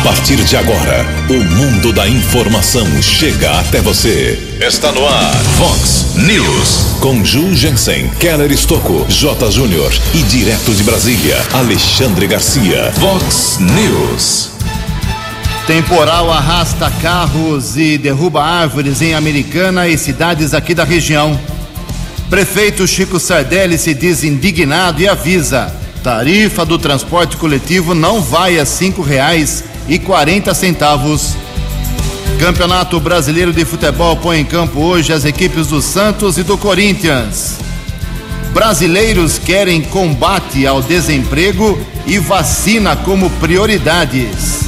A 0.00 0.02
partir 0.02 0.36
de 0.36 0.56
agora, 0.56 1.04
o 1.28 1.44
mundo 1.44 1.92
da 1.92 2.08
informação 2.08 2.86
chega 3.02 3.60
até 3.60 3.82
você. 3.82 4.56
Está 4.58 4.90
no 4.92 5.06
ar, 5.06 5.34
Fox 5.58 6.14
News. 6.16 6.96
Com 7.00 7.22
Ju 7.22 7.54
Jensen, 7.54 8.08
Keller 8.18 8.50
Estocco, 8.50 9.04
J. 9.10 9.50
Júnior 9.50 9.92
e 10.14 10.22
direto 10.22 10.74
de 10.74 10.82
Brasília, 10.84 11.36
Alexandre 11.52 12.26
Garcia. 12.26 12.90
Fox 12.92 13.58
News. 13.60 14.52
Temporal 15.66 16.32
arrasta 16.32 16.90
carros 17.02 17.76
e 17.76 17.98
derruba 17.98 18.42
árvores 18.42 19.02
em 19.02 19.12
Americana 19.12 19.86
e 19.86 19.98
cidades 19.98 20.54
aqui 20.54 20.74
da 20.74 20.84
região. 20.84 21.38
Prefeito 22.30 22.88
Chico 22.88 23.20
Sardelli 23.20 23.76
se 23.76 23.92
diz 23.92 24.24
indignado 24.24 25.02
e 25.02 25.06
avisa: 25.06 25.70
tarifa 26.02 26.64
do 26.64 26.78
transporte 26.78 27.36
coletivo 27.36 27.94
não 27.94 28.22
vai 28.22 28.58
a 28.58 28.64
cinco 28.64 29.02
reais 29.02 29.68
e 29.90 29.98
quarenta 29.98 30.54
centavos. 30.54 31.34
Campeonato 32.38 32.98
Brasileiro 33.00 33.52
de 33.52 33.64
Futebol 33.64 34.16
põe 34.16 34.38
em 34.38 34.44
campo 34.44 34.80
hoje 34.80 35.12
as 35.12 35.24
equipes 35.24 35.66
do 35.66 35.82
Santos 35.82 36.38
e 36.38 36.44
do 36.44 36.56
Corinthians. 36.56 37.56
Brasileiros 38.54 39.36
querem 39.36 39.82
combate 39.82 40.66
ao 40.66 40.80
desemprego 40.80 41.78
e 42.06 42.18
vacina 42.18 42.94
como 42.94 43.28
prioridades. 43.30 44.60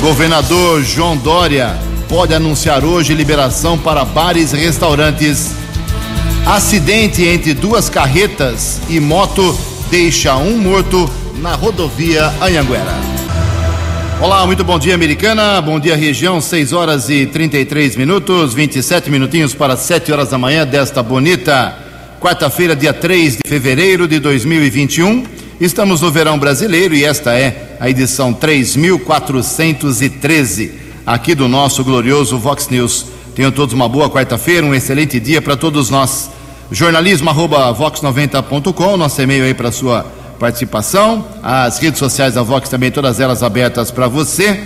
Governador 0.00 0.82
João 0.82 1.16
Dória 1.16 1.76
pode 2.08 2.32
anunciar 2.32 2.84
hoje 2.84 3.14
liberação 3.14 3.76
para 3.76 4.04
bares 4.04 4.52
e 4.52 4.56
restaurantes. 4.56 5.50
Acidente 6.46 7.24
entre 7.24 7.52
duas 7.52 7.88
carretas 7.88 8.80
e 8.88 9.00
moto 9.00 9.58
deixa 9.90 10.36
um 10.36 10.56
morto 10.56 11.10
na 11.40 11.54
rodovia 11.54 12.32
Anhanguera. 12.40 13.09
Olá, 14.22 14.44
muito 14.44 14.62
bom 14.62 14.78
dia, 14.78 14.94
Americana. 14.94 15.62
Bom 15.62 15.80
dia, 15.80 15.96
região. 15.96 16.42
6 16.42 16.74
horas 16.74 17.08
e 17.08 17.24
33 17.24 17.96
minutos, 17.96 18.52
27 18.52 19.10
minutinhos 19.10 19.54
para 19.54 19.78
7 19.78 20.12
horas 20.12 20.28
da 20.28 20.36
manhã 20.36 20.66
desta 20.66 21.02
bonita 21.02 21.74
quarta-feira, 22.20 22.76
dia 22.76 22.92
3 22.92 23.38
de 23.38 23.48
fevereiro 23.48 24.06
de 24.06 24.18
2021. 24.18 25.24
Estamos 25.58 26.02
no 26.02 26.10
verão 26.10 26.38
brasileiro 26.38 26.94
e 26.94 27.02
esta 27.02 27.32
é 27.32 27.78
a 27.80 27.88
edição 27.88 28.34
3413 28.34 30.72
aqui 31.06 31.34
do 31.34 31.48
nosso 31.48 31.82
glorioso 31.82 32.38
Vox 32.38 32.68
News. 32.68 33.06
Tenham 33.34 33.50
todos 33.50 33.72
uma 33.72 33.88
boa 33.88 34.10
quarta-feira, 34.10 34.66
um 34.66 34.74
excelente 34.74 35.18
dia 35.18 35.40
para 35.40 35.56
todos 35.56 35.88
nós. 35.88 36.30
Jornalismo 36.70 37.30
arroba 37.30 37.74
vox90.com, 37.74 38.98
nosso 38.98 39.22
e-mail 39.22 39.44
aí 39.44 39.54
para 39.54 39.72
sua 39.72 40.19
participação. 40.40 41.24
As 41.42 41.78
redes 41.78 41.98
sociais 41.98 42.32
da 42.34 42.42
Vox 42.42 42.70
também, 42.70 42.90
todas 42.90 43.20
elas 43.20 43.42
abertas 43.42 43.90
para 43.90 44.08
você. 44.08 44.58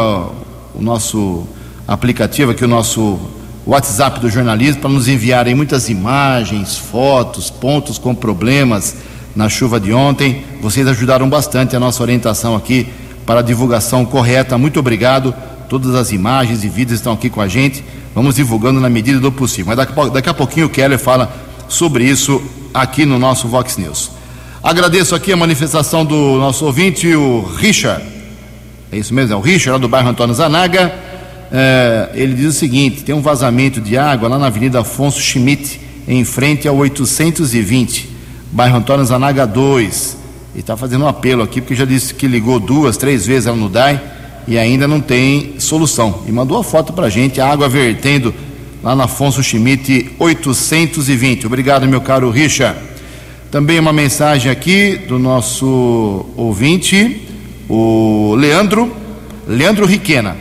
o 0.74 0.82
nosso 0.82 1.48
aplicativo, 1.88 2.50
aqui 2.50 2.66
o 2.66 2.68
nosso 2.68 3.20
WhatsApp 3.64 4.20
do 4.20 4.28
jornalismo 4.28 4.82
para 4.82 4.90
nos 4.90 5.08
enviarem 5.08 5.54
muitas 5.54 5.88
imagens, 5.88 6.76
fotos, 6.76 7.52
pontos 7.52 8.00
com 8.00 8.16
problemas 8.16 8.96
na 9.36 9.48
chuva 9.48 9.80
de 9.80 9.94
ontem. 9.94 10.44
Vocês 10.64 10.88
ajudaram 10.88 11.30
bastante 11.30 11.76
a 11.76 11.80
nossa 11.80 12.02
orientação 12.02 12.56
aqui 12.56 12.88
para 13.24 13.42
a 13.42 13.44
divulgação 13.44 14.04
correta. 14.04 14.58
Muito 14.58 14.80
obrigado. 14.80 15.32
Todas 15.70 15.94
as 15.94 16.12
imagens 16.12 16.64
e 16.64 16.70
vídeos 16.70 17.00
estão 17.00 17.14
aqui 17.14 17.30
com 17.30 17.40
a 17.40 17.48
gente. 17.48 17.86
Vamos 18.16 18.34
divulgando 18.34 18.80
na 18.80 18.90
medida 18.90 19.20
do 19.20 19.32
possível. 19.32 19.76
Mas 19.76 20.12
daqui, 20.12 20.28
a 20.28 20.34
pouquinho 20.34 20.66
o 20.66 20.70
Keller 20.72 20.98
fala 20.98 21.32
sobre 21.68 22.04
isso 22.04 22.42
aqui 22.74 23.06
no 23.06 23.20
nosso 23.20 23.48
Vox 23.48 23.78
News. 23.78 24.17
Agradeço 24.68 25.16
aqui 25.16 25.32
a 25.32 25.38
manifestação 25.38 26.04
do 26.04 26.36
nosso 26.36 26.66
ouvinte, 26.66 27.08
o 27.16 27.42
Richard. 27.56 28.04
É 28.92 28.98
isso 28.98 29.14
mesmo, 29.14 29.34
é 29.34 29.38
o 29.38 29.40
Richard, 29.40 29.70
lá 29.70 29.78
do 29.78 29.88
bairro 29.88 30.10
Antônio 30.10 30.36
Zanaga. 30.36 30.94
É, 31.50 32.10
ele 32.14 32.34
diz 32.34 32.48
o 32.48 32.52
seguinte: 32.52 33.02
tem 33.02 33.16
um 33.16 33.22
vazamento 33.22 33.80
de 33.80 33.98
água 33.98 34.28
lá 34.28 34.38
na 34.38 34.48
Avenida 34.48 34.82
Afonso 34.82 35.22
Schmidt, 35.22 35.80
em 36.06 36.26
frente 36.26 36.68
ao 36.68 36.76
820, 36.76 38.10
bairro 38.52 38.76
Antônio 38.76 39.06
Zanaga 39.06 39.48
2. 39.48 40.18
Ele 40.54 40.60
está 40.60 40.76
fazendo 40.76 41.06
um 41.06 41.08
apelo 41.08 41.44
aqui, 41.44 41.62
porque 41.62 41.74
já 41.74 41.86
disse 41.86 42.14
que 42.14 42.28
ligou 42.28 42.60
duas, 42.60 42.98
três 42.98 43.26
vezes 43.26 43.46
lá 43.46 43.56
no 43.56 43.70
DAI 43.70 44.02
e 44.50 44.58
ainda 44.58 44.86
não 44.86 45.00
tem 45.00 45.54
solução. 45.60 46.24
E 46.28 46.32
mandou 46.34 46.58
a 46.58 46.64
foto 46.66 46.92
para 46.92 47.06
a 47.06 47.10
gente, 47.10 47.40
a 47.40 47.48
água 47.48 47.70
vertendo 47.70 48.36
lá 48.84 48.94
na 48.94 49.06
Afonso 49.06 49.42
Schmidt 49.42 50.12
820. 50.20 51.48
Obrigado, 51.48 51.88
meu 51.88 52.02
caro 52.02 52.30
Richard. 52.30 52.97
Também 53.50 53.80
uma 53.80 53.94
mensagem 53.94 54.52
aqui 54.52 54.98
do 55.08 55.18
nosso 55.18 56.26
ouvinte, 56.36 57.26
o 57.70 58.36
Leandro, 58.36 58.94
Leandro 59.48 59.86
Riquena. 59.86 60.36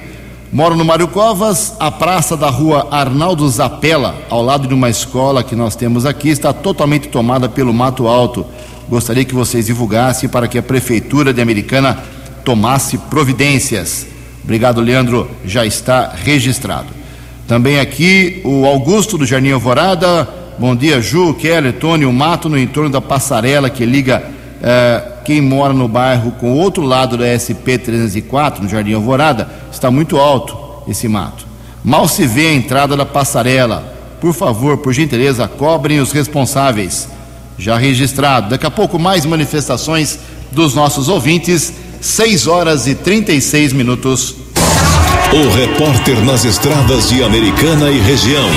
Moro 0.53 0.75
no 0.75 0.84
Mário 0.84 1.06
Covas, 1.06 1.75
a 1.78 1.89
praça 1.89 2.37
da 2.37 2.50
rua 2.50 2.89
Arnaldo 2.91 3.49
Zapella, 3.49 4.16
ao 4.28 4.43
lado 4.43 4.66
de 4.66 4.75
uma 4.75 4.91
escola 4.91 5.45
que 5.45 5.55
nós 5.55 5.77
temos 5.77 6.05
aqui, 6.05 6.31
está 6.31 6.53
totalmente 6.53 7.06
tomada 7.06 7.49
pelo 7.49 7.72
mato 7.72 8.09
alto. 8.09 8.45
Gostaria 8.89 9.25
que 9.25 9.34
vocês 9.34 9.66
divulgassem 9.66 10.28
para 10.28 10.49
que 10.49 10.59
a 10.59 10.62
Prefeitura 10.62 11.33
de 11.33 11.41
Americana 11.41 12.03
tomasse 12.45 12.99
providências. 12.99 14.05
Obrigado, 14.43 14.81
Leandro, 14.81 15.31
já 15.45 15.65
está 15.65 16.12
registrado. 16.12 16.89
Também 17.47 17.78
aqui 17.78 18.41
o 18.45 18.66
Augusto 18.66 19.16
do 19.16 19.25
Jardim 19.25 19.53
Alvorada, 19.53 20.28
Bom 20.59 20.75
dia, 20.75 21.03
Ju, 21.03 21.34
Keller, 21.34 21.75
Tony, 21.75 22.06
o 22.06 22.12
mato 22.12 22.49
no 22.49 22.59
entorno 22.59 22.89
da 22.89 23.00
passarela 23.00 23.69
que 23.69 23.84
liga 23.84 24.25
eh, 24.62 25.03
quem 25.22 25.43
mora 25.43 25.75
no 25.75 25.87
bairro 25.87 26.33
com 26.33 26.53
o 26.53 26.56
outro 26.56 26.83
lado 26.83 27.19
da 27.19 27.27
SP 27.39 27.77
304, 27.77 28.62
no 28.62 28.69
Jardim 28.69 28.95
Alvorada, 28.95 29.50
está 29.71 29.91
muito 29.91 30.16
alto 30.16 30.56
esse 30.89 31.09
mato. 31.09 31.47
Mal 31.84 32.09
se 32.09 32.27
vê 32.27 32.47
a 32.47 32.55
entrada 32.55 32.97
da 32.97 33.05
passarela. 33.05 33.95
Por 34.19 34.33
favor, 34.33 34.78
por 34.78 34.95
gentileza, 34.95 35.47
cobrem 35.47 36.00
os 36.00 36.11
responsáveis. 36.11 37.06
Já 37.59 37.77
registrado. 37.77 38.50
Daqui 38.50 38.65
a 38.65 38.71
pouco 38.71 38.99
mais 38.99 39.27
manifestações 39.27 40.19
dos 40.50 40.75
nossos 40.75 41.09
ouvintes. 41.09 41.72
6 42.00 42.47
horas 42.47 42.87
e 42.87 42.95
36 42.95 43.75
minutos. 43.75 44.34
O 45.33 45.54
repórter 45.54 46.25
nas 46.25 46.45
estradas 46.45 47.10
de 47.10 47.22
Americana 47.22 47.91
e 47.91 47.98
região, 47.98 48.48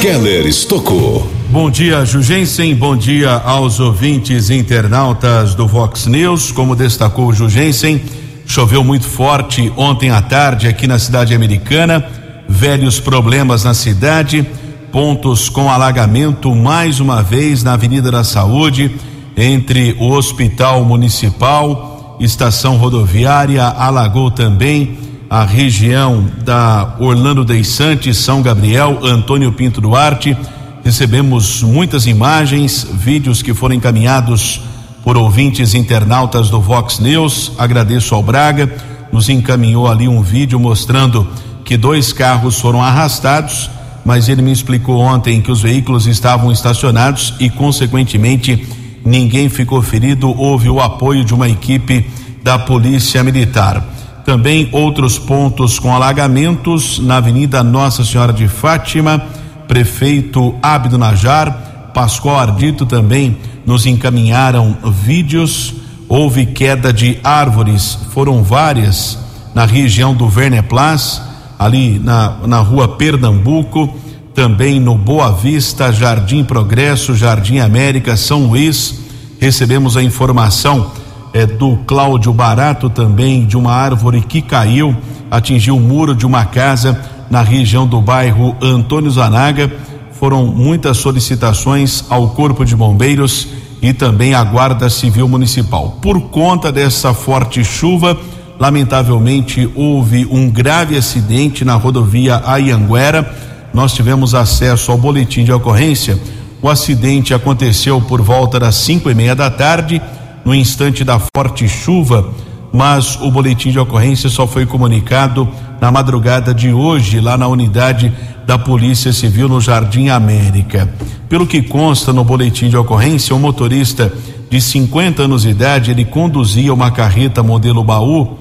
Keller 0.00 0.46
Estocou. 0.46 1.26
Bom 1.50 1.70
dia, 1.70 2.04
Jugensen. 2.04 2.74
Bom 2.74 2.96
dia 2.96 3.32
aos 3.32 3.80
ouvintes 3.80 4.50
internautas 4.50 5.54
do 5.54 5.66
Vox 5.66 6.06
News. 6.06 6.52
Como 6.52 6.76
destacou 6.76 7.28
o 7.28 7.32
Jugensen, 7.32 8.02
choveu 8.46 8.82
muito 8.82 9.06
forte 9.06 9.72
ontem 9.76 10.10
à 10.10 10.20
tarde 10.20 10.68
aqui 10.68 10.86
na 10.86 10.98
cidade 10.98 11.34
americana. 11.34 12.04
Velhos 12.48 13.00
problemas 13.00 13.64
na 13.64 13.72
cidade, 13.72 14.46
pontos 14.92 15.48
com 15.48 15.70
alagamento 15.70 16.54
mais 16.54 17.00
uma 17.00 17.22
vez 17.22 17.62
na 17.62 17.72
Avenida 17.74 18.10
da 18.10 18.24
Saúde, 18.24 18.94
entre 19.36 19.96
o 19.98 20.10
Hospital 20.10 20.84
Municipal, 20.84 22.16
estação 22.20 22.76
rodoviária, 22.76 23.64
alagou 23.64 24.30
também 24.30 25.03
a 25.34 25.42
região 25.44 26.24
da 26.44 26.94
Orlando 27.00 27.44
Dei 27.44 27.64
Santos, 27.64 28.18
São 28.18 28.40
Gabriel, 28.40 29.00
Antônio 29.02 29.50
Pinto 29.50 29.80
Duarte. 29.80 30.36
Recebemos 30.84 31.60
muitas 31.60 32.06
imagens, 32.06 32.86
vídeos 32.92 33.42
que 33.42 33.52
foram 33.52 33.74
encaminhados 33.74 34.60
por 35.02 35.16
ouvintes 35.16 35.74
internautas 35.74 36.50
do 36.50 36.60
Vox 36.60 37.00
News. 37.00 37.50
Agradeço 37.58 38.14
ao 38.14 38.22
Braga, 38.22 38.72
nos 39.10 39.28
encaminhou 39.28 39.88
ali 39.88 40.06
um 40.06 40.22
vídeo 40.22 40.60
mostrando 40.60 41.26
que 41.64 41.76
dois 41.76 42.12
carros 42.12 42.60
foram 42.60 42.80
arrastados, 42.80 43.68
mas 44.04 44.28
ele 44.28 44.40
me 44.40 44.52
explicou 44.52 45.00
ontem 45.00 45.40
que 45.40 45.50
os 45.50 45.62
veículos 45.62 46.06
estavam 46.06 46.52
estacionados 46.52 47.34
e, 47.40 47.50
consequentemente, 47.50 48.68
ninguém 49.04 49.48
ficou 49.48 49.82
ferido. 49.82 50.28
Houve 50.28 50.70
o 50.70 50.80
apoio 50.80 51.24
de 51.24 51.34
uma 51.34 51.48
equipe 51.48 52.08
da 52.40 52.56
Polícia 52.56 53.24
Militar. 53.24 53.84
Também 54.24 54.68
outros 54.72 55.18
pontos 55.18 55.78
com 55.78 55.94
alagamentos 55.94 56.98
na 56.98 57.18
Avenida 57.18 57.62
Nossa 57.62 58.04
Senhora 58.04 58.32
de 58.32 58.48
Fátima, 58.48 59.22
prefeito 59.68 60.54
Abdo 60.62 60.96
Najar, 60.96 61.90
Pascoal 61.92 62.38
Ardito 62.38 62.86
também 62.86 63.36
nos 63.66 63.86
encaminharam 63.86 64.76
vídeos. 65.02 65.74
Houve 66.08 66.46
queda 66.46 66.92
de 66.92 67.18
árvores, 67.22 67.98
foram 68.10 68.42
várias 68.42 69.18
na 69.54 69.64
região 69.64 70.14
do 70.14 70.28
Verneplas, 70.28 71.22
ali 71.58 71.98
na, 71.98 72.38
na 72.46 72.58
rua 72.58 72.88
Pernambuco, 72.88 73.94
também 74.34 74.80
no 74.80 74.96
Boa 74.96 75.30
Vista, 75.32 75.92
Jardim 75.92 76.42
Progresso, 76.42 77.14
Jardim 77.14 77.58
América, 77.58 78.16
São 78.16 78.46
Luís. 78.46 79.00
Recebemos 79.38 79.96
a 79.96 80.02
informação 80.02 80.90
é, 81.34 81.44
do 81.44 81.76
Cláudio 81.78 82.32
Barato 82.32 82.88
também 82.88 83.44
de 83.44 83.56
uma 83.56 83.72
árvore 83.72 84.22
que 84.22 84.40
caiu, 84.40 84.96
atingiu 85.28 85.76
o 85.76 85.80
muro 85.80 86.14
de 86.14 86.24
uma 86.24 86.44
casa 86.44 86.98
na 87.28 87.42
região 87.42 87.88
do 87.88 88.00
bairro 88.00 88.56
Antônio 88.62 89.10
Zanaga. 89.10 89.70
Foram 90.12 90.46
muitas 90.46 90.96
solicitações 90.98 92.04
ao 92.08 92.28
Corpo 92.30 92.64
de 92.64 92.76
Bombeiros 92.76 93.48
e 93.82 93.92
também 93.92 94.32
à 94.32 94.44
Guarda 94.44 94.88
Civil 94.88 95.28
Municipal. 95.28 95.98
Por 96.00 96.20
conta 96.30 96.70
dessa 96.70 97.12
forte 97.12 97.64
chuva, 97.64 98.16
lamentavelmente 98.58 99.68
houve 99.74 100.26
um 100.30 100.48
grave 100.48 100.96
acidente 100.96 101.64
na 101.64 101.74
rodovia 101.74 102.40
Ayanguera. 102.46 103.34
Nós 103.74 103.92
tivemos 103.92 104.36
acesso 104.36 104.92
ao 104.92 104.98
boletim 104.98 105.42
de 105.42 105.52
ocorrência. 105.52 106.16
O 106.62 106.68
acidente 106.68 107.34
aconteceu 107.34 108.00
por 108.00 108.22
volta 108.22 108.60
das 108.60 108.76
cinco 108.76 109.10
e 109.10 109.14
meia 109.14 109.34
da 109.34 109.50
tarde 109.50 110.00
no 110.44 110.54
instante 110.54 111.04
da 111.04 111.18
forte 111.18 111.68
chuva, 111.68 112.28
mas 112.72 113.18
o 113.20 113.30
boletim 113.30 113.70
de 113.70 113.78
ocorrência 113.78 114.28
só 114.28 114.46
foi 114.46 114.66
comunicado 114.66 115.48
na 115.80 115.90
madrugada 115.90 116.52
de 116.52 116.72
hoje, 116.72 117.20
lá 117.20 117.36
na 117.36 117.46
unidade 117.46 118.12
da 118.46 118.58
Polícia 118.58 119.12
Civil 119.12 119.48
no 119.48 119.60
Jardim 119.60 120.08
América. 120.08 120.92
Pelo 121.28 121.46
que 121.46 121.62
consta 121.62 122.12
no 122.12 122.24
boletim 122.24 122.68
de 122.68 122.76
ocorrência, 122.76 123.34
o 123.34 123.38
motorista 123.38 124.12
de 124.50 124.60
50 124.60 125.22
anos 125.22 125.42
de 125.42 125.50
idade, 125.50 125.90
ele 125.90 126.04
conduzia 126.04 126.74
uma 126.74 126.90
carreta 126.90 127.42
modelo 127.42 127.82
baú 127.82 128.38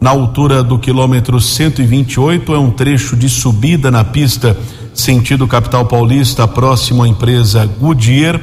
na 0.00 0.10
altura 0.10 0.62
do 0.62 0.78
quilômetro 0.78 1.40
128, 1.40 2.54
é 2.54 2.58
um 2.58 2.70
trecho 2.70 3.14
de 3.16 3.28
subida 3.28 3.90
na 3.90 4.02
pista 4.02 4.56
sentido 4.94 5.46
capital 5.46 5.84
paulista, 5.84 6.48
próximo 6.48 7.02
à 7.02 7.08
empresa 7.08 7.66
Goodyear 7.78 8.40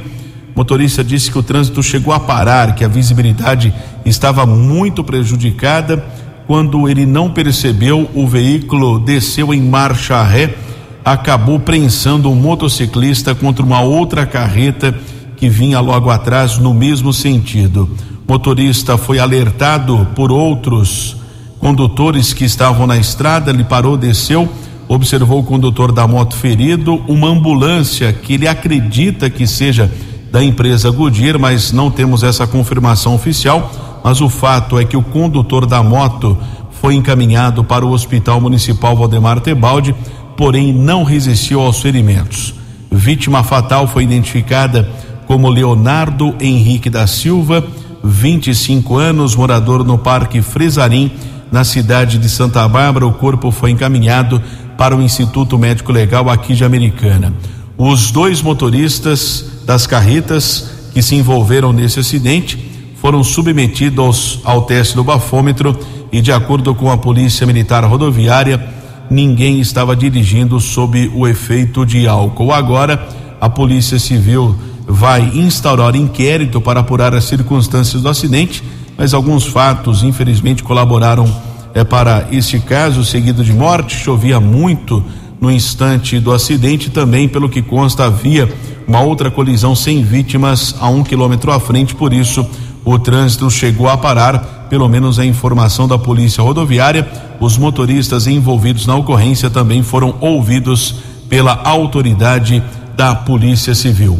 motorista 0.58 1.04
disse 1.04 1.30
que 1.30 1.38
o 1.38 1.42
trânsito 1.42 1.80
chegou 1.84 2.12
a 2.12 2.18
parar, 2.18 2.74
que 2.74 2.84
a 2.84 2.88
visibilidade 2.88 3.72
estava 4.04 4.44
muito 4.44 5.04
prejudicada. 5.04 6.04
Quando 6.48 6.88
ele 6.88 7.06
não 7.06 7.30
percebeu, 7.30 8.10
o 8.12 8.26
veículo 8.26 8.98
desceu 8.98 9.54
em 9.54 9.62
marcha 9.62 10.20
ré, 10.20 10.56
acabou 11.04 11.60
prensando 11.60 12.28
um 12.28 12.34
motociclista 12.34 13.36
contra 13.36 13.64
uma 13.64 13.82
outra 13.82 14.26
carreta 14.26 14.92
que 15.36 15.48
vinha 15.48 15.78
logo 15.78 16.10
atrás 16.10 16.58
no 16.58 16.74
mesmo 16.74 17.12
sentido. 17.12 17.88
Motorista 18.26 18.98
foi 18.98 19.20
alertado 19.20 20.08
por 20.16 20.32
outros 20.32 21.16
condutores 21.60 22.32
que 22.32 22.44
estavam 22.44 22.84
na 22.84 22.96
estrada, 22.96 23.52
ele 23.52 23.62
parou, 23.62 23.96
desceu, 23.96 24.48
observou 24.88 25.38
o 25.38 25.44
condutor 25.44 25.92
da 25.92 26.04
moto 26.08 26.34
ferido, 26.34 26.96
uma 27.06 27.28
ambulância 27.28 28.12
que 28.12 28.32
ele 28.32 28.48
acredita 28.48 29.30
que 29.30 29.46
seja 29.46 29.88
da 30.30 30.42
empresa 30.42 30.90
Goodyear, 30.90 31.38
mas 31.38 31.72
não 31.72 31.90
temos 31.90 32.22
essa 32.22 32.46
confirmação 32.46 33.14
oficial. 33.14 33.70
Mas 34.04 34.20
o 34.20 34.28
fato 34.28 34.78
é 34.78 34.84
que 34.84 34.96
o 34.96 35.02
condutor 35.02 35.66
da 35.66 35.82
moto 35.82 36.36
foi 36.80 36.94
encaminhado 36.94 37.64
para 37.64 37.84
o 37.84 37.90
Hospital 37.90 38.40
Municipal 38.40 38.96
Valdemar 38.96 39.40
Tebaldi, 39.40 39.94
porém 40.36 40.72
não 40.72 41.02
resistiu 41.02 41.60
aos 41.60 41.80
ferimentos. 41.80 42.54
Vítima 42.90 43.42
fatal 43.42 43.86
foi 43.86 44.04
identificada 44.04 44.88
como 45.26 45.48
Leonardo 45.48 46.34
Henrique 46.40 46.88
da 46.88 47.06
Silva, 47.06 47.64
25 48.02 48.96
anos, 48.96 49.34
morador 49.34 49.84
no 49.84 49.98
Parque 49.98 50.40
Fresarim, 50.40 51.10
na 51.50 51.64
cidade 51.64 52.18
de 52.18 52.28
Santa 52.28 52.66
Bárbara. 52.68 53.06
O 53.06 53.12
corpo 53.12 53.50
foi 53.50 53.72
encaminhado 53.72 54.40
para 54.76 54.96
o 54.96 55.02
Instituto 55.02 55.58
Médico 55.58 55.92
Legal 55.92 56.30
aqui 56.30 56.54
de 56.54 56.64
Americana. 56.64 57.34
Os 57.76 58.10
dois 58.10 58.40
motoristas 58.40 59.44
das 59.68 59.86
carretas 59.86 60.70
que 60.94 61.02
se 61.02 61.14
envolveram 61.14 61.74
nesse 61.74 62.00
acidente 62.00 62.58
foram 63.02 63.22
submetidos 63.22 64.40
ao 64.42 64.62
teste 64.62 64.96
do 64.96 65.04
bafômetro 65.04 65.78
e, 66.10 66.22
de 66.22 66.32
acordo 66.32 66.74
com 66.74 66.90
a 66.90 66.96
Polícia 66.96 67.46
Militar 67.46 67.84
Rodoviária, 67.84 68.66
ninguém 69.10 69.60
estava 69.60 69.94
dirigindo 69.94 70.58
sob 70.58 71.12
o 71.14 71.28
efeito 71.28 71.84
de 71.84 72.08
álcool. 72.08 72.50
Agora, 72.50 73.08
a 73.38 73.50
Polícia 73.50 73.98
Civil 73.98 74.56
vai 74.86 75.20
instaurar 75.34 75.94
inquérito 75.94 76.62
para 76.62 76.80
apurar 76.80 77.14
as 77.14 77.24
circunstâncias 77.24 78.00
do 78.00 78.08
acidente, 78.08 78.64
mas 78.96 79.12
alguns 79.12 79.44
fatos, 79.44 80.02
infelizmente, 80.02 80.62
colaboraram 80.62 81.30
é, 81.74 81.84
para 81.84 82.26
este 82.32 82.58
caso 82.58 83.04
seguido 83.04 83.44
de 83.44 83.52
morte. 83.52 83.94
Chovia 83.94 84.40
muito 84.40 85.04
no 85.38 85.50
instante 85.50 86.18
do 86.18 86.32
acidente. 86.32 86.88
Também, 86.88 87.28
pelo 87.28 87.50
que 87.50 87.60
consta, 87.60 88.06
havia 88.06 88.48
uma 88.88 89.02
outra 89.02 89.30
colisão 89.30 89.76
sem 89.76 90.02
vítimas 90.02 90.74
a 90.80 90.88
um 90.88 91.04
quilômetro 91.04 91.52
à 91.52 91.60
frente, 91.60 91.94
por 91.94 92.10
isso 92.10 92.48
o 92.82 92.98
trânsito 92.98 93.50
chegou 93.50 93.86
a 93.86 93.98
parar. 93.98 94.66
Pelo 94.70 94.88
menos 94.88 95.18
a 95.18 95.24
informação 95.24 95.86
da 95.86 95.98
Polícia 95.98 96.42
Rodoviária. 96.42 97.06
Os 97.38 97.56
motoristas 97.56 98.26
envolvidos 98.26 98.86
na 98.86 98.94
ocorrência 98.96 99.48
também 99.48 99.82
foram 99.82 100.14
ouvidos 100.20 100.94
pela 101.28 101.60
autoridade 101.64 102.62
da 102.96 103.14
Polícia 103.14 103.74
Civil. 103.74 104.18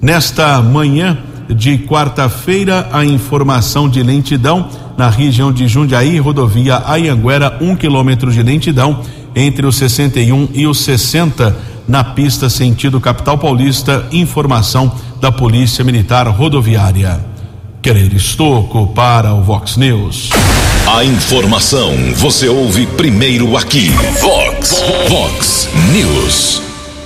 Nesta 0.00 0.62
manhã 0.62 1.18
de 1.48 1.78
quarta-feira, 1.78 2.88
a 2.92 3.04
informação 3.04 3.88
de 3.88 4.02
lentidão 4.02 4.68
na 4.96 5.08
região 5.08 5.52
de 5.52 5.66
Jundiaí, 5.68 6.18
rodovia 6.18 6.82
Ayanguera, 6.86 7.58
um 7.60 7.74
quilômetro 7.76 8.32
de 8.32 8.42
lentidão 8.42 9.00
entre 9.34 9.66
os 9.66 9.76
61 9.76 10.48
e 10.54 10.66
os 10.66 10.80
60 10.80 11.73
na 11.86 12.02
pista 12.02 12.48
sentido 12.48 13.00
capital 13.00 13.38
paulista. 13.38 14.06
Informação 14.12 14.92
da 15.20 15.30
Polícia 15.30 15.84
Militar 15.84 16.26
Rodoviária. 16.28 17.24
Querer 17.82 18.12
Estoco 18.14 18.86
para 18.88 19.34
o 19.34 19.42
Vox 19.42 19.76
News. 19.76 20.30
A 20.86 21.04
informação 21.04 21.92
você 22.14 22.48
ouve 22.48 22.86
primeiro 22.86 23.56
aqui. 23.56 23.90
Vox, 24.20 24.82
Vox 25.08 25.68
News. 25.92 26.62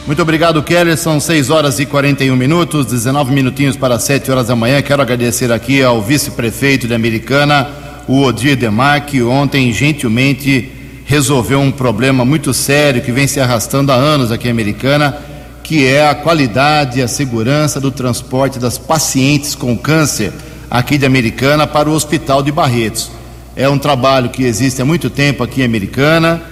Muito 0.06 0.22
obrigado, 0.22 0.62
Keller. 0.62 0.96
São 0.96 1.20
6 1.20 1.50
horas 1.50 1.78
e 1.78 1.84
41 1.84 2.34
minutos, 2.34 2.86
19 2.86 3.30
minutinhos 3.30 3.76
para 3.76 3.98
7 3.98 4.30
horas 4.30 4.46
da 4.46 4.56
manhã. 4.56 4.80
Quero 4.80 5.02
agradecer 5.02 5.52
aqui 5.52 5.82
ao 5.82 6.00
vice-prefeito 6.00 6.88
de 6.88 6.94
Americana, 6.94 7.68
o 8.08 8.22
Odir 8.22 8.56
Demar, 8.56 9.04
que 9.04 9.22
ontem 9.22 9.72
gentilmente 9.72 10.77
resolveu 11.08 11.58
um 11.58 11.72
problema 11.72 12.22
muito 12.22 12.52
sério 12.52 13.00
que 13.00 13.10
vem 13.10 13.26
se 13.26 13.40
arrastando 13.40 13.90
há 13.90 13.94
anos 13.94 14.30
aqui 14.30 14.46
em 14.46 14.50
Americana, 14.50 15.16
que 15.64 15.86
é 15.86 16.06
a 16.06 16.14
qualidade 16.14 16.98
e 16.98 17.02
a 17.02 17.08
segurança 17.08 17.80
do 17.80 17.90
transporte 17.90 18.58
das 18.58 18.76
pacientes 18.76 19.54
com 19.54 19.74
câncer 19.74 20.30
aqui 20.70 20.98
de 20.98 21.06
Americana 21.06 21.66
para 21.66 21.88
o 21.88 21.94
Hospital 21.94 22.42
de 22.42 22.52
Barretos. 22.52 23.10
É 23.56 23.66
um 23.66 23.78
trabalho 23.78 24.28
que 24.28 24.44
existe 24.44 24.82
há 24.82 24.84
muito 24.84 25.08
tempo 25.08 25.42
aqui 25.42 25.62
em 25.62 25.64
Americana. 25.64 26.42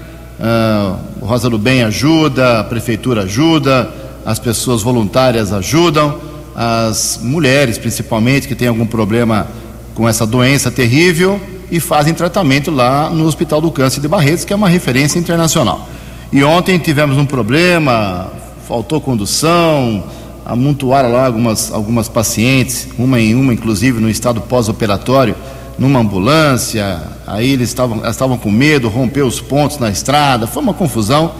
Uh, 0.40 1.26
Rosa 1.26 1.50
do 1.50 1.58
Bem 1.58 1.82
ajuda, 1.82 2.60
a 2.60 2.64
prefeitura 2.64 3.25
ajuda, 3.25 3.92
as 4.25 4.38
pessoas 4.38 4.80
voluntárias 4.80 5.52
ajudam, 5.52 6.18
as 6.54 7.20
mulheres 7.22 7.76
principalmente 7.76 8.48
que 8.48 8.54
têm 8.54 8.68
algum 8.68 8.86
problema 8.86 9.48
com 9.94 10.08
essa 10.08 10.26
doença 10.26 10.70
terrível 10.70 11.38
e 11.70 11.80
fazem 11.80 12.14
tratamento 12.14 12.70
lá 12.70 13.11
no 13.11 13.26
Hospital 13.26 13.61
do 13.61 13.70
Câncer 13.70 14.00
de 14.00 14.08
Barretos, 14.08 14.44
que 14.44 14.52
é 14.52 14.56
uma 14.56 14.68
referência 14.68 15.18
internacional. 15.18 15.88
E 16.32 16.42
ontem 16.42 16.78
tivemos 16.78 17.16
um 17.16 17.26
problema, 17.26 18.30
faltou 18.66 19.00
condução, 19.00 20.04
amontoaram 20.44 21.12
lá 21.12 21.26
algumas, 21.26 21.73
algumas 21.73 22.08
pacientes, 22.08 22.88
uma 22.99 23.20
em 23.20 23.35
uma, 23.35 23.52
inclusive 23.52 24.00
no 24.00 24.08
estado 24.08 24.40
pós-operatório, 24.40 25.35
numa 25.78 26.00
ambulância. 26.00 27.02
Aí 27.26 27.50
eles 27.50 27.68
estavam, 27.68 27.99
elas 27.99 28.14
estavam 28.14 28.38
com 28.38 28.50
medo, 28.50 28.88
rompeu 28.88 29.26
os 29.26 29.40
pontos 29.40 29.78
na 29.78 29.90
estrada, 29.90 30.46
foi 30.46 30.62
uma 30.62 30.75
confusão. 30.75 31.32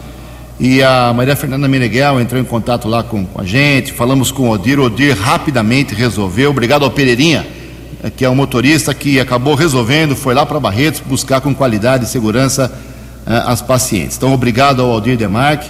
E 0.59 0.81
a 0.81 1.13
Maria 1.15 1.35
Fernanda 1.35 1.67
Meneghel 1.67 2.19
entrou 2.19 2.41
em 2.41 2.43
contato 2.43 2.87
lá 2.87 3.03
com, 3.03 3.23
com 3.25 3.39
a 3.39 3.45
gente, 3.45 3.93
falamos 3.93 4.31
com 4.31 4.49
o 4.49 4.51
Odir, 4.51 4.79
o 4.79 4.85
Odir 4.85 5.15
rapidamente 5.15 5.93
resolveu. 5.93 6.49
Obrigado 6.49 6.83
ao 6.83 6.91
Pereirinha 6.91 7.56
que 8.15 8.23
é 8.23 8.29
um 8.29 8.35
motorista 8.35 8.93
que 8.93 9.19
acabou 9.19 9.55
resolvendo, 9.55 10.15
foi 10.15 10.33
lá 10.33 10.45
para 10.45 10.59
Barretos 10.59 11.01
buscar 11.05 11.41
com 11.41 11.53
qualidade 11.53 12.05
e 12.05 12.07
segurança 12.07 12.71
as 13.27 13.61
pacientes. 13.61 14.15
Então, 14.15 14.33
obrigado 14.33 14.81
ao 14.81 14.89
Aldir 14.89 15.17
Demarque, 15.17 15.69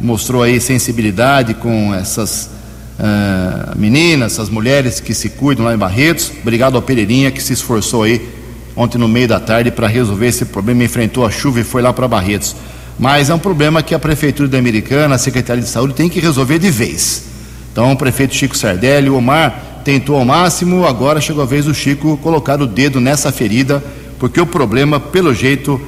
mostrou 0.00 0.42
aí 0.42 0.60
sensibilidade 0.60 1.54
com 1.54 1.94
essas 1.94 2.50
uh, 2.98 3.78
meninas, 3.78 4.32
essas 4.32 4.48
mulheres 4.48 4.98
que 4.98 5.14
se 5.14 5.28
cuidam 5.30 5.64
lá 5.64 5.74
em 5.74 5.78
Barretos. 5.78 6.32
Obrigado 6.42 6.74
ao 6.74 6.82
Pereirinha 6.82 7.30
que 7.30 7.42
se 7.42 7.52
esforçou 7.52 8.02
aí 8.02 8.28
ontem 8.74 8.98
no 8.98 9.08
meio 9.08 9.28
da 9.28 9.40
tarde 9.40 9.70
para 9.70 9.86
resolver 9.86 10.26
esse 10.26 10.44
problema, 10.44 10.84
enfrentou 10.84 11.24
a 11.24 11.30
chuva 11.30 11.60
e 11.60 11.64
foi 11.64 11.82
lá 11.82 11.92
para 11.92 12.06
Barretos. 12.08 12.54
Mas 12.98 13.30
é 13.30 13.34
um 13.34 13.38
problema 13.38 13.82
que 13.82 13.94
a 13.94 13.98
Prefeitura 13.98 14.48
da 14.48 14.58
Americana, 14.58 15.14
a 15.14 15.18
Secretaria 15.18 15.62
de 15.62 15.68
Saúde 15.68 15.94
tem 15.94 16.08
que 16.08 16.18
resolver 16.18 16.58
de 16.58 16.70
vez. 16.70 17.24
Então, 17.72 17.92
o 17.92 17.96
prefeito 17.96 18.34
Chico 18.34 18.56
Sardelli, 18.56 19.08
o 19.08 19.16
Omar 19.16 19.62
tentou 19.88 20.16
ao 20.16 20.24
máximo, 20.26 20.84
agora 20.84 21.18
chegou 21.18 21.42
a 21.42 21.46
vez 21.46 21.64
do 21.64 21.72
Chico 21.72 22.18
colocar 22.18 22.60
o 22.60 22.66
dedo 22.66 23.00
nessa 23.00 23.32
ferida, 23.32 23.82
porque 24.18 24.38
o 24.38 24.44
problema, 24.44 25.00
pelo 25.00 25.32
jeito, 25.32 25.80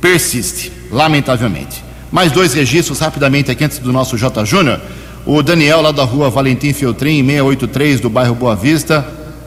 persiste, 0.00 0.70
lamentavelmente. 0.88 1.82
Mais 2.12 2.30
dois 2.30 2.54
registros 2.54 3.00
rapidamente 3.00 3.50
aqui 3.50 3.64
antes 3.64 3.80
do 3.80 3.92
nosso 3.92 4.16
J. 4.16 4.44
Júnior. 4.44 4.80
O 5.26 5.42
Daniel, 5.42 5.82
lá 5.82 5.90
da 5.90 6.04
rua 6.04 6.30
Valentim 6.30 6.72
Feltrin, 6.72 7.26
683, 7.26 7.98
do 7.98 8.08
bairro 8.08 8.36
Boa 8.36 8.54
Vista, 8.54 9.04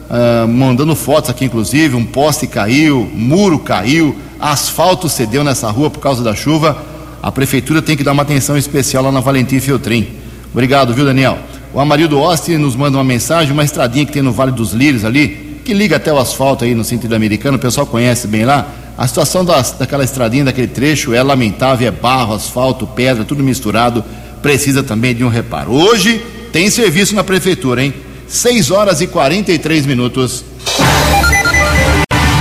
uh, 0.09 0.49
mandando 0.49 0.97
fotos 0.97 1.29
aqui, 1.29 1.45
inclusive. 1.45 1.95
Um 1.95 2.03
poste 2.03 2.45
caiu, 2.45 3.09
muro 3.15 3.57
caiu, 3.57 4.13
asfalto 4.37 5.07
cedeu 5.07 5.45
nessa 5.45 5.71
rua 5.71 5.89
por 5.89 6.01
causa 6.01 6.21
da 6.21 6.35
chuva. 6.35 6.77
A 7.21 7.31
prefeitura 7.31 7.81
tem 7.81 7.95
que 7.95 8.03
dar 8.03 8.11
uma 8.11 8.23
atenção 8.23 8.57
especial 8.57 9.01
lá 9.01 9.13
na 9.13 9.21
Valentim 9.21 9.61
Feltrin. 9.61 10.09
Obrigado, 10.51 10.93
viu, 10.93 11.05
Daniel? 11.05 11.39
O 11.73 11.79
Amarildo 11.79 12.19
Oste 12.19 12.55
nos 12.55 12.75
manda 12.75 12.97
uma 12.97 13.03
mensagem, 13.03 13.51
uma 13.51 13.63
estradinha 13.63 14.05
que 14.05 14.11
tem 14.11 14.21
no 14.21 14.31
Vale 14.31 14.51
dos 14.51 14.73
Lírios 14.73 15.03
ali, 15.03 15.57
que 15.65 15.73
liga 15.73 15.95
até 15.95 16.13
o 16.13 16.19
asfalto 16.19 16.63
aí 16.63 16.75
no 16.75 16.83
sentido 16.83 17.15
americano, 17.15 17.57
o 17.57 17.59
pessoal 17.59 17.87
conhece 17.87 18.27
bem 18.27 18.45
lá. 18.45 18.67
A 18.95 19.07
situação 19.07 19.43
daquela 19.43 20.03
estradinha, 20.03 20.45
daquele 20.45 20.67
trecho 20.67 21.15
é 21.15 21.23
lamentável, 21.23 21.87
é 21.87 21.91
barro, 21.91 22.35
asfalto, 22.35 22.85
pedra, 22.85 23.25
tudo 23.25 23.43
misturado, 23.43 24.05
precisa 24.39 24.83
também 24.83 25.15
de 25.15 25.23
um 25.23 25.29
reparo. 25.29 25.71
Hoje 25.71 26.23
tem 26.51 26.69
serviço 26.69 27.15
na 27.15 27.23
prefeitura, 27.23 27.83
hein? 27.83 27.91
6 28.27 28.69
horas 28.69 29.01
e 29.01 29.07
43 29.07 29.87
minutos. 29.87 30.45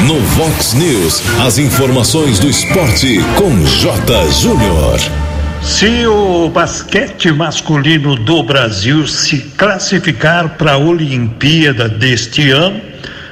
No 0.07 0.21
Vox 0.21 0.75
News, 0.75 1.23
as 1.41 1.57
informações 1.57 2.39
do 2.39 2.51
esporte 2.51 3.19
com 3.39 3.65
J. 3.65 4.31
Júnior. 4.31 5.22
Se 5.63 6.07
o 6.07 6.49
basquete 6.49 7.31
masculino 7.31 8.17
do 8.17 8.43
Brasil 8.43 9.07
se 9.07 9.39
classificar 9.57 10.57
para 10.57 10.73
a 10.73 10.79
Olimpíada 10.79 11.89
deste 11.89 12.51
ano, 12.51 12.81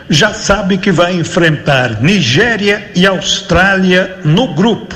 já 0.08 0.32
sabe 0.32 0.78
que 0.78 0.92
vai 0.92 1.12
enfrentar 1.14 2.00
Nigéria 2.00 2.90
e 2.94 3.04
Austrália 3.04 4.18
no 4.24 4.54
grupo 4.54 4.94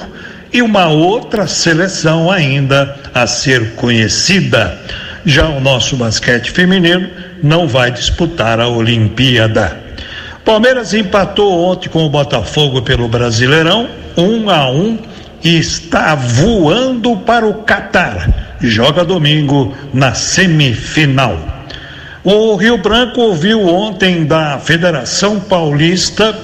e 0.53 0.63
uma 0.63 0.87
outra 0.87 1.49
seleção 1.49 2.31
ainda 2.31 2.97
a 3.13 3.27
ser 3.27 3.73
conhecida. 3.75 4.79
Já 5.25 5.49
o 5.49 5.61
nosso 5.61 5.97
basquete 5.97 6.53
feminino 6.53 7.11
não 7.43 7.67
vai 7.67 7.91
disputar 7.91 8.61
a 8.61 8.69
Olimpíada. 8.69 9.81
Palmeiras 10.45 10.95
empatou 10.95 11.65
ontem 11.65 11.89
com 11.89 12.05
o 12.05 12.11
Botafogo 12.11 12.83
pelo 12.83 13.09
Brasileirão, 13.09 13.89
um 14.17 14.49
a 14.49 14.71
um, 14.71 14.99
está 15.45 16.15
voando 16.15 17.17
para 17.19 17.47
o 17.47 17.63
Catar. 17.65 18.57
Joga 18.61 19.05
domingo 19.05 19.77
na 19.93 20.15
semifinal. 20.15 21.39
O 22.25 22.57
Rio 22.57 22.79
Branco 22.79 23.21
ouviu 23.21 23.69
ontem 23.69 24.25
da 24.25 24.59
Federação 24.59 25.39
Paulista 25.39 26.35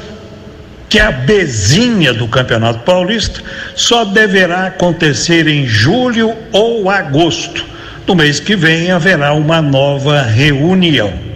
que 0.90 0.98
a 0.98 1.10
bezinha 1.10 2.12
do 2.12 2.28
Campeonato 2.28 2.80
Paulista 2.80 3.40
só 3.74 4.04
deverá 4.04 4.66
acontecer 4.66 5.46
em 5.46 5.64
julho 5.64 6.34
ou 6.52 6.90
agosto. 6.90 7.64
No 8.06 8.14
mês 8.14 8.40
que 8.40 8.56
vem 8.56 8.90
haverá 8.90 9.32
uma 9.32 9.62
nova 9.62 10.20
reunião. 10.22 11.29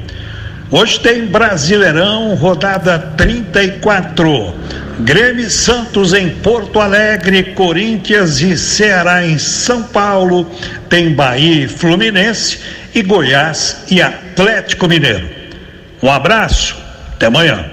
Hoje 0.77 0.99
tem 0.99 1.27
Brasileirão, 1.27 2.35
rodada 2.35 2.99
34. 3.17 4.53
Grêmio 4.99 5.49
Santos 5.49 6.13
em 6.13 6.31
Porto 6.31 6.81
Alegre, 6.81 7.55
Corinthians 7.55 8.41
e 8.41 8.59
Ceará 8.59 9.25
em 9.25 9.39
São 9.39 9.85
Paulo, 9.85 10.51
tem 10.89 11.15
Bahia 11.15 11.67
e 11.67 11.69
Fluminense 11.69 12.59
e 12.93 13.03
Goiás 13.03 13.85
e 13.89 14.03
Atlético 14.03 14.89
Mineiro. 14.89 15.31
Um 16.03 16.11
abraço, 16.11 16.77
até 17.13 17.27
amanhã. 17.27 17.71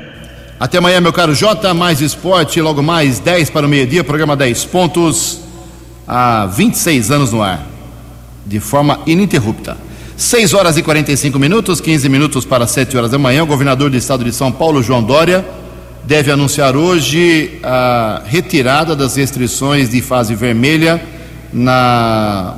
Até 0.60 0.78
amanhã, 0.78 1.02
meu 1.02 1.12
caro 1.12 1.34
Jota, 1.34 1.74
mais 1.74 2.02
esporte, 2.02 2.62
logo 2.62 2.84
mais 2.84 3.18
10 3.18 3.50
para 3.50 3.66
o 3.66 3.70
meio-dia, 3.70 4.04
programa 4.04 4.36
10 4.36 4.66
pontos, 4.66 5.42
há 6.08 6.46
26 6.46 7.10
anos 7.10 7.32
no 7.32 7.42
ar, 7.42 7.66
de 8.46 8.60
forma 8.60 9.00
ininterrupta. 9.08 9.90
6 10.22 10.54
horas 10.54 10.78
e 10.78 10.84
45 10.84 11.40
minutos, 11.40 11.82
15 11.82 12.08
minutos 12.08 12.46
para 12.46 12.68
7 12.68 12.96
horas 12.96 13.10
da 13.10 13.18
manhã, 13.18 13.42
o 13.42 13.48
governador 13.48 13.90
do 13.90 13.98
estado 13.98 14.24
de 14.24 14.32
São 14.32 14.52
Paulo, 14.52 14.84
João 14.84 15.02
Dória, 15.02 15.44
deve 16.04 16.32
anunciar 16.32 16.76
hoje 16.76 17.60
a 17.64 18.22
retirada 18.24 18.96
das 18.96 19.16
restrições 19.16 19.90
de 19.90 20.00
fase 20.00 20.36
vermelha 20.36 21.02
na 21.52 22.54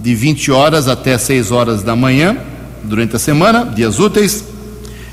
de 0.00 0.14
20 0.14 0.50
horas 0.50 0.88
até 0.88 1.18
6 1.18 1.52
horas 1.52 1.82
da 1.82 1.94
manhã, 1.94 2.38
durante 2.82 3.14
a 3.14 3.18
semana, 3.18 3.66
dias 3.66 3.98
úteis, 3.98 4.42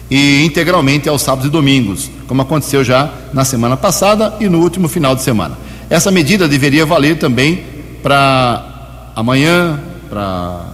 e 0.09 0.45
integralmente 0.45 1.09
aos 1.09 1.21
sábados 1.21 1.47
e 1.47 1.51
domingos, 1.51 2.09
como 2.27 2.41
aconteceu 2.41 2.81
já 2.81 3.11
na 3.33 3.43
semana 3.43 3.75
passada 3.75 4.35
e 4.39 4.47
no 4.47 4.61
último 4.61 4.87
final 4.87 5.13
de 5.13 5.21
semana. 5.21 5.57
Essa 5.89 6.11
medida 6.11 6.47
deveria 6.47 6.85
valer 6.85 7.19
também 7.19 7.61
para 8.01 9.11
amanhã, 9.13 9.77
para 10.09 10.66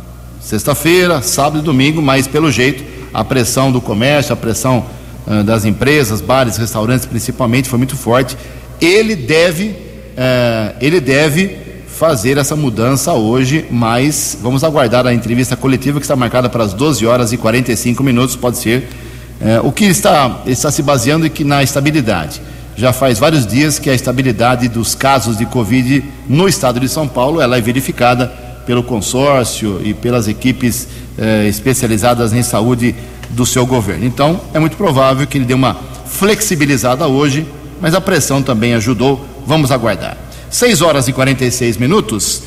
sexta-feira, 0.43 1.21
sábado 1.21 1.59
e 1.59 1.61
domingo, 1.61 2.01
mas 2.01 2.27
pelo 2.27 2.51
jeito 2.51 2.83
a 3.13 3.23
pressão 3.23 3.71
do 3.71 3.79
comércio, 3.79 4.33
a 4.33 4.35
pressão 4.35 4.85
uh, 5.25 5.43
das 5.43 5.63
empresas, 5.65 6.19
bares, 6.19 6.57
restaurantes 6.57 7.05
principalmente 7.05 7.69
foi 7.69 7.77
muito 7.77 7.95
forte. 7.95 8.37
Ele 8.81 9.15
deve, 9.15 9.69
uh, 9.69 10.75
ele 10.81 10.99
deve 10.99 11.57
fazer 11.87 12.37
essa 12.37 12.55
mudança 12.55 13.13
hoje, 13.13 13.65
mas 13.71 14.37
vamos 14.41 14.63
aguardar 14.63 15.07
a 15.07 15.13
entrevista 15.13 15.55
coletiva 15.55 15.99
que 15.99 16.05
está 16.05 16.15
marcada 16.15 16.49
para 16.49 16.63
as 16.63 16.73
12 16.73 17.05
horas 17.05 17.31
e 17.31 17.37
45 17.37 18.03
minutos, 18.03 18.35
pode 18.35 18.57
ser. 18.57 18.89
É, 19.39 19.59
o 19.61 19.71
que 19.71 19.85
está, 19.85 20.41
está 20.45 20.71
se 20.71 20.81
baseando 20.81 21.29
que 21.29 21.43
na 21.43 21.61
estabilidade. 21.61 22.41
Já 22.75 22.91
faz 22.91 23.19
vários 23.19 23.45
dias 23.45 23.77
que 23.77 23.89
a 23.89 23.93
estabilidade 23.93 24.67
dos 24.67 24.95
casos 24.95 25.37
de 25.37 25.45
Covid 25.45 26.03
no 26.27 26.47
estado 26.47 26.79
de 26.79 26.89
São 26.89 27.07
Paulo 27.07 27.39
ela 27.39 27.57
é 27.57 27.61
verificada 27.61 28.33
pelo 28.65 28.83
consórcio 28.83 29.81
e 29.83 29.93
pelas 29.93 30.27
equipes 30.27 30.87
eh, 31.17 31.47
especializadas 31.47 32.33
em 32.33 32.43
saúde 32.43 32.95
do 33.29 33.45
seu 33.45 33.65
governo. 33.65 34.05
Então, 34.05 34.39
é 34.53 34.59
muito 34.59 34.77
provável 34.77 35.25
que 35.25 35.37
ele 35.37 35.45
dê 35.45 35.53
uma 35.53 35.77
flexibilizada 36.05 37.07
hoje, 37.07 37.45
mas 37.81 37.93
a 37.93 38.01
pressão 38.01 38.41
também 38.41 38.73
ajudou. 38.73 39.25
Vamos 39.45 39.71
aguardar. 39.71 40.17
6 40.49 40.81
horas 40.81 41.07
e 41.07 41.13
46 41.13 41.77
minutos. 41.77 42.43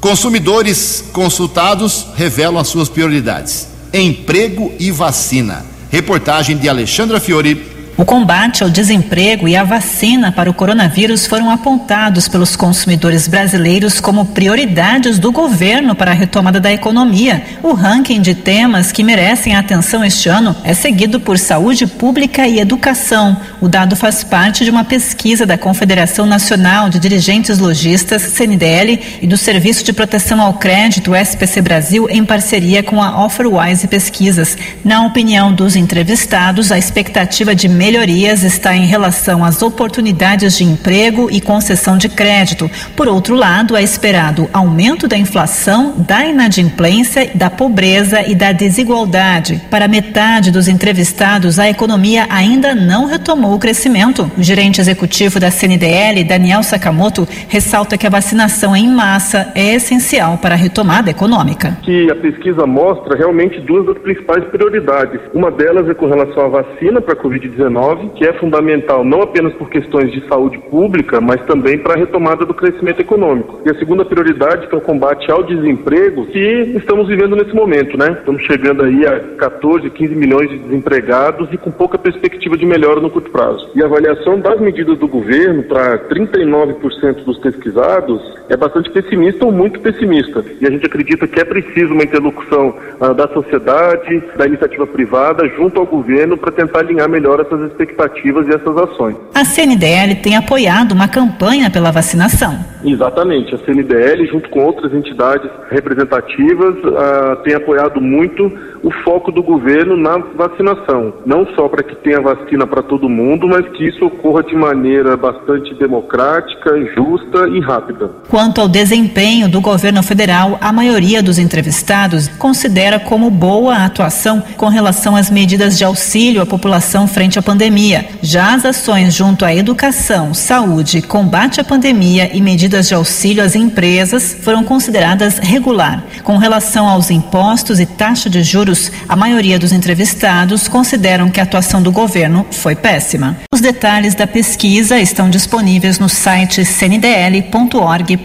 Consumidores 0.00 1.04
consultados 1.12 2.06
revelam 2.16 2.58
as 2.58 2.68
suas 2.68 2.88
prioridades: 2.88 3.68
emprego 3.92 4.72
e 4.78 4.90
vacina. 4.90 5.64
Reportagem 5.90 6.56
de 6.56 6.68
Alexandra 6.68 7.18
Fiore 7.18 7.77
o 7.98 8.04
combate 8.04 8.62
ao 8.62 8.70
desemprego 8.70 9.48
e 9.48 9.56
a 9.56 9.64
vacina 9.64 10.30
para 10.30 10.48
o 10.48 10.54
coronavírus 10.54 11.26
foram 11.26 11.50
apontados 11.50 12.28
pelos 12.28 12.54
consumidores 12.54 13.26
brasileiros 13.26 13.98
como 13.98 14.26
prioridades 14.26 15.18
do 15.18 15.32
governo 15.32 15.96
para 15.96 16.12
a 16.12 16.14
retomada 16.14 16.60
da 16.60 16.72
economia. 16.72 17.42
O 17.60 17.72
ranking 17.72 18.22
de 18.22 18.36
temas 18.36 18.92
que 18.92 19.02
merecem 19.02 19.56
atenção 19.56 20.04
este 20.04 20.28
ano 20.28 20.54
é 20.62 20.74
seguido 20.74 21.18
por 21.18 21.40
saúde 21.40 21.88
pública 21.88 22.46
e 22.46 22.60
educação. 22.60 23.36
O 23.60 23.68
dado 23.68 23.96
faz 23.96 24.22
parte 24.22 24.64
de 24.64 24.70
uma 24.70 24.84
pesquisa 24.84 25.44
da 25.44 25.58
Confederação 25.58 26.24
Nacional 26.24 26.88
de 26.88 27.00
Dirigentes 27.00 27.58
Logistas, 27.58 28.22
CNDL, 28.22 29.18
e 29.20 29.26
do 29.26 29.36
Serviço 29.36 29.82
de 29.82 29.92
Proteção 29.92 30.40
ao 30.40 30.54
Crédito, 30.54 31.16
SPC 31.16 31.60
Brasil, 31.60 32.08
em 32.08 32.24
parceria 32.24 32.80
com 32.80 33.02
a 33.02 33.24
Offerwise 33.24 33.88
Pesquisas. 33.88 34.56
Na 34.84 35.04
opinião 35.04 35.52
dos 35.52 35.74
entrevistados, 35.74 36.70
a 36.70 36.78
expectativa 36.78 37.56
de 37.56 37.68
melhorias 37.88 38.44
está 38.44 38.76
em 38.76 38.84
relação 38.84 39.42
às 39.42 39.62
oportunidades 39.62 40.58
de 40.58 40.62
emprego 40.62 41.30
e 41.30 41.40
concessão 41.40 41.96
de 41.96 42.06
crédito. 42.06 42.70
Por 42.94 43.08
outro 43.08 43.34
lado, 43.34 43.74
é 43.74 43.82
esperado 43.82 44.46
aumento 44.52 45.08
da 45.08 45.16
inflação, 45.16 45.94
da 45.96 46.22
inadimplência, 46.26 47.30
da 47.34 47.48
pobreza 47.48 48.20
e 48.28 48.34
da 48.34 48.52
desigualdade. 48.52 49.62
Para 49.70 49.88
metade 49.88 50.50
dos 50.50 50.68
entrevistados, 50.68 51.58
a 51.58 51.70
economia 51.70 52.26
ainda 52.28 52.74
não 52.74 53.06
retomou 53.06 53.54
o 53.54 53.58
crescimento. 53.58 54.30
O 54.36 54.42
gerente 54.42 54.82
executivo 54.82 55.40
da 55.40 55.50
CNDL, 55.50 56.24
Daniel 56.24 56.62
Sakamoto, 56.62 57.26
ressalta 57.48 57.96
que 57.96 58.06
a 58.06 58.10
vacinação 58.10 58.76
em 58.76 58.86
massa 58.86 59.50
é 59.54 59.76
essencial 59.76 60.36
para 60.36 60.54
a 60.54 60.58
retomada 60.58 61.10
econômica. 61.10 61.78
Que 61.80 62.10
a 62.10 62.16
pesquisa 62.16 62.66
mostra 62.66 63.16
realmente 63.16 63.58
duas 63.60 63.86
das 63.86 63.96
principais 63.96 64.44
prioridades. 64.44 65.22
Uma 65.32 65.50
delas 65.50 65.88
é 65.88 65.94
com 65.94 66.06
relação 66.06 66.44
à 66.44 66.48
vacina 66.48 67.00
para 67.00 67.14
a 67.14 67.16
Covid-19 67.16 67.77
Covid-19, 67.78 68.14
que 68.14 68.26
é 68.26 68.32
fundamental 68.34 69.04
não 69.04 69.22
apenas 69.22 69.54
por 69.54 69.70
questões 69.70 70.10
de 70.12 70.26
saúde 70.26 70.58
pública, 70.70 71.20
mas 71.20 71.40
também 71.46 71.78
para 71.78 71.94
a 71.94 71.96
retomada 71.96 72.44
do 72.44 72.54
crescimento 72.54 73.00
econômico. 73.00 73.60
E 73.64 73.70
a 73.70 73.78
segunda 73.78 74.04
prioridade, 74.04 74.66
que 74.66 74.74
é 74.74 74.78
o 74.78 74.82
combate 74.82 75.30
ao 75.30 75.42
desemprego, 75.42 76.26
que 76.26 76.74
estamos 76.76 77.08
vivendo 77.08 77.36
nesse 77.36 77.54
momento, 77.54 77.96
né? 77.96 78.16
Estamos 78.18 78.42
chegando 78.42 78.82
aí 78.82 79.06
a 79.06 79.20
14, 79.36 79.88
15 79.90 80.14
milhões 80.14 80.50
de 80.50 80.58
desempregados 80.58 81.48
e 81.52 81.56
com 81.56 81.70
pouca 81.70 81.98
perspectiva 81.98 82.56
de 82.56 82.66
melhora 82.66 83.00
no 83.00 83.10
curto 83.10 83.30
prazo. 83.30 83.70
E 83.74 83.82
a 83.82 83.86
avaliação 83.86 84.40
das 84.40 84.60
medidas 84.60 84.98
do 84.98 85.06
governo 85.06 85.62
para 85.62 85.98
39% 86.08 87.24
dos 87.24 87.38
pesquisados 87.38 88.38
é 88.48 88.56
bastante 88.56 88.90
pessimista 88.90 89.44
ou 89.44 89.52
muito 89.52 89.80
pessimista. 89.80 90.44
E 90.60 90.66
a 90.66 90.70
gente 90.70 90.86
acredita 90.86 91.26
que 91.26 91.40
é 91.40 91.44
preciso 91.44 91.92
uma 91.92 92.02
interlocução 92.02 92.74
ah, 93.00 93.12
da 93.12 93.28
sociedade, 93.28 94.22
da 94.36 94.46
iniciativa 94.46 94.86
privada, 94.86 95.46
junto 95.48 95.78
ao 95.78 95.86
governo, 95.86 96.36
para 96.36 96.50
tentar 96.50 96.80
alinhar 96.80 97.08
melhor 97.08 97.40
essas 97.40 97.67
expectativas 97.68 98.46
e 98.46 98.50
essas 98.50 98.76
ações. 98.76 99.16
A 99.34 99.44
CNDL 99.44 100.16
tem 100.16 100.36
apoiado 100.36 100.92
uma 100.92 101.08
campanha 101.08 101.70
pela 101.70 101.90
vacinação. 101.90 102.58
Exatamente. 102.84 103.54
A 103.54 103.58
CNDL, 103.58 104.26
junto 104.26 104.48
com 104.50 104.64
outras 104.64 104.92
entidades 104.92 105.50
representativas, 105.70 106.74
ah, 106.96 107.38
tem 107.44 107.54
apoiado 107.54 108.00
muito 108.00 108.50
o 108.82 108.90
foco 109.02 109.32
do 109.32 109.42
governo 109.42 109.96
na 109.96 110.18
vacinação. 110.18 111.12
Não 111.26 111.46
só 111.54 111.68
para 111.68 111.82
que 111.82 111.96
tenha 111.96 112.20
vacina 112.20 112.66
para 112.66 112.82
todo 112.82 113.08
mundo, 113.08 113.48
mas 113.48 113.66
que 113.68 113.88
isso 113.88 114.04
ocorra 114.06 114.42
de 114.42 114.54
maneira 114.54 115.16
bastante 115.16 115.74
democrática, 115.74 116.70
justa 116.94 117.48
e 117.48 117.60
rápida. 117.60 118.10
Quanto 118.28 118.60
ao 118.60 118.68
desempenho 118.68 119.48
do 119.48 119.60
governo 119.60 120.02
federal, 120.02 120.58
a 120.60 120.72
maioria 120.72 121.22
dos 121.22 121.38
entrevistados 121.38 122.28
considera 122.28 123.00
como 123.00 123.30
boa 123.30 123.74
a 123.74 123.86
atuação 123.86 124.42
com 124.56 124.68
relação 124.68 125.16
às 125.16 125.30
medidas 125.30 125.76
de 125.76 125.84
auxílio 125.84 126.42
à 126.42 126.46
população 126.46 127.06
frente 127.06 127.38
à 127.38 127.42
pandemia. 127.48 128.06
Já 128.20 128.52
as 128.52 128.66
ações 128.66 129.14
junto 129.14 129.42
à 129.42 129.54
educação, 129.54 130.34
saúde, 130.34 131.00
combate 131.00 131.62
à 131.62 131.64
pandemia 131.64 132.30
e 132.36 132.42
medidas 132.42 132.88
de 132.88 132.94
auxílio 132.94 133.42
às 133.42 133.54
empresas 133.54 134.36
foram 134.42 134.62
consideradas 134.62 135.38
regular. 135.38 136.04
Com 136.22 136.36
relação 136.36 136.86
aos 136.86 137.10
impostos 137.10 137.80
e 137.80 137.86
taxa 137.86 138.28
de 138.28 138.42
juros 138.42 138.92
a 139.08 139.16
maioria 139.16 139.58
dos 139.58 139.72
entrevistados 139.72 140.68
consideram 140.68 141.30
que 141.30 141.40
a 141.40 141.44
atuação 141.44 141.80
do 141.80 141.90
governo 141.90 142.44
foi 142.50 142.76
péssima. 142.76 143.38
Os 143.50 143.62
detalhes 143.62 144.14
da 144.14 144.26
pesquisa 144.26 145.00
estão 145.00 145.30
disponíveis 145.30 145.98
no 145.98 146.10
site 146.10 146.66
cndl.org.br. 146.66 148.18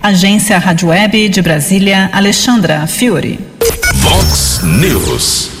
Agência 0.00 0.58
Rádio 0.58 0.90
Web 0.90 1.28
de 1.28 1.42
Brasília, 1.42 2.08
Alexandra 2.12 2.86
Fiore. 2.86 3.40
Vox 3.96 4.60
News. 4.62 5.55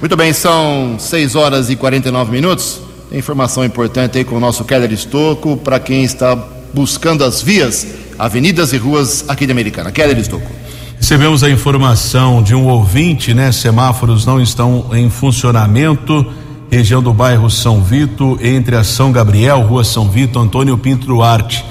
Muito 0.00 0.16
bem, 0.16 0.32
são 0.32 0.96
6 0.98 1.34
horas 1.34 1.68
e 1.68 1.76
49 1.76 2.32
minutos. 2.32 2.80
Tem 3.10 3.18
informação 3.18 3.62
importante 3.62 4.16
aí 4.16 4.24
com 4.24 4.34
o 4.34 4.40
nosso 4.40 4.64
Keller 4.64 4.90
Estocco 4.90 5.58
para 5.58 5.78
quem 5.78 6.02
está 6.04 6.34
buscando 6.72 7.22
as 7.22 7.42
vias, 7.42 7.86
avenidas 8.18 8.72
e 8.72 8.78
ruas 8.78 9.26
aqui 9.28 9.44
de 9.44 9.52
Americana. 9.52 9.92
Keller 9.92 10.18
Estocco. 10.18 10.50
Recebemos 10.96 11.44
a 11.44 11.50
informação 11.50 12.42
de 12.42 12.54
um 12.54 12.66
ouvinte, 12.66 13.34
né? 13.34 13.52
Semáforos 13.52 14.24
não 14.24 14.40
estão 14.40 14.86
em 14.94 15.10
funcionamento. 15.10 16.24
Região 16.70 17.02
do 17.02 17.12
bairro 17.12 17.50
São 17.50 17.82
Vito, 17.82 18.38
entre 18.40 18.76
a 18.76 18.84
São 18.84 19.12
Gabriel, 19.12 19.60
Rua 19.60 19.84
São 19.84 20.08
Vito, 20.08 20.38
Antônio 20.38 20.78
Pinto 20.78 21.06
Duarte. 21.06 21.62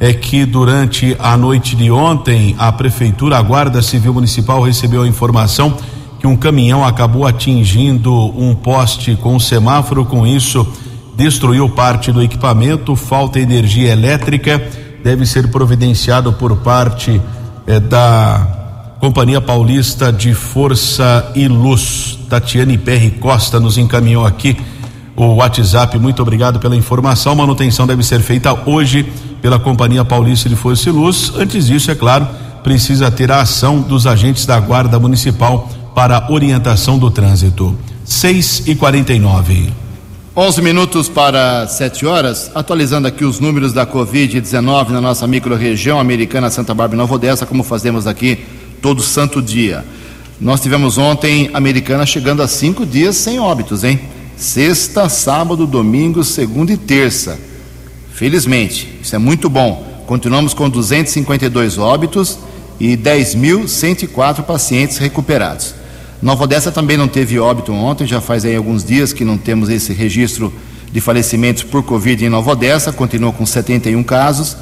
É 0.00 0.12
que 0.12 0.44
durante 0.44 1.14
a 1.16 1.36
noite 1.36 1.76
de 1.76 1.92
ontem, 1.92 2.56
a 2.58 2.72
Prefeitura, 2.72 3.38
a 3.38 3.42
Guarda 3.42 3.80
Civil 3.82 4.14
Municipal, 4.14 4.62
recebeu 4.62 5.02
a 5.02 5.08
informação 5.08 5.76
que 6.18 6.26
um 6.26 6.36
caminhão 6.36 6.84
acabou 6.84 7.26
atingindo 7.26 8.12
um 8.12 8.54
poste 8.54 9.16
com 9.16 9.36
um 9.36 9.40
semáforo. 9.40 10.04
Com 10.04 10.26
isso, 10.26 10.66
destruiu 11.16 11.68
parte 11.68 12.10
do 12.12 12.22
equipamento, 12.22 12.94
falta 12.96 13.38
energia 13.38 13.92
elétrica, 13.92 14.62
deve 15.02 15.24
ser 15.26 15.50
providenciado 15.50 16.32
por 16.32 16.56
parte 16.56 17.20
eh, 17.66 17.80
da 17.80 18.96
Companhia 19.00 19.40
Paulista 19.40 20.12
de 20.12 20.34
Força 20.34 21.30
e 21.34 21.46
Luz. 21.46 22.18
Tatiane 22.28 22.76
Perry 22.76 23.10
Costa 23.12 23.60
nos 23.60 23.78
encaminhou 23.78 24.26
aqui 24.26 24.56
o 25.14 25.34
WhatsApp. 25.34 25.98
Muito 25.98 26.20
obrigado 26.20 26.58
pela 26.58 26.76
informação. 26.76 27.34
Manutenção 27.34 27.86
deve 27.86 28.02
ser 28.02 28.20
feita 28.20 28.52
hoje 28.68 29.04
pela 29.40 29.58
Companhia 29.58 30.04
Paulista 30.04 30.48
de 30.48 30.56
Força 30.56 30.88
e 30.88 30.92
Luz. 30.92 31.32
Antes 31.36 31.66
disso, 31.68 31.90
é 31.90 31.94
claro, 31.94 32.26
precisa 32.64 33.10
ter 33.10 33.30
a 33.30 33.40
ação 33.40 33.80
dos 33.80 34.06
agentes 34.06 34.44
da 34.44 34.58
Guarda 34.58 34.98
Municipal 34.98 35.68
para 35.98 36.30
orientação 36.30 36.96
do 36.96 37.10
trânsito. 37.10 37.76
6 38.04 38.68
e 38.68 38.76
49 38.76 39.72
11 40.36 40.62
minutos 40.62 41.08
para 41.08 41.66
7 41.66 42.06
horas, 42.06 42.52
atualizando 42.54 43.08
aqui 43.08 43.24
os 43.24 43.40
números 43.40 43.72
da 43.72 43.84
Covid-19 43.84 44.90
na 44.90 45.00
nossa 45.00 45.26
microrregião 45.26 45.98
americana 45.98 46.50
Santa 46.50 46.72
Bárbara 46.72 46.94
e 46.94 46.98
Nova 46.98 47.16
Odessa, 47.16 47.44
como 47.44 47.64
fazemos 47.64 48.06
aqui 48.06 48.38
todo 48.80 49.02
santo 49.02 49.42
dia. 49.42 49.84
Nós 50.40 50.60
tivemos 50.60 50.98
ontem 50.98 51.50
Americana 51.52 52.06
chegando 52.06 52.44
a 52.44 52.46
cinco 52.46 52.86
dias 52.86 53.16
sem 53.16 53.40
óbitos, 53.40 53.82
hein? 53.82 53.98
Sexta, 54.36 55.08
sábado, 55.08 55.66
domingo, 55.66 56.22
segunda 56.22 56.72
e 56.72 56.76
terça. 56.76 57.36
Felizmente, 58.12 59.00
isso 59.02 59.16
é 59.16 59.18
muito 59.18 59.50
bom. 59.50 60.04
Continuamos 60.06 60.54
com 60.54 60.70
252 60.70 61.76
óbitos 61.76 62.38
e 62.78 62.96
10.104 62.96 64.44
pacientes 64.44 64.98
recuperados. 64.98 65.77
Nova 66.20 66.44
Odessa 66.44 66.72
também 66.72 66.96
não 66.96 67.06
teve 67.06 67.38
óbito 67.38 67.72
ontem, 67.72 68.04
já 68.04 68.20
faz 68.20 68.44
aí 68.44 68.56
alguns 68.56 68.84
dias 68.84 69.12
que 69.12 69.24
não 69.24 69.38
temos 69.38 69.68
esse 69.68 69.92
registro 69.92 70.52
de 70.90 71.00
falecimentos 71.00 71.62
por 71.62 71.84
Covid 71.84 72.24
em 72.24 72.28
Nova 72.28 72.50
Odessa, 72.50 72.92
continua 72.92 73.32
com 73.32 73.46
71 73.46 74.02
casos, 74.02 74.56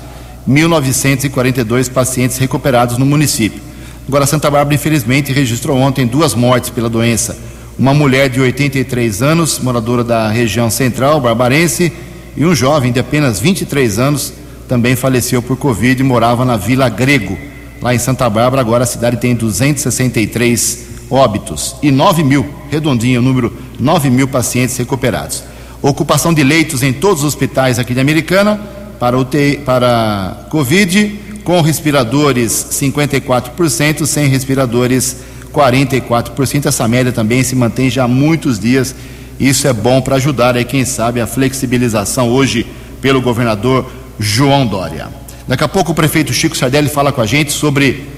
1.942 0.47 1.91
pacientes 1.91 2.37
recuperados 2.37 2.99
no 2.99 3.07
município. 3.07 3.63
Agora, 4.07 4.27
Santa 4.27 4.51
Bárbara, 4.51 4.75
infelizmente, 4.75 5.33
registrou 5.33 5.79
ontem 5.79 6.07
duas 6.07 6.35
mortes 6.35 6.69
pela 6.69 6.91
doença. 6.91 7.39
Uma 7.79 7.95
mulher 7.95 8.29
de 8.29 8.39
83 8.39 9.23
anos, 9.23 9.59
moradora 9.59 10.05
da 10.05 10.29
região 10.29 10.69
central, 10.69 11.21
barbarense, 11.21 11.91
e 12.37 12.45
um 12.45 12.55
jovem 12.55 12.93
de 12.93 13.01
apenas 13.01 13.41
23 13.41 13.99
anos, 13.99 14.33
também 14.69 14.95
faleceu 14.95 15.41
por 15.41 15.57
Covid 15.57 16.01
e 16.01 16.05
morava 16.05 16.45
na 16.45 16.59
Vila 16.59 16.89
Grego. 16.91 17.37
Lá 17.81 17.95
em 17.95 17.99
Santa 17.99 18.29
Bárbara, 18.29 18.61
agora 18.61 18.85
a 18.85 18.87
cidade 18.87 19.17
tem 19.17 19.35
263 19.35 20.86
óbitos 21.11 21.77
e 21.83 21.91
9 21.91 22.23
mil, 22.23 22.47
redondinho 22.71 23.21
o 23.21 23.23
número, 23.23 23.53
9 23.79 24.11
mil 24.11 24.29
pacientes 24.29 24.77
recuperados. 24.77 25.43
Ocupação 25.83 26.33
de 26.33 26.43
leitos 26.43 26.83
em 26.83 26.93
todos 26.93 27.21
os 27.21 27.29
hospitais 27.29 27.79
aqui 27.79 27.95
de 27.95 28.01
Americana 28.01 28.61
para, 28.99 29.19
UTI, 29.19 29.59
para 29.59 30.47
Covid 30.51 31.21
com 31.45 31.61
respiradores 31.61 32.53
54%, 32.73 34.05
sem 34.05 34.27
respiradores 34.27 35.19
44%. 35.53 36.67
Essa 36.67 36.89
média 36.89 37.13
também 37.13 37.45
se 37.45 37.55
mantém 37.55 37.89
já 37.89 38.05
há 38.05 38.09
muitos 38.09 38.59
dias. 38.59 38.95
Isso 39.39 39.69
é 39.69 39.73
bom 39.73 40.01
para 40.01 40.17
ajudar 40.17 40.57
aí, 40.57 40.65
quem 40.65 40.85
sabe, 40.85 41.21
a 41.21 41.27
flexibilização 41.27 42.31
hoje 42.31 42.67
pelo 43.01 43.21
governador 43.21 43.89
João 44.19 44.67
Dória. 44.67 45.09
Daqui 45.47 45.63
a 45.63 45.69
pouco 45.69 45.93
o 45.93 45.95
prefeito 45.95 46.33
Chico 46.33 46.57
Sardelli 46.57 46.89
fala 46.89 47.13
com 47.13 47.21
a 47.21 47.27
gente 47.27 47.53
sobre. 47.53 48.16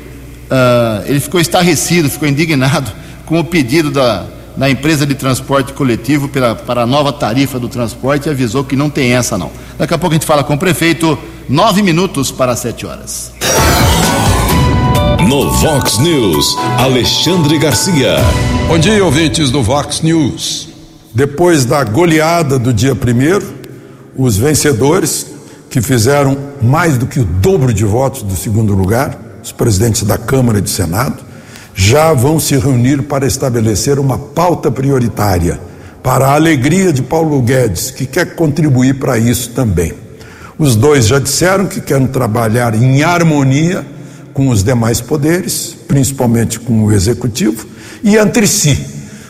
Uh, 0.49 1.05
ele 1.07 1.21
ficou 1.21 1.41
estarrecido, 1.41 2.09
ficou 2.09 2.27
indignado 2.27 2.91
com 3.27 3.39
o 3.39 3.45
pedido 3.45 3.91
da, 3.91 4.25
da 4.57 4.69
empresa 4.69 5.07
de 5.07 5.15
transporte 5.15 5.73
coletivo 5.73 6.29
pela, 6.29 6.55
para 6.55 6.83
a 6.83 6.87
nova 6.87 7.13
tarifa 7.13 7.59
do 7.59 7.69
transporte 7.69 8.27
e 8.27 8.31
avisou 8.31 8.65
que 8.65 8.75
não 8.75 8.91
tem 8.91 9.13
essa 9.13 9.37
não. 9.37 9.51
Daqui 9.79 9.95
a 9.95 9.99
pouco 9.99 10.15
a 10.15 10.17
gente 10.17 10.27
fala 10.27 10.43
com 10.43 10.55
o 10.55 10.59
prefeito. 10.59 11.19
Nove 11.49 11.83
minutos 11.83 12.31
para 12.31 12.55
sete 12.57 12.85
horas. 12.85 13.33
No 15.29 15.51
Vox 15.51 15.99
News, 15.99 16.57
Alexandre 16.79 17.59
Garcia. 17.59 18.17
Bom 18.67 18.79
dia, 18.79 19.05
ouvintes 19.05 19.51
do 19.51 19.63
Vox 19.63 20.01
News. 20.01 20.69
Depois 21.15 21.65
da 21.65 21.85
goleada 21.85 22.59
do 22.59 22.73
dia 22.73 22.95
primeiro, 22.95 23.47
os 24.17 24.37
vencedores, 24.37 25.27
que 25.71 25.81
fizeram 25.81 26.37
mais 26.63 26.99
do 26.99 27.07
que 27.07 27.21
o 27.21 27.25
dobro 27.25 27.73
de 27.73 27.85
votos 27.85 28.23
do 28.23 28.35
segundo 28.35 28.75
lugar, 28.75 29.19
os 29.43 29.53
presidentes 29.53 30.03
da 30.03 30.19
Câmara 30.19 30.59
e 30.59 30.63
do 30.63 30.69
Senado, 30.69 31.23
já 31.75 32.13
vão 32.13 32.41
se 32.41 32.57
reunir 32.57 33.03
para 33.03 33.27
estabelecer 33.27 33.99
uma 33.99 34.19
pauta 34.19 34.71
prioritária 34.71 35.61
para 36.03 36.27
a 36.27 36.35
alegria 36.35 36.93
de 36.93 37.03
Paulo 37.03 37.41
Guedes, 37.41 37.91
que 37.91 38.07
quer 38.07 38.35
contribuir 38.35 38.99
para 38.99 39.19
isso 39.19 39.51
também. 39.51 39.93
Os 40.59 40.75
dois 40.75 41.07
já 41.07 41.19
disseram 41.19 41.67
que 41.67 41.81
querem 41.81 42.09
trabalhar 42.09 42.75
em 42.75 43.03
harmonia 43.03 43.87
com 44.35 44.49
os 44.49 44.65
demais 44.65 45.01
poderes, 45.01 45.77
principalmente 45.87 46.59
com 46.59 46.85
o 46.85 46.93
executivo, 46.93 47.67
e 48.03 48.17
entre 48.17 48.47
si, 48.47 48.85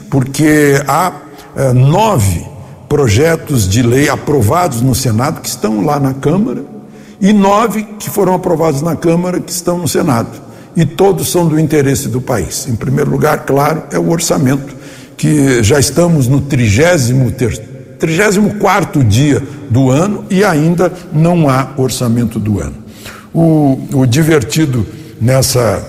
porque 0.08 0.82
há 0.86 1.12
é, 1.56 1.72
nove 1.72 2.46
projetos 2.88 3.68
de 3.68 3.82
lei 3.82 4.08
aprovados 4.08 4.80
no 4.80 4.94
Senado 4.94 5.40
que 5.42 5.48
estão 5.48 5.84
lá 5.84 6.00
na 6.00 6.14
Câmara 6.14 6.77
e 7.20 7.32
nove 7.32 7.82
que 7.98 8.08
foram 8.08 8.34
aprovados 8.34 8.80
na 8.82 8.94
Câmara 8.96 9.40
que 9.40 9.50
estão 9.50 9.78
no 9.78 9.88
Senado. 9.88 10.30
E 10.76 10.84
todos 10.84 11.30
são 11.30 11.48
do 11.48 11.58
interesse 11.58 12.08
do 12.08 12.20
país. 12.20 12.68
Em 12.68 12.76
primeiro 12.76 13.10
lugar, 13.10 13.44
claro, 13.44 13.82
é 13.90 13.98
o 13.98 14.10
orçamento 14.10 14.76
que 15.16 15.62
já 15.62 15.80
estamos 15.80 16.28
no 16.28 16.40
34 16.40 19.02
dia 19.02 19.42
do 19.68 19.90
ano 19.90 20.24
e 20.30 20.44
ainda 20.44 20.92
não 21.12 21.48
há 21.48 21.70
orçamento 21.76 22.38
do 22.38 22.60
ano. 22.60 22.76
O, 23.34 23.80
o 23.92 24.06
divertido 24.06 24.86
nessa, 25.20 25.84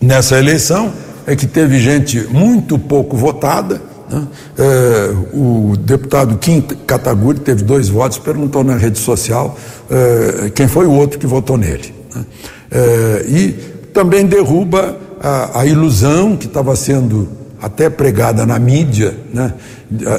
nessa 0.00 0.36
eleição 0.38 0.92
é 1.26 1.36
que 1.36 1.46
teve 1.46 1.78
gente 1.78 2.20
muito 2.30 2.78
pouco 2.78 3.16
votada. 3.16 3.80
Né? 4.12 4.26
É, 4.58 5.14
o 5.32 5.74
deputado 5.76 6.36
Kim 6.36 6.60
Kataguri 6.60 7.40
teve 7.40 7.64
dois 7.64 7.88
votos, 7.88 8.18
perguntou 8.18 8.62
na 8.62 8.76
rede 8.76 8.98
social 8.98 9.56
é, 9.90 10.50
quem 10.50 10.68
foi 10.68 10.86
o 10.86 10.92
outro 10.92 11.18
que 11.18 11.26
votou 11.26 11.56
nele. 11.56 11.94
Né? 12.14 12.24
É, 12.70 13.24
e 13.26 13.52
também 13.92 14.26
derruba 14.26 14.96
a, 15.20 15.60
a 15.60 15.66
ilusão 15.66 16.36
que 16.36 16.46
estava 16.46 16.76
sendo 16.76 17.28
até 17.60 17.88
pregada 17.88 18.44
na 18.44 18.58
mídia, 18.58 19.16
né, 19.32 19.54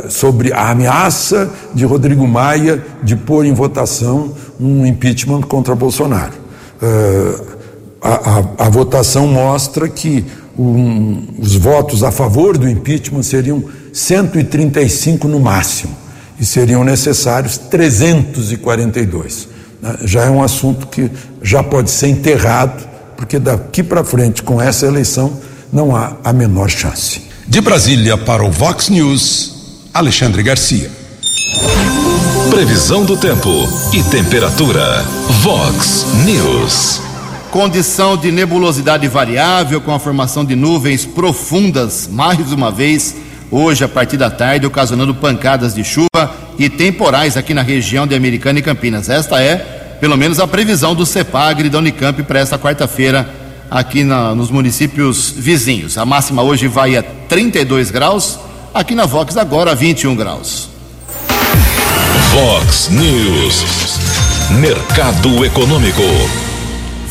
sobre 0.09 0.53
a 0.53 0.69
ameaça 0.69 1.51
de 1.73 1.83
Rodrigo 1.83 2.25
Maia 2.25 2.81
de 3.03 3.17
pôr 3.17 3.45
em 3.45 3.53
votação 3.53 4.33
um 4.57 4.85
impeachment 4.85 5.41
contra 5.41 5.75
Bolsonaro. 5.75 6.31
Uh, 6.81 7.53
a, 8.01 8.13
a, 8.13 8.65
a, 8.65 8.69
votação 8.69 9.27
mostra 9.27 9.89
que 9.89 10.25
um, 10.57 11.23
os 11.39 11.55
votos 11.55 12.03
a 12.03 12.11
favor 12.11 12.57
do 12.57 12.69
impeachment 12.69 13.23
seriam 13.23 13.63
135 13.93 15.27
no 15.27 15.39
máximo 15.39 15.95
e 16.39 16.45
seriam 16.45 16.83
necessários 16.83 17.57
342. 17.57 19.47
Né? 19.81 19.97
Já 20.03 20.23
é 20.23 20.29
um 20.29 20.41
assunto 20.41 20.87
que 20.87 21.11
já 21.41 21.61
pode 21.61 21.91
ser 21.91 22.07
enterrado, 22.07 22.83
porque 23.15 23.37
daqui 23.37 23.83
para 23.83 24.03
frente, 24.03 24.41
com 24.41 24.59
essa 24.59 24.87
eleição, 24.87 25.39
não 25.71 25.95
há 25.95 26.17
a 26.23 26.33
menor 26.33 26.69
chance. 26.69 27.21
De 27.47 27.61
Brasília 27.61 28.17
para 28.17 28.43
o 28.43 28.51
Vox 28.51 28.89
News, 28.89 29.87
Alexandre 29.93 30.41
Garcia. 30.41 30.89
Previsão 32.49 33.05
do 33.05 33.15
tempo 33.15 33.49
e 33.93 34.01
temperatura. 34.03 35.03
Vox 35.41 36.05
News. 36.25 37.01
Condição 37.51 38.17
de 38.17 38.31
nebulosidade 38.31 39.07
variável 39.07 39.79
com 39.79 39.93
a 39.93 39.99
formação 39.99 40.43
de 40.43 40.55
nuvens 40.55 41.05
profundas, 41.05 42.07
mais 42.11 42.51
uma 42.51 42.71
vez, 42.71 43.15
hoje 43.53 43.83
a 43.83 43.87
partir 43.87 44.17
da 44.17 44.31
tarde, 44.31 44.65
ocasionando 44.65 45.13
pancadas 45.13 45.75
de 45.75 45.83
chuva 45.83 46.35
e 46.57 46.69
temporais 46.69 47.37
aqui 47.37 47.53
na 47.53 47.61
região 47.61 48.07
de 48.07 48.15
Americana 48.15 48.57
e 48.59 48.61
Campinas. 48.61 49.09
Esta 49.09 49.41
é, 49.41 49.57
pelo 50.01 50.17
menos, 50.17 50.39
a 50.39 50.47
previsão 50.47 50.95
do 50.95 51.05
CEPAGRE 51.05 51.69
da 51.69 51.77
Unicamp 51.77 52.23
para 52.23 52.39
esta 52.39 52.57
quarta-feira 52.57 53.29
aqui 53.69 54.03
na, 54.03 54.33
nos 54.33 54.49
municípios 54.49 55.31
vizinhos. 55.37 55.97
A 55.97 56.05
máxima 56.05 56.41
hoje 56.41 56.67
vai 56.67 56.97
a 56.97 57.03
32 57.03 57.91
graus, 57.91 58.39
aqui 58.73 58.95
na 58.95 59.05
Vox 59.05 59.37
agora 59.37 59.75
21 59.75 60.15
graus. 60.15 60.69
Vox 62.33 62.89
News, 62.89 63.63
Mercado 64.59 65.45
Econômico. 65.45 66.01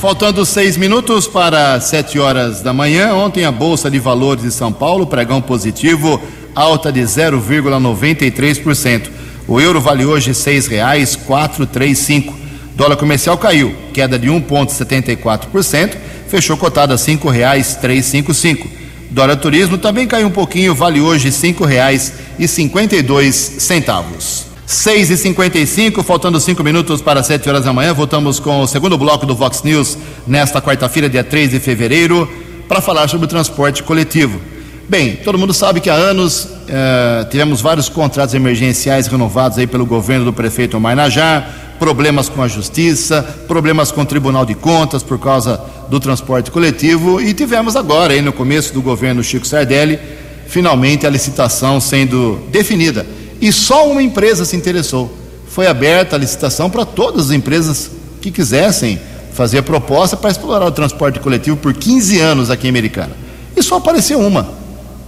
Faltando 0.02 0.44
seis 0.44 0.76
minutos 0.76 1.26
para 1.28 1.80
sete 1.80 2.18
horas 2.18 2.60
da 2.60 2.72
manhã, 2.72 3.14
ontem 3.14 3.44
a 3.44 3.52
Bolsa 3.52 3.88
de 3.88 4.00
Valores 4.00 4.42
de 4.42 4.50
São 4.50 4.72
Paulo, 4.72 5.06
pregão 5.06 5.40
positivo, 5.40 6.20
alta 6.56 6.90
de 6.90 7.02
0,93%. 7.02 9.08
O 9.46 9.60
euro 9.60 9.80
vale 9.80 10.04
hoje 10.04 10.34
seis 10.34 10.66
reais 10.66 11.14
quatro 11.14 11.64
três 11.66 11.98
cinco. 11.98 12.34
Dólar 12.74 12.96
comercial 12.96 13.38
caiu, 13.38 13.76
queda 13.92 14.18
de 14.18 14.26
1,74% 14.26 15.96
fechou 16.26 16.56
cotado 16.56 16.92
a 16.92 16.98
cinco 16.98 17.30
reais 17.30 17.76
três 17.76 18.06
cinco 18.06 18.34
cinco. 18.34 18.68
Dólar 19.08 19.36
Turismo 19.36 19.78
também 19.78 20.08
caiu 20.08 20.26
um 20.26 20.32
pouquinho, 20.32 20.74
vale 20.74 21.00
hoje 21.00 21.30
cinco 21.30 21.64
reais 21.64 22.12
e 22.40 22.48
cinquenta 22.48 22.96
e 22.96 23.02
dois 23.02 23.36
centavos. 23.36 24.51
Seis 24.72 25.10
e 25.10 25.18
cinquenta 25.18 25.58
e 25.58 25.66
cinco, 25.66 26.02
faltando 26.02 26.40
cinco 26.40 26.64
minutos 26.64 27.02
para 27.02 27.22
sete 27.22 27.46
horas 27.46 27.64
da 27.64 27.74
manhã, 27.74 27.92
voltamos 27.92 28.40
com 28.40 28.62
o 28.62 28.66
segundo 28.66 28.96
bloco 28.96 29.26
do 29.26 29.34
Vox 29.34 29.62
News 29.62 29.98
nesta 30.26 30.62
quarta-feira, 30.62 31.10
dia 31.10 31.22
3 31.22 31.50
de 31.50 31.60
fevereiro, 31.60 32.26
para 32.66 32.80
falar 32.80 33.06
sobre 33.06 33.26
o 33.26 33.28
transporte 33.28 33.82
coletivo. 33.82 34.40
Bem, 34.88 35.16
todo 35.16 35.36
mundo 35.36 35.52
sabe 35.52 35.78
que 35.78 35.90
há 35.90 35.94
anos 35.94 36.48
eh, 36.66 37.26
tivemos 37.30 37.60
vários 37.60 37.90
contratos 37.90 38.34
emergenciais 38.34 39.08
renovados 39.08 39.58
aí 39.58 39.66
pelo 39.66 39.84
governo 39.84 40.24
do 40.24 40.32
prefeito 40.32 40.80
Marnajá, 40.80 41.46
problemas 41.78 42.30
com 42.30 42.42
a 42.42 42.48
justiça, 42.48 43.22
problemas 43.46 43.92
com 43.92 44.00
o 44.00 44.06
Tribunal 44.06 44.46
de 44.46 44.54
Contas 44.54 45.02
por 45.02 45.18
causa 45.18 45.60
do 45.90 46.00
transporte 46.00 46.50
coletivo 46.50 47.20
e 47.20 47.34
tivemos 47.34 47.76
agora, 47.76 48.14
aí 48.14 48.22
no 48.22 48.32
começo 48.32 48.72
do 48.72 48.80
governo 48.80 49.22
Chico 49.22 49.46
Sardelli, 49.46 49.98
finalmente 50.46 51.06
a 51.06 51.10
licitação 51.10 51.78
sendo 51.78 52.40
definida. 52.50 53.04
E 53.42 53.52
só 53.52 53.90
uma 53.90 54.00
empresa 54.00 54.44
se 54.44 54.54
interessou. 54.54 55.12
Foi 55.48 55.66
aberta 55.66 56.14
a 56.14 56.18
licitação 56.18 56.70
para 56.70 56.86
todas 56.86 57.26
as 57.26 57.32
empresas 57.32 57.90
que 58.20 58.30
quisessem 58.30 59.00
fazer 59.32 59.62
proposta 59.62 60.16
para 60.16 60.30
explorar 60.30 60.64
o 60.64 60.70
transporte 60.70 61.18
coletivo 61.18 61.56
por 61.56 61.74
15 61.74 62.20
anos 62.20 62.50
aqui 62.50 62.68
em 62.68 62.70
Americana. 62.70 63.10
E 63.56 63.60
só 63.60 63.78
apareceu 63.78 64.20
uma. 64.20 64.48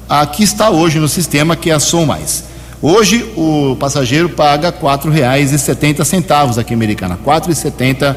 A 0.08 0.26
que 0.26 0.42
está 0.42 0.68
hoje 0.68 0.98
no 0.98 1.08
sistema, 1.08 1.54
que 1.54 1.70
é 1.70 1.74
a 1.74 1.78
Som 1.78 2.06
Mais. 2.06 2.42
Hoje 2.82 3.24
o 3.36 3.76
passageiro 3.78 4.28
paga 4.28 4.70
R$ 4.70 4.76
4,70 4.82 6.58
aqui 6.58 6.72
em 6.72 6.76
Americana. 6.76 7.14
R$ 7.14 7.20
4,70 7.24 8.16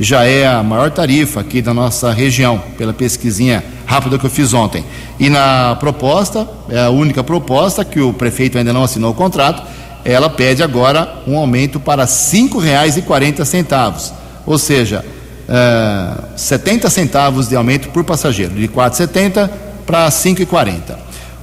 já 0.00 0.24
é 0.24 0.46
a 0.46 0.62
maior 0.62 0.90
tarifa 0.90 1.40
aqui 1.40 1.60
da 1.60 1.74
nossa 1.74 2.10
região, 2.10 2.62
pela 2.78 2.94
pesquisinha 2.94 3.62
rápida 3.88 4.18
que 4.18 4.26
eu 4.26 4.30
fiz 4.30 4.52
ontem. 4.52 4.84
E 5.18 5.30
na 5.30 5.74
proposta, 5.80 6.46
é 6.68 6.84
a 6.84 6.90
única 6.90 7.24
proposta 7.24 7.82
que 7.86 7.98
o 7.98 8.12
prefeito 8.12 8.58
ainda 8.58 8.70
não 8.70 8.84
assinou 8.84 9.12
o 9.12 9.14
contrato, 9.14 9.62
ela 10.04 10.28
pede 10.28 10.62
agora 10.62 11.22
um 11.26 11.38
aumento 11.38 11.80
para 11.80 12.02
R$ 12.02 12.08
5,40, 12.08 14.12
ou 14.44 14.58
seja, 14.58 15.02
é, 15.48 16.10
70 16.36 16.90
centavos 16.90 17.48
de 17.48 17.56
aumento 17.56 17.88
por 17.88 18.04
passageiro, 18.04 18.54
de 18.54 18.66
R$ 18.66 18.68
4,70 18.68 19.48
para 19.86 20.04
R$ 20.04 20.10
5,40. 20.10 20.96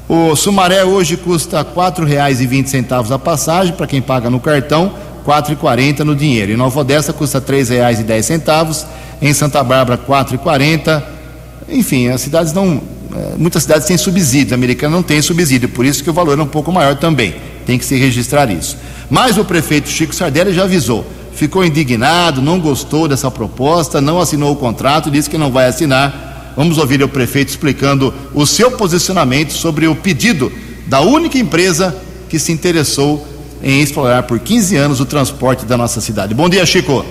O 0.07 0.35
Sumaré 0.35 0.85
hoje 0.85 1.17
custa 1.17 1.61
R$ 1.61 1.67
4,20 1.75 3.11
a 3.11 3.17
passagem 3.17 3.73
para 3.73 3.87
quem 3.87 4.03
paga 4.03 4.29
no 4.29 4.39
cartão, 4.39 4.93
R$ 5.25 5.33
4,40 5.33 6.01
no 6.01 6.15
dinheiro. 6.15 6.51
Em 6.51 6.55
Nova 6.55 6.79
Odessa 6.79 7.11
custa 7.11 7.39
R$ 7.39 7.63
3,10, 7.63 8.85
em 9.19 9.33
Santa 9.33 9.63
Bárbara 9.63 9.99
R$ 9.99 10.07
4,40. 10.07 11.14
Enfim, 11.67 12.09
as 12.09 12.21
cidades 12.21 12.53
não, 12.53 12.81
é, 13.13 13.35
muitas 13.37 13.63
cidades 13.63 13.87
têm 13.87 13.97
subsídio, 13.97 14.53
a 14.53 14.55
americana 14.55 14.95
não 14.95 15.03
tem 15.03 15.21
subsídio, 15.21 15.69
por 15.69 15.85
isso 15.85 16.03
que 16.03 16.09
o 16.09 16.13
valor 16.13 16.37
é 16.37 16.41
um 16.41 16.47
pouco 16.47 16.71
maior 16.71 16.95
também. 16.95 17.35
Tem 17.65 17.77
que 17.77 17.85
se 17.85 17.95
registrar 17.95 18.49
isso. 18.51 18.77
Mas 19.09 19.37
o 19.37 19.45
prefeito 19.45 19.89
Chico 19.89 20.13
Sardelli 20.13 20.53
já 20.53 20.63
avisou, 20.63 21.05
ficou 21.33 21.65
indignado, 21.65 22.41
não 22.41 22.59
gostou 22.59 23.07
dessa 23.07 23.31
proposta, 23.31 23.99
não 23.99 24.19
assinou 24.19 24.53
o 24.53 24.55
contrato, 24.55 25.09
disse 25.09 25.29
que 25.29 25.37
não 25.37 25.51
vai 25.51 25.67
assinar 25.67 26.25
Vamos 26.55 26.77
ouvir 26.77 27.03
o 27.03 27.09
prefeito 27.09 27.49
explicando 27.49 28.13
o 28.33 28.45
seu 28.45 28.71
posicionamento 28.71 29.51
sobre 29.51 29.87
o 29.87 29.95
pedido 29.95 30.51
da 30.87 31.01
única 31.01 31.37
empresa 31.37 31.93
que 32.29 32.39
se 32.39 32.51
interessou 32.51 33.27
em 33.61 33.81
explorar 33.81 34.23
por 34.23 34.39
15 34.39 34.75
anos 34.77 35.01
o 35.01 35.05
transporte 35.05 35.65
da 35.65 35.75
nossa 35.75 35.99
cidade. 35.99 36.33
Bom 36.33 36.47
dia, 36.47 36.65
Chico. 36.65 37.05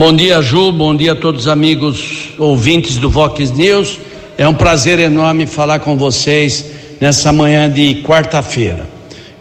Bom 0.00 0.14
dia, 0.14 0.40
Ju. 0.40 0.72
Bom 0.72 0.96
dia 0.96 1.12
a 1.12 1.14
todos 1.14 1.42
os 1.42 1.46
amigos 1.46 2.30
ouvintes 2.38 2.96
do 2.96 3.10
Vox 3.10 3.50
News. 3.50 3.98
É 4.38 4.48
um 4.48 4.54
prazer 4.54 4.98
enorme 4.98 5.44
falar 5.44 5.80
com 5.80 5.94
vocês 5.94 6.64
nessa 6.98 7.30
manhã 7.34 7.68
de 7.70 7.96
quarta-feira. 7.96 8.88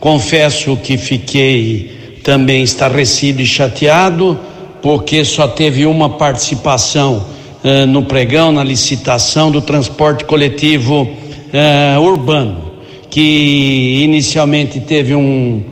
Confesso 0.02 0.76
que 0.76 0.98
fiquei 0.98 2.19
também 2.26 2.62
estarrecido 2.62 3.41
e 3.41 3.45
chateado 3.45 4.38
porque 4.82 5.24
só 5.24 5.48
teve 5.48 5.86
uma 5.86 6.10
participação 6.10 7.26
uh, 7.63 7.88
no 7.88 8.04
pregão, 8.04 8.52
na 8.52 8.62
licitação 8.62 9.50
do 9.50 9.62
transporte 9.62 10.26
coletivo 10.26 11.04
uh, 11.04 12.02
urbano, 12.02 12.74
que 13.10 14.02
inicialmente 14.04 14.82
teve 14.82 15.15
um, 15.15 15.63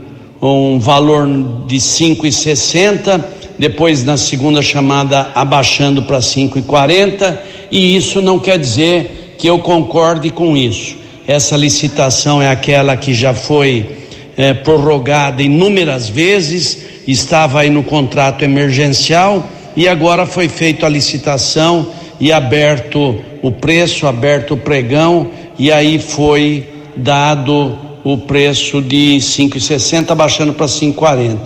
um 0.41 0.79
valor 0.79 1.27
de 1.67 1.75
5,60, 1.75 3.36
depois 3.57 4.03
na 4.03 4.17
segunda 4.17 4.61
chamada 4.61 5.31
abaixando 5.33 6.03
para 6.03 6.19
5,40, 6.19 7.37
e 7.71 7.95
isso 7.95 8.21
não 8.21 8.39
quer 8.39 8.59
dizer 8.59 9.35
que 9.37 9.47
eu 9.47 9.59
concorde 9.59 10.29
com 10.29 10.55
isso. 10.55 10.95
Essa 11.27 11.57
licitação 11.57 12.41
é 12.41 12.49
aquela 12.49 12.95
que 12.95 13.13
já 13.13 13.33
foi 13.33 13.97
eh, 14.37 14.53
prorrogada 14.53 15.41
inúmeras 15.41 16.07
vezes 16.07 16.85
estava 17.07 17.61
aí 17.61 17.69
no 17.69 17.83
contrato 17.83 18.43
emergencial 18.43 19.47
e 19.75 19.87
agora 19.87 20.25
foi 20.25 20.47
feita 20.47 20.85
a 20.85 20.89
licitação 20.89 21.87
e 22.19 22.31
aberto 22.31 23.19
o 23.41 23.51
preço, 23.51 24.07
aberto 24.07 24.53
o 24.53 24.57
pregão 24.57 25.29
e 25.57 25.71
aí 25.71 25.99
foi 25.99 26.67
dado 26.95 27.77
o 28.03 28.17
preço 28.17 28.81
de 28.81 29.17
5,60 29.17 30.15
baixando 30.15 30.53
para 30.53 30.65
5,40, 30.65 31.37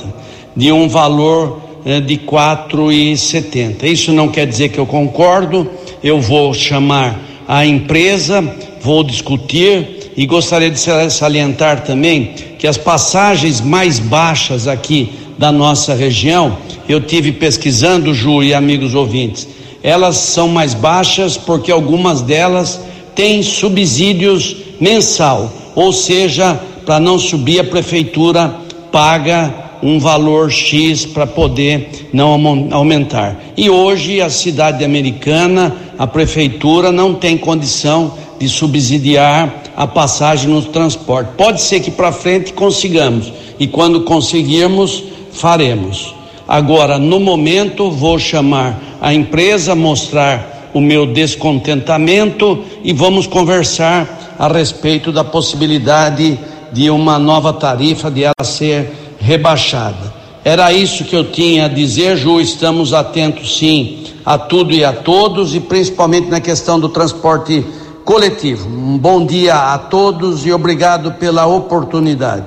de 0.56 0.72
um 0.72 0.88
valor 0.88 1.71
de 2.06 2.18
4,70. 2.18 3.84
Isso 3.84 4.12
não 4.12 4.28
quer 4.28 4.46
dizer 4.46 4.70
que 4.70 4.78
eu 4.78 4.86
concordo, 4.86 5.70
eu 6.04 6.22
vou 6.22 6.54
chamar 6.54 7.20
a 7.48 7.66
empresa, 7.66 8.44
vou 8.82 9.04
discutir 9.04 10.12
e 10.16 10.26
gostaria 10.26 10.70
de 10.70 10.80
salientar 11.10 11.84
também 11.84 12.34
que 12.58 12.68
as 12.68 12.78
passagens 12.78 13.60
mais 13.60 13.98
baixas 14.00 14.68
aqui 14.68 15.14
da 15.38 15.52
nossa 15.52 15.96
região, 15.96 16.58
eu 16.88 17.02
tive 17.02 17.32
pesquisando, 17.32 18.14
Ju 18.14 18.44
e 18.44 18.54
amigos 18.54 18.94
ouvintes, 18.94 19.48
elas 19.82 20.18
são 20.18 20.48
mais 20.48 20.76
baixas 20.76 21.38
porque 21.38 21.72
algumas 21.72 22.22
delas 22.22 22.80
têm 23.16 23.42
subsídios 23.42 24.56
mensal, 24.80 25.52
ou 25.76 25.92
seja, 25.92 26.60
para 26.86 27.00
não 27.00 27.18
subir 27.18 27.60
a 27.60 27.64
prefeitura 27.64 28.56
paga 28.92 29.71
um 29.82 30.00
valor 30.00 30.52
X 30.52 31.06
para 31.06 31.26
poder 31.26 32.10
não 32.14 32.70
aumentar. 32.72 33.40
E 33.58 33.70
hoje 33.70 34.22
a 34.22 34.30
cidade 34.30 34.84
americana, 34.84 35.76
a 35.98 36.06
prefeitura 36.06 36.92
não 36.92 37.14
tem 37.14 37.38
condição 37.38 38.14
de 38.40 38.48
subsidiar 38.50 39.62
a 39.76 39.88
passagem 39.88 40.50
no 40.50 40.62
transporte. 40.64 41.32
Pode 41.38 41.62
ser 41.62 41.80
que 41.80 41.92
para 41.92 42.12
frente 42.12 42.54
consigamos 42.54 43.32
e 43.60 43.68
quando 43.68 44.02
conseguirmos 44.02 45.04
faremos. 45.32 46.16
Agora, 46.48 46.98
no 46.98 47.20
momento, 47.20 47.92
vou 47.92 48.20
chamar 48.20 48.80
a 49.00 49.14
empresa, 49.14 49.74
mostrar 49.74 50.70
o 50.74 50.82
meu 50.82 51.06
descontentamento 51.06 52.64
e 52.84 52.94
vamos 52.94 53.28
conversar 53.28 54.36
a 54.38 54.48
respeito 54.48 55.12
da 55.12 55.24
possibilidade 55.24 56.40
de 56.72 56.90
uma 56.90 57.20
nova 57.20 57.54
tarifa, 57.54 58.10
de 58.10 58.24
ela 58.24 58.44
ser 58.44 58.92
rebaixada. 59.22 60.22
Era 60.44 60.74
isso 60.74 61.04
que 61.04 61.16
eu 61.16 61.32
tinha 61.32 61.66
a 61.66 61.68
dizer, 61.68 62.18
Ju. 62.18 62.42
Estamos 62.42 62.94
atentos, 62.94 63.58
sim, 63.58 64.04
a 64.26 64.38
tudo 64.38 64.74
e 64.74 64.84
a 64.84 64.92
todos, 64.92 65.54
e 65.54 65.60
principalmente 65.60 66.30
na 66.30 66.40
questão 66.40 66.80
do 66.80 66.90
transporte 66.90 67.64
coletivo. 68.04 68.68
Um 68.68 68.98
bom 68.98 69.26
dia 69.26 69.74
a 69.74 69.78
todos 69.78 70.46
e 70.46 70.52
obrigado 70.52 71.12
pela 71.14 71.46
oportunidade. 71.46 72.46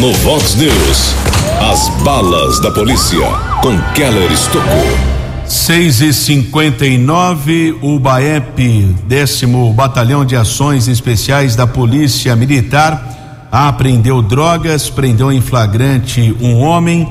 No 0.00 0.12
Vox 0.14 0.56
News, 0.56 1.14
as 1.70 1.88
balas 2.02 2.60
da 2.60 2.70
polícia 2.70 3.26
com 3.62 3.80
Keller 3.94 4.30
Estocou. 4.30 5.16
6 5.46 6.00
e 6.00 6.12
59 6.12 7.78
o 7.80 8.00
BAEP, 8.00 8.96
décimo 9.04 9.72
Batalhão 9.72 10.24
de 10.24 10.34
Ações 10.34 10.88
Especiais 10.88 11.54
da 11.54 11.68
Polícia 11.68 12.34
Militar, 12.34 13.15
apreendeu 13.50 14.22
drogas, 14.22 14.90
prendeu 14.90 15.32
em 15.32 15.40
flagrante 15.40 16.34
um 16.40 16.58
homem. 16.58 17.08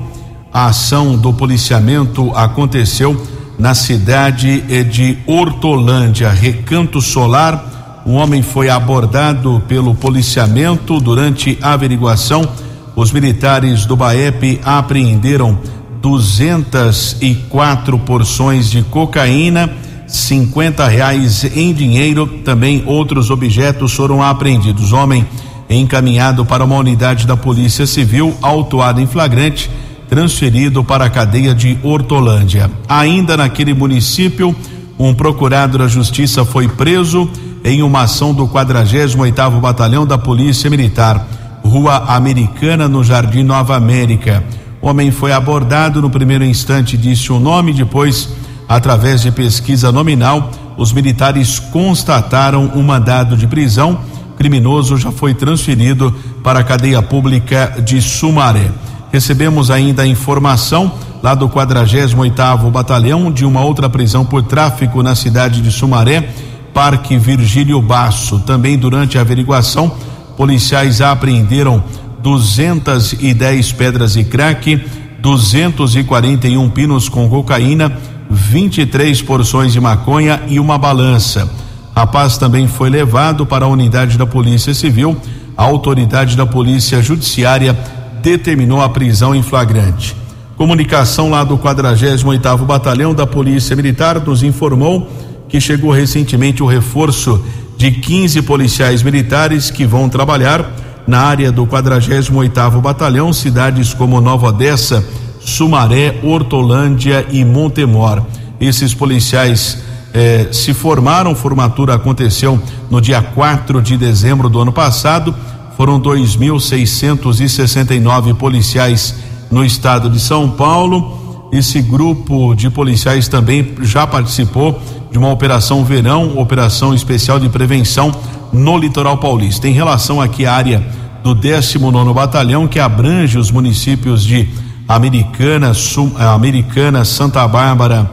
A 0.54 0.67
ação 0.67 1.17
do 1.17 1.34
policiamento 1.34 2.32
aconteceu 2.36 3.21
na 3.58 3.74
cidade 3.74 4.62
de 4.86 5.17
Hortolândia, 5.26 6.30
Recanto 6.30 7.02
Solar. 7.02 8.04
Um 8.06 8.13
homem 8.13 8.41
foi 8.41 8.69
abordado 8.69 9.62
pelo 9.67 9.95
policiamento 9.95 11.00
durante 11.00 11.58
a 11.62 11.74
averiguação. 11.74 12.48
Os 12.95 13.12
militares 13.12 13.86
do 13.86 13.95
BAEP 13.95 14.62
apreenderam 14.63 15.58
204 16.02 17.98
porções 18.00 18.69
de 18.69 18.84
cocaína, 18.84 19.69
50 20.08 20.88
reais 20.88 21.43
em 21.56 21.74
dinheiro. 21.74 22.28
Também 22.45 22.84
outros 22.86 23.32
objetos 23.32 23.91
foram 23.93 24.21
apreendidos. 24.21 24.93
Homem 24.93 25.26
encaminhado 25.69 26.45
para 26.45 26.63
uma 26.63 26.75
unidade 26.75 27.25
da 27.25 27.36
Polícia 27.36 27.86
Civil, 27.88 28.36
autuado 28.41 29.01
em 29.01 29.08
flagrante, 29.08 29.69
transferido 30.08 30.84
para 30.84 31.06
a 31.06 31.10
cadeia 31.10 31.54
de 31.54 31.78
Hortolândia. 31.82 32.69
Ainda 32.88 33.36
naquele 33.36 33.73
município, 33.73 34.56
um 34.97 35.13
procurado 35.13 35.78
da 35.78 35.88
Justiça 35.88 36.45
foi 36.45 36.67
preso 36.67 37.30
em 37.63 37.82
uma 37.82 38.04
ação 38.04 38.34
do 38.34 38.47
48º 38.47 39.60
Batalhão 39.60 40.06
da 40.06 40.17
Polícia 40.17 40.69
Militar, 40.69 41.28
Rua 41.63 42.06
Americana, 42.08 42.88
no 42.88 43.04
Jardim 43.04 43.43
Nova 43.43 43.75
América. 43.75 44.43
O 44.80 44.88
homem 44.88 45.10
foi 45.10 45.34
abordado 45.34 45.99
no 45.99 46.12
primeiro 46.12 46.43
instante, 46.45 46.95
disse 46.95 47.32
o 47.32 47.39
nome, 47.39 47.73
depois, 47.73 48.30
através 48.69 49.23
de 49.23 49.32
pesquisa 49.32 49.91
nominal, 49.91 50.51
os 50.78 50.93
militares 50.93 51.58
constataram 51.58 52.71
um 52.75 52.84
mandado 52.84 53.36
de 53.36 53.47
prisão. 53.47 53.99
Criminoso 54.38 54.98
já 54.98 55.12
foi 55.12 55.34
transferido 55.34 56.13
para 56.43 56.60
a 56.60 56.63
cadeia 56.63 57.02
pública 57.02 57.82
de 57.84 58.02
Sumaré. 58.02 58.69
Recebemos 59.12 59.71
ainda 59.71 60.04
a 60.04 60.08
informação 60.08 60.91
lá 61.24 61.34
do 61.34 61.48
48º 61.50 62.69
Batalhão 62.69 63.32
de 63.32 63.45
uma 63.45 63.62
outra 63.62 63.89
prisão 63.89 64.26
por 64.26 64.43
tráfico 64.43 65.02
na 65.02 65.15
cidade 65.15 65.62
de 65.62 65.71
Sumaré, 65.71 66.30
Parque 66.74 67.17
Virgílio 67.17 67.82
Basso. 67.82 68.39
Também 68.39 68.78
durante 68.78 69.17
a 69.17 69.21
averiguação, 69.21 69.91
policiais 70.36 71.02
apreenderam 71.02 71.84
210 72.21 73.71
pedras 73.71 74.13
de 74.13 74.24
crack, 74.24 74.84
241 75.19 76.69
pinos 76.69 77.08
com 77.08 77.30
cocaína, 77.30 77.98
23 78.30 79.21
porções 79.21 79.71
de 79.71 79.80
maconha 79.80 80.41
e 80.48 80.60
uma 80.60 80.78
balança. 80.78 81.50
Rapaz 81.95 82.38
também 82.38 82.67
foi 82.67 82.89
levado 82.89 83.45
para 83.45 83.63
a 83.63 83.69
unidade 83.69 84.17
da 84.17 84.25
Polícia 84.25 84.73
Civil. 84.73 85.15
A 85.55 85.63
autoridade 85.63 86.36
da 86.36 86.45
Polícia 86.45 87.01
Judiciária 87.01 87.73
determinou 88.21 88.81
a 88.81 88.89
prisão 88.89 89.34
em 89.34 89.41
flagrante. 89.41 90.13
Comunicação 90.58 91.29
lá 91.29 91.45
do 91.45 91.58
48º 91.58 92.65
Batalhão 92.65 93.13
da 93.13 93.25
Polícia 93.25 93.75
Militar 93.77 94.19
nos 94.19 94.43
informou 94.43 95.10
que 95.47 95.62
chegou 95.62 95.91
recentemente 95.91 96.62
o 96.62 96.65
reforço 96.65 97.41
de 97.77 97.91
15 97.91 98.41
policiais 98.41 99.01
militares 99.01 99.71
que 99.71 99.86
vão 99.86 100.10
trabalhar 100.10 100.69
na 101.08 101.19
área 101.19 101.49
do 101.49 101.65
48º 101.65 102.81
Batalhão, 102.81 103.31
cidades 103.31 103.93
como 103.93 104.19
Nova 104.19 104.47
Odessa, 104.47 105.05
Sumaré, 105.39 106.19
Hortolândia 106.23 107.25
e 107.31 107.45
Montemor. 107.45 108.21
Esses 108.60 108.93
policiais 108.93 109.77
eh, 110.17 110.47
se 110.49 110.73
formaram, 110.73 111.36
formatura 111.36 111.95
aconteceu 111.95 112.58
no 112.89 113.01
dia 113.01 113.21
4 113.21 113.82
de 113.82 113.97
dezembro 113.97 114.47
do 114.47 114.62
ano 114.62 114.71
passado. 114.71 115.36
Foram 115.75 115.99
2.669 115.99 118.34
policiais 118.34 119.13
no 119.51 119.65
estado 119.65 120.10
de 120.10 120.21
São 120.21 120.49
Paulo. 120.49 121.49
Esse 121.51 121.82
grupo 121.82 122.56
de 122.56 122.69
policiais 122.69 123.28
também 123.28 123.73
já 123.82 124.08
participou 124.08 124.80
de 125.12 125.17
uma 125.17 125.30
operação 125.30 125.84
verão, 125.84 126.38
operação 126.38 126.93
especial 126.93 127.38
de 127.38 127.49
prevenção 127.49 128.15
no 128.54 128.78
litoral 128.78 129.17
paulista. 129.17 129.67
Em 129.67 129.73
relação 129.73 130.21
aqui 130.21 130.45
à 130.45 130.54
área 130.54 130.82
do 131.25 131.36
19 131.36 132.13
Batalhão, 132.13 132.69
que 132.69 132.80
abrange 132.80 133.38
os 133.38 133.51
municípios 133.51 134.23
de 134.23 134.47
Americana, 134.88 135.73
eh, 135.73 136.23
Americana, 136.23 137.04
Santa 137.04 137.45
Bárbara, 137.45 138.10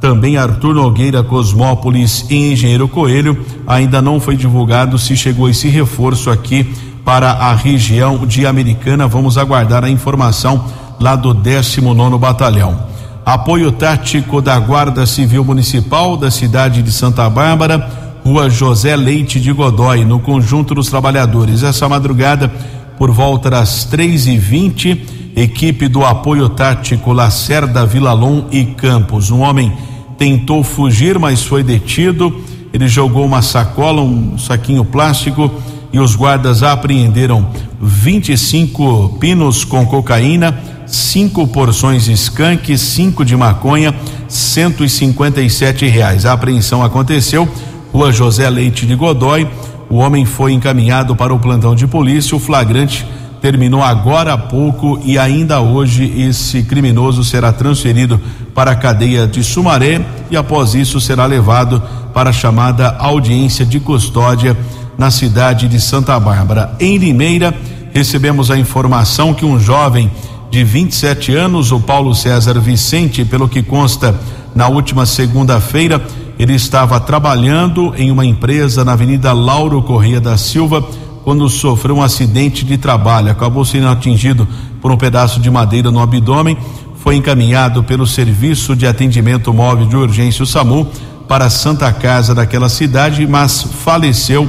também 0.00 0.36
Arthur 0.36 0.74
Nogueira, 0.74 1.22
Cosmópolis 1.22 2.26
e 2.30 2.52
Engenheiro 2.52 2.88
Coelho, 2.88 3.44
ainda 3.66 4.00
não 4.00 4.20
foi 4.20 4.36
divulgado 4.36 4.98
se 4.98 5.16
chegou 5.16 5.48
esse 5.48 5.68
reforço 5.68 6.30
aqui 6.30 6.72
para 7.04 7.30
a 7.30 7.54
região 7.54 8.26
de 8.26 8.46
Americana. 8.46 9.08
Vamos 9.08 9.36
aguardar 9.36 9.84
a 9.84 9.90
informação 9.90 10.64
lá 11.00 11.16
do 11.16 11.34
19 11.34 12.18
Batalhão. 12.18 12.86
Apoio 13.24 13.72
tático 13.72 14.40
da 14.40 14.58
Guarda 14.58 15.04
Civil 15.04 15.44
Municipal 15.44 16.16
da 16.16 16.30
cidade 16.30 16.82
de 16.82 16.92
Santa 16.92 17.28
Bárbara 17.28 18.08
Rua 18.28 18.50
José 18.50 18.94
Leite 18.94 19.40
de 19.40 19.50
Godói, 19.52 20.04
no 20.04 20.20
Conjunto 20.20 20.74
dos 20.74 20.88
Trabalhadores. 20.88 21.62
Essa 21.62 21.88
madrugada, 21.88 22.52
por 22.98 23.12
volta 23.12 23.48
das 23.48 23.84
três 23.84 24.26
e 24.26 24.36
vinte, 24.36 25.06
equipe 25.36 25.86
do 25.86 26.04
apoio 26.04 26.48
tático 26.48 27.12
Lacerda, 27.12 27.86
Vilalon 27.86 28.46
e 28.50 28.64
Campos. 28.64 29.30
Um 29.30 29.40
homem 29.40 29.72
tentou 30.18 30.64
fugir, 30.64 31.16
mas 31.16 31.44
foi 31.44 31.62
detido. 31.62 32.42
Ele 32.72 32.88
jogou 32.88 33.24
uma 33.24 33.40
sacola, 33.40 34.02
um 34.02 34.36
saquinho 34.36 34.84
plástico 34.84 35.50
e 35.92 36.00
os 36.00 36.16
guardas 36.16 36.62
apreenderam 36.62 37.46
25 37.80 39.16
pinos 39.20 39.64
com 39.64 39.86
cocaína, 39.86 40.58
cinco 40.86 41.46
porções 41.46 42.04
de 42.04 42.12
skunk, 42.12 42.76
cinco 42.76 43.24
de 43.24 43.36
maconha, 43.36 43.94
157 44.28 45.86
reais. 45.86 46.26
A 46.26 46.32
apreensão 46.32 46.82
aconteceu 46.82 47.48
Rua 47.92 48.12
José 48.12 48.50
Leite 48.50 48.84
de 48.84 48.94
Godói. 48.94 49.48
O 49.90 49.96
homem 49.96 50.24
foi 50.24 50.52
encaminhado 50.52 51.16
para 51.16 51.32
o 51.32 51.38
plantão 51.38 51.74
de 51.74 51.86
polícia. 51.86 52.36
O 52.36 52.40
flagrante 52.40 53.06
terminou 53.40 53.82
agora 53.82 54.34
há 54.34 54.38
pouco 54.38 55.00
e 55.04 55.18
ainda 55.18 55.60
hoje 55.60 56.04
esse 56.20 56.62
criminoso 56.62 57.24
será 57.24 57.52
transferido 57.52 58.20
para 58.54 58.72
a 58.72 58.76
cadeia 58.76 59.26
de 59.26 59.42
Sumaré 59.42 60.04
e 60.30 60.36
após 60.36 60.74
isso 60.74 61.00
será 61.00 61.24
levado 61.24 61.82
para 62.12 62.30
a 62.30 62.32
chamada 62.32 62.96
audiência 62.98 63.64
de 63.64 63.80
custódia 63.80 64.56
na 64.98 65.10
cidade 65.10 65.68
de 65.68 65.80
Santa 65.80 66.18
Bárbara. 66.18 66.74
Em 66.80 66.98
Limeira, 66.98 67.54
recebemos 67.94 68.50
a 68.50 68.58
informação 68.58 69.32
que 69.32 69.44
um 69.44 69.58
jovem 69.58 70.10
de 70.50 70.64
27 70.64 71.34
anos, 71.34 71.72
o 71.72 71.80
Paulo 71.80 72.14
César 72.14 72.58
Vicente, 72.58 73.24
pelo 73.24 73.48
que 73.48 73.62
consta 73.62 74.14
na 74.54 74.66
última 74.66 75.06
segunda-feira, 75.06 76.04
Ele 76.38 76.54
estava 76.54 77.00
trabalhando 77.00 77.92
em 77.96 78.10
uma 78.10 78.24
empresa 78.24 78.84
na 78.84 78.92
Avenida 78.92 79.32
Lauro 79.32 79.82
Correia 79.82 80.20
da 80.20 80.36
Silva 80.36 80.86
quando 81.24 81.48
sofreu 81.48 81.96
um 81.96 82.02
acidente 82.02 82.64
de 82.64 82.78
trabalho. 82.78 83.30
Acabou 83.30 83.64
sendo 83.64 83.88
atingido 83.88 84.46
por 84.80 84.92
um 84.92 84.96
pedaço 84.96 85.40
de 85.40 85.50
madeira 85.50 85.90
no 85.90 86.00
abdômen. 86.00 86.56
Foi 86.96 87.16
encaminhado 87.16 87.82
pelo 87.82 88.06
Serviço 88.06 88.76
de 88.76 88.86
Atendimento 88.86 89.52
Móvel 89.52 89.86
de 89.86 89.96
Urgência, 89.96 90.42
o 90.42 90.46
SAMU, 90.46 90.86
para 91.26 91.46
a 91.46 91.50
Santa 91.50 91.92
Casa 91.92 92.34
daquela 92.34 92.68
cidade, 92.68 93.26
mas 93.26 93.62
faleceu 93.62 94.48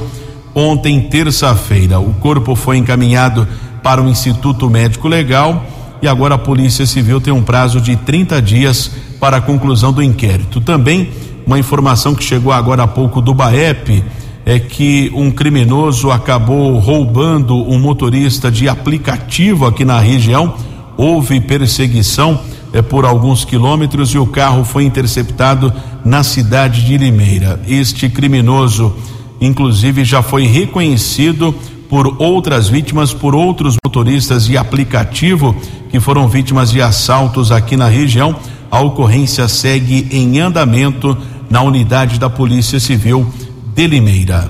ontem, 0.54 1.00
terça-feira. 1.02 1.98
O 1.98 2.14
corpo 2.14 2.54
foi 2.54 2.76
encaminhado 2.76 3.46
para 3.82 4.00
o 4.00 4.08
Instituto 4.08 4.70
Médico 4.70 5.08
Legal 5.08 5.64
e 6.00 6.08
agora 6.08 6.36
a 6.36 6.38
Polícia 6.38 6.86
Civil 6.86 7.20
tem 7.20 7.32
um 7.32 7.42
prazo 7.42 7.80
de 7.80 7.96
30 7.96 8.40
dias 8.40 8.90
para 9.18 9.38
a 9.38 9.40
conclusão 9.40 9.92
do 9.92 10.02
inquérito. 10.02 10.60
Também 10.60 11.10
uma 11.46 11.58
informação 11.58 12.14
que 12.14 12.22
chegou 12.22 12.52
agora 12.52 12.84
há 12.84 12.86
pouco 12.86 13.20
do 13.20 13.34
BAEP 13.34 14.04
é 14.44 14.58
que 14.58 15.10
um 15.14 15.30
criminoso 15.30 16.10
acabou 16.10 16.78
roubando 16.78 17.56
um 17.56 17.78
motorista 17.78 18.50
de 18.50 18.68
aplicativo 18.68 19.66
aqui 19.66 19.84
na 19.84 19.98
região. 20.00 20.54
Houve 20.96 21.40
perseguição 21.40 22.40
é, 22.72 22.82
por 22.82 23.04
alguns 23.04 23.44
quilômetros 23.44 24.10
e 24.10 24.18
o 24.18 24.26
carro 24.26 24.64
foi 24.64 24.84
interceptado 24.84 25.72
na 26.04 26.22
cidade 26.22 26.84
de 26.84 26.96
Limeira. 26.96 27.60
Este 27.66 28.08
criminoso, 28.08 28.94
inclusive, 29.40 30.04
já 30.04 30.22
foi 30.22 30.46
reconhecido 30.46 31.54
por 31.88 32.16
outras 32.20 32.68
vítimas, 32.68 33.12
por 33.12 33.34
outros 33.34 33.76
motoristas 33.84 34.46
de 34.46 34.56
aplicativo 34.56 35.54
que 35.90 35.98
foram 35.98 36.28
vítimas 36.28 36.70
de 36.70 36.80
assaltos 36.80 37.50
aqui 37.50 37.76
na 37.76 37.88
região. 37.88 38.36
A 38.70 38.80
ocorrência 38.80 39.48
segue 39.48 40.06
em 40.12 40.38
andamento 40.38 41.18
na 41.50 41.60
unidade 41.62 42.20
da 42.20 42.30
Polícia 42.30 42.78
Civil 42.78 43.26
de 43.74 43.86
Limeira. 43.86 44.48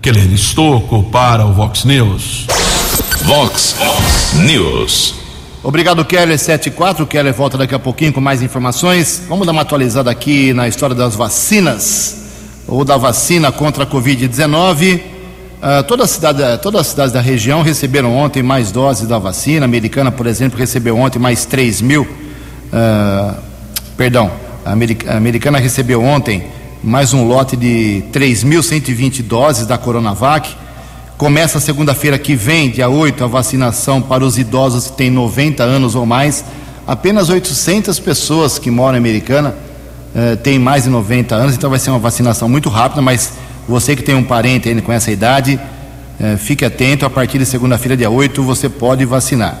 Keller 0.00 0.32
Estocco 0.32 1.02
para 1.04 1.44
o 1.44 1.52
Vox 1.52 1.84
News. 1.84 2.46
Vox 3.24 3.74
News. 4.46 5.16
Obrigado, 5.62 6.04
Keller 6.04 6.38
74. 6.38 7.02
O 7.02 7.06
Keller 7.06 7.34
volta 7.34 7.58
daqui 7.58 7.74
a 7.74 7.78
pouquinho 7.80 8.12
com 8.12 8.20
mais 8.20 8.40
informações. 8.42 9.24
Vamos 9.28 9.44
dar 9.44 9.52
uma 9.52 9.62
atualizada 9.62 10.08
aqui 10.08 10.52
na 10.52 10.68
história 10.68 10.94
das 10.94 11.16
vacinas, 11.16 12.62
ou 12.68 12.84
da 12.84 12.96
vacina 12.96 13.50
contra 13.50 13.82
a 13.82 13.86
Covid-19. 13.86 15.00
Uh, 15.00 15.82
toda 15.88 16.04
a 16.04 16.06
cidade, 16.06 16.40
todas 16.62 16.82
as 16.82 16.86
cidades 16.86 17.12
da 17.12 17.20
região 17.20 17.62
receberam 17.62 18.16
ontem 18.16 18.40
mais 18.40 18.70
doses 18.70 19.08
da 19.08 19.18
vacina. 19.18 19.64
A 19.64 19.68
americana, 19.68 20.12
por 20.12 20.28
exemplo, 20.28 20.56
recebeu 20.56 20.96
ontem 20.96 21.18
mais 21.18 21.44
3 21.44 21.80
mil. 21.82 22.02
Uh, 22.02 23.47
perdão, 23.98 24.30
a, 24.64 24.70
americana 25.16 25.58
recebeu 25.58 26.00
ontem 26.00 26.44
mais 26.84 27.12
um 27.12 27.26
lote 27.26 27.56
de 27.56 28.04
3.120 28.12 29.22
doses 29.22 29.66
da 29.66 29.76
Coronavac. 29.76 30.54
Começa 31.16 31.58
segunda-feira 31.58 32.16
que 32.16 32.36
vem, 32.36 32.70
dia 32.70 32.88
8, 32.88 33.24
a 33.24 33.26
vacinação 33.26 34.00
para 34.00 34.24
os 34.24 34.38
idosos 34.38 34.86
que 34.86 34.96
têm 34.96 35.10
90 35.10 35.64
anos 35.64 35.96
ou 35.96 36.06
mais. 36.06 36.44
Apenas 36.86 37.28
800 37.28 37.98
pessoas 37.98 38.56
que 38.56 38.70
moram 38.70 38.94
em 38.94 39.00
Americana 39.00 39.56
eh, 40.14 40.36
têm 40.36 40.60
mais 40.60 40.84
de 40.84 40.90
90 40.90 41.34
anos, 41.34 41.56
então 41.56 41.68
vai 41.68 41.80
ser 41.80 41.90
uma 41.90 41.98
vacinação 41.98 42.48
muito 42.48 42.68
rápida, 42.68 43.02
mas 43.02 43.32
você 43.68 43.96
que 43.96 44.02
tem 44.04 44.14
um 44.14 44.22
parente 44.22 44.68
ainda 44.68 44.80
com 44.80 44.92
essa 44.92 45.10
idade, 45.10 45.58
eh, 46.20 46.36
fique 46.36 46.64
atento, 46.64 47.04
a 47.04 47.10
partir 47.10 47.38
de 47.38 47.46
segunda-feira, 47.46 47.96
dia 47.96 48.08
8, 48.08 48.44
você 48.44 48.68
pode 48.68 49.04
vacinar 49.04 49.58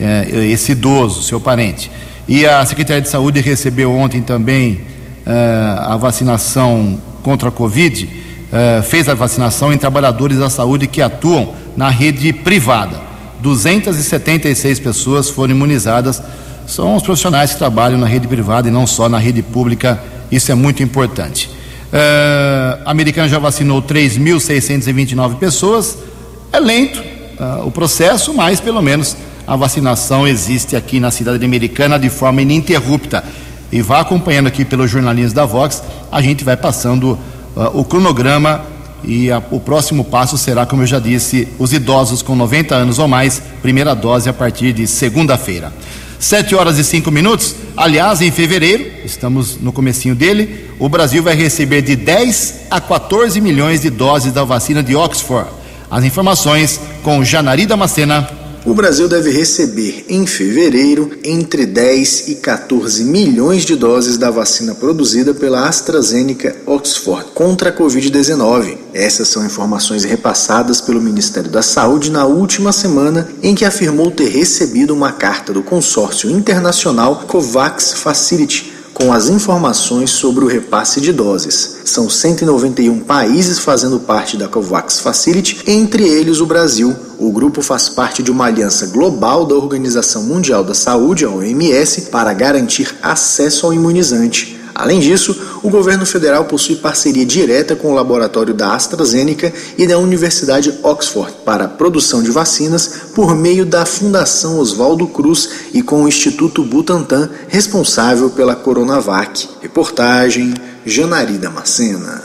eh, 0.00 0.48
esse 0.50 0.72
idoso, 0.72 1.22
seu 1.22 1.40
parente. 1.40 1.88
E 2.28 2.44
a 2.44 2.62
Secretaria 2.66 3.00
de 3.00 3.08
Saúde 3.08 3.40
recebeu 3.40 3.90
ontem 3.90 4.20
também 4.20 4.82
uh, 5.26 5.92
a 5.92 5.96
vacinação 5.96 7.00
contra 7.22 7.48
a 7.48 7.52
Covid, 7.52 8.04
uh, 8.04 8.82
fez 8.82 9.08
a 9.08 9.14
vacinação 9.14 9.72
em 9.72 9.78
trabalhadores 9.78 10.38
da 10.38 10.50
saúde 10.50 10.86
que 10.86 11.00
atuam 11.00 11.54
na 11.74 11.88
rede 11.88 12.30
privada. 12.34 13.00
276 13.40 14.78
pessoas 14.78 15.30
foram 15.30 15.54
imunizadas. 15.54 16.22
São 16.66 16.96
os 16.96 17.02
profissionais 17.02 17.52
que 17.52 17.58
trabalham 17.58 17.98
na 17.98 18.06
rede 18.06 18.28
privada 18.28 18.68
e 18.68 18.70
não 18.70 18.86
só 18.86 19.08
na 19.08 19.16
rede 19.16 19.42
pública. 19.42 19.98
Isso 20.30 20.52
é 20.52 20.54
muito 20.54 20.82
importante. 20.82 21.48
Uh, 21.48 22.82
a 22.84 22.90
americana 22.90 23.26
já 23.26 23.38
vacinou 23.38 23.80
3.629 23.80 25.36
pessoas. 25.36 25.96
É 26.52 26.60
lento 26.60 27.02
uh, 27.40 27.66
o 27.66 27.70
processo, 27.70 28.34
mas 28.34 28.60
pelo 28.60 28.82
menos 28.82 29.16
a 29.48 29.56
vacinação 29.56 30.28
existe 30.28 30.76
aqui 30.76 31.00
na 31.00 31.10
cidade 31.10 31.42
americana 31.42 31.98
de 31.98 32.10
forma 32.10 32.42
ininterrupta. 32.42 33.24
E 33.72 33.80
vá 33.80 34.00
acompanhando 34.00 34.46
aqui 34.46 34.62
pelos 34.62 34.90
jornalistas 34.90 35.32
da 35.32 35.46
Vox, 35.46 35.82
a 36.12 36.20
gente 36.20 36.44
vai 36.44 36.54
passando 36.54 37.12
uh, 37.56 37.70
o 37.72 37.82
cronograma 37.82 38.60
e 39.02 39.32
a, 39.32 39.42
o 39.50 39.58
próximo 39.58 40.04
passo 40.04 40.36
será, 40.36 40.66
como 40.66 40.82
eu 40.82 40.86
já 40.86 40.98
disse, 40.98 41.48
os 41.58 41.72
idosos 41.72 42.20
com 42.20 42.36
90 42.36 42.74
anos 42.74 42.98
ou 42.98 43.08
mais, 43.08 43.40
primeira 43.62 43.94
dose 43.94 44.28
a 44.28 44.34
partir 44.34 44.74
de 44.74 44.86
segunda-feira. 44.86 45.72
Sete 46.18 46.54
horas 46.54 46.76
e 46.76 46.84
cinco 46.84 47.10
minutos. 47.10 47.56
Aliás, 47.74 48.20
em 48.20 48.30
fevereiro, 48.30 48.84
estamos 49.02 49.58
no 49.58 49.72
comecinho 49.72 50.14
dele, 50.14 50.68
o 50.78 50.90
Brasil 50.90 51.22
vai 51.22 51.34
receber 51.34 51.80
de 51.80 51.96
10 51.96 52.66
a 52.70 52.82
14 52.82 53.40
milhões 53.40 53.80
de 53.80 53.88
doses 53.88 54.30
da 54.30 54.44
vacina 54.44 54.82
de 54.82 54.94
Oxford. 54.94 55.48
As 55.90 56.04
informações 56.04 56.78
com 57.02 57.24
Janari 57.24 57.64
Damascena 57.64 58.28
o 58.68 58.74
Brasil 58.74 59.08
deve 59.08 59.30
receber 59.30 60.04
em 60.10 60.26
fevereiro 60.26 61.10
entre 61.24 61.64
10 61.64 62.28
e 62.28 62.34
14 62.34 63.02
milhões 63.02 63.64
de 63.64 63.74
doses 63.74 64.18
da 64.18 64.30
vacina 64.30 64.74
produzida 64.74 65.32
pela 65.32 65.66
AstraZeneca 65.66 66.54
Oxford 66.66 67.30
contra 67.32 67.70
a 67.70 67.72
Covid-19. 67.72 68.76
Essas 68.92 69.28
são 69.28 69.46
informações 69.46 70.04
repassadas 70.04 70.82
pelo 70.82 71.00
Ministério 71.00 71.50
da 71.50 71.62
Saúde 71.62 72.10
na 72.10 72.26
última 72.26 72.70
semana, 72.70 73.26
em 73.42 73.54
que 73.54 73.64
afirmou 73.64 74.10
ter 74.10 74.28
recebido 74.28 74.92
uma 74.92 75.12
carta 75.12 75.50
do 75.50 75.62
consórcio 75.62 76.30
internacional 76.30 77.24
COVAX 77.26 77.94
Facility 77.94 78.77
com 78.98 79.12
as 79.12 79.28
informações 79.28 80.10
sobre 80.10 80.44
o 80.44 80.48
repasse 80.48 81.00
de 81.00 81.12
doses. 81.12 81.82
São 81.84 82.10
191 82.10 82.98
países 82.98 83.60
fazendo 83.60 84.00
parte 84.00 84.36
da 84.36 84.48
COVAX 84.48 84.98
Facility, 84.98 85.62
entre 85.68 86.02
eles 86.02 86.40
o 86.40 86.46
Brasil. 86.46 86.94
O 87.16 87.30
grupo 87.30 87.62
faz 87.62 87.88
parte 87.88 88.24
de 88.24 88.30
uma 88.32 88.46
aliança 88.46 88.88
global 88.88 89.46
da 89.46 89.54
Organização 89.54 90.24
Mundial 90.24 90.64
da 90.64 90.74
Saúde, 90.74 91.24
a 91.24 91.30
OMS, 91.30 92.02
para 92.10 92.32
garantir 92.32 92.96
acesso 93.00 93.66
ao 93.66 93.72
imunizante. 93.72 94.57
Além 94.78 95.00
disso, 95.00 95.36
o 95.60 95.68
governo 95.68 96.06
federal 96.06 96.44
possui 96.44 96.76
parceria 96.76 97.26
direta 97.26 97.74
com 97.74 97.90
o 97.90 97.94
laboratório 97.94 98.54
da 98.54 98.76
AstraZeneca 98.76 99.52
e 99.76 99.88
da 99.88 99.98
Universidade 99.98 100.72
Oxford 100.84 101.32
para 101.44 101.64
a 101.64 101.68
produção 101.68 102.22
de 102.22 102.30
vacinas 102.30 103.10
por 103.12 103.34
meio 103.34 103.66
da 103.66 103.84
Fundação 103.84 104.60
Oswaldo 104.60 105.08
Cruz 105.08 105.50
e 105.74 105.82
com 105.82 106.04
o 106.04 106.08
Instituto 106.08 106.62
Butantan, 106.62 107.28
responsável 107.48 108.30
pela 108.30 108.54
Coronavac. 108.54 109.48
Reportagem 109.60 110.54
Janari 110.86 111.38
Damascena. 111.38 112.22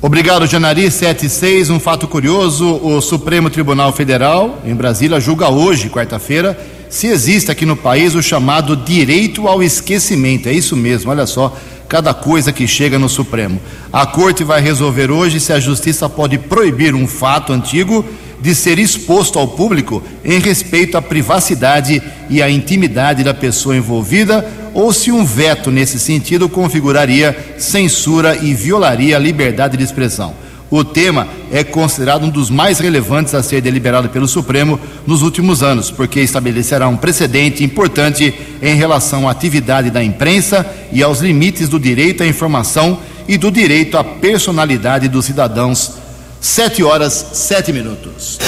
Obrigado, 0.00 0.46
Janari. 0.46 0.90
76. 0.90 1.68
Um 1.68 1.78
fato 1.78 2.08
curioso: 2.08 2.80
o 2.82 3.02
Supremo 3.02 3.50
Tribunal 3.50 3.92
Federal, 3.92 4.60
em 4.64 4.74
Brasília, 4.74 5.20
julga 5.20 5.50
hoje, 5.50 5.90
quarta-feira, 5.90 6.58
se 6.94 7.08
existe 7.08 7.50
aqui 7.50 7.66
no 7.66 7.74
país 7.74 8.14
o 8.14 8.22
chamado 8.22 8.76
direito 8.76 9.48
ao 9.48 9.60
esquecimento. 9.64 10.48
É 10.48 10.52
isso 10.52 10.76
mesmo, 10.76 11.10
olha 11.10 11.26
só, 11.26 11.52
cada 11.88 12.14
coisa 12.14 12.52
que 12.52 12.68
chega 12.68 13.00
no 13.00 13.08
Supremo. 13.08 13.60
A 13.92 14.06
corte 14.06 14.44
vai 14.44 14.60
resolver 14.60 15.10
hoje 15.10 15.40
se 15.40 15.52
a 15.52 15.58
justiça 15.58 16.08
pode 16.08 16.38
proibir 16.38 16.94
um 16.94 17.08
fato 17.08 17.52
antigo 17.52 18.04
de 18.40 18.54
ser 18.54 18.78
exposto 18.78 19.40
ao 19.40 19.48
público 19.48 20.04
em 20.24 20.38
respeito 20.38 20.96
à 20.96 21.02
privacidade 21.02 22.00
e 22.30 22.40
à 22.40 22.48
intimidade 22.48 23.24
da 23.24 23.34
pessoa 23.34 23.76
envolvida, 23.76 24.48
ou 24.72 24.92
se 24.92 25.10
um 25.10 25.24
veto 25.24 25.72
nesse 25.72 25.98
sentido 25.98 26.48
configuraria 26.48 27.56
censura 27.58 28.36
e 28.40 28.54
violaria 28.54 29.16
a 29.16 29.20
liberdade 29.20 29.76
de 29.76 29.82
expressão. 29.82 30.43
O 30.70 30.82
tema 30.82 31.28
é 31.52 31.62
considerado 31.62 32.24
um 32.24 32.30
dos 32.30 32.50
mais 32.50 32.78
relevantes 32.78 33.34
a 33.34 33.42
ser 33.42 33.60
deliberado 33.60 34.08
pelo 34.08 34.26
Supremo 34.26 34.80
nos 35.06 35.22
últimos 35.22 35.62
anos, 35.62 35.90
porque 35.90 36.20
estabelecerá 36.20 36.88
um 36.88 36.96
precedente 36.96 37.62
importante 37.62 38.34
em 38.62 38.74
relação 38.74 39.28
à 39.28 39.30
atividade 39.30 39.90
da 39.90 40.02
imprensa 40.02 40.66
e 40.90 41.02
aos 41.02 41.20
limites 41.20 41.68
do 41.68 41.78
direito 41.78 42.22
à 42.22 42.26
informação 42.26 42.98
e 43.28 43.36
do 43.36 43.50
direito 43.50 43.96
à 43.96 44.02
personalidade 44.02 45.08
dos 45.08 45.26
cidadãos. 45.26 45.92
Sete 46.40 46.82
horas, 46.82 47.26
sete 47.32 47.72
minutos. 47.72 48.38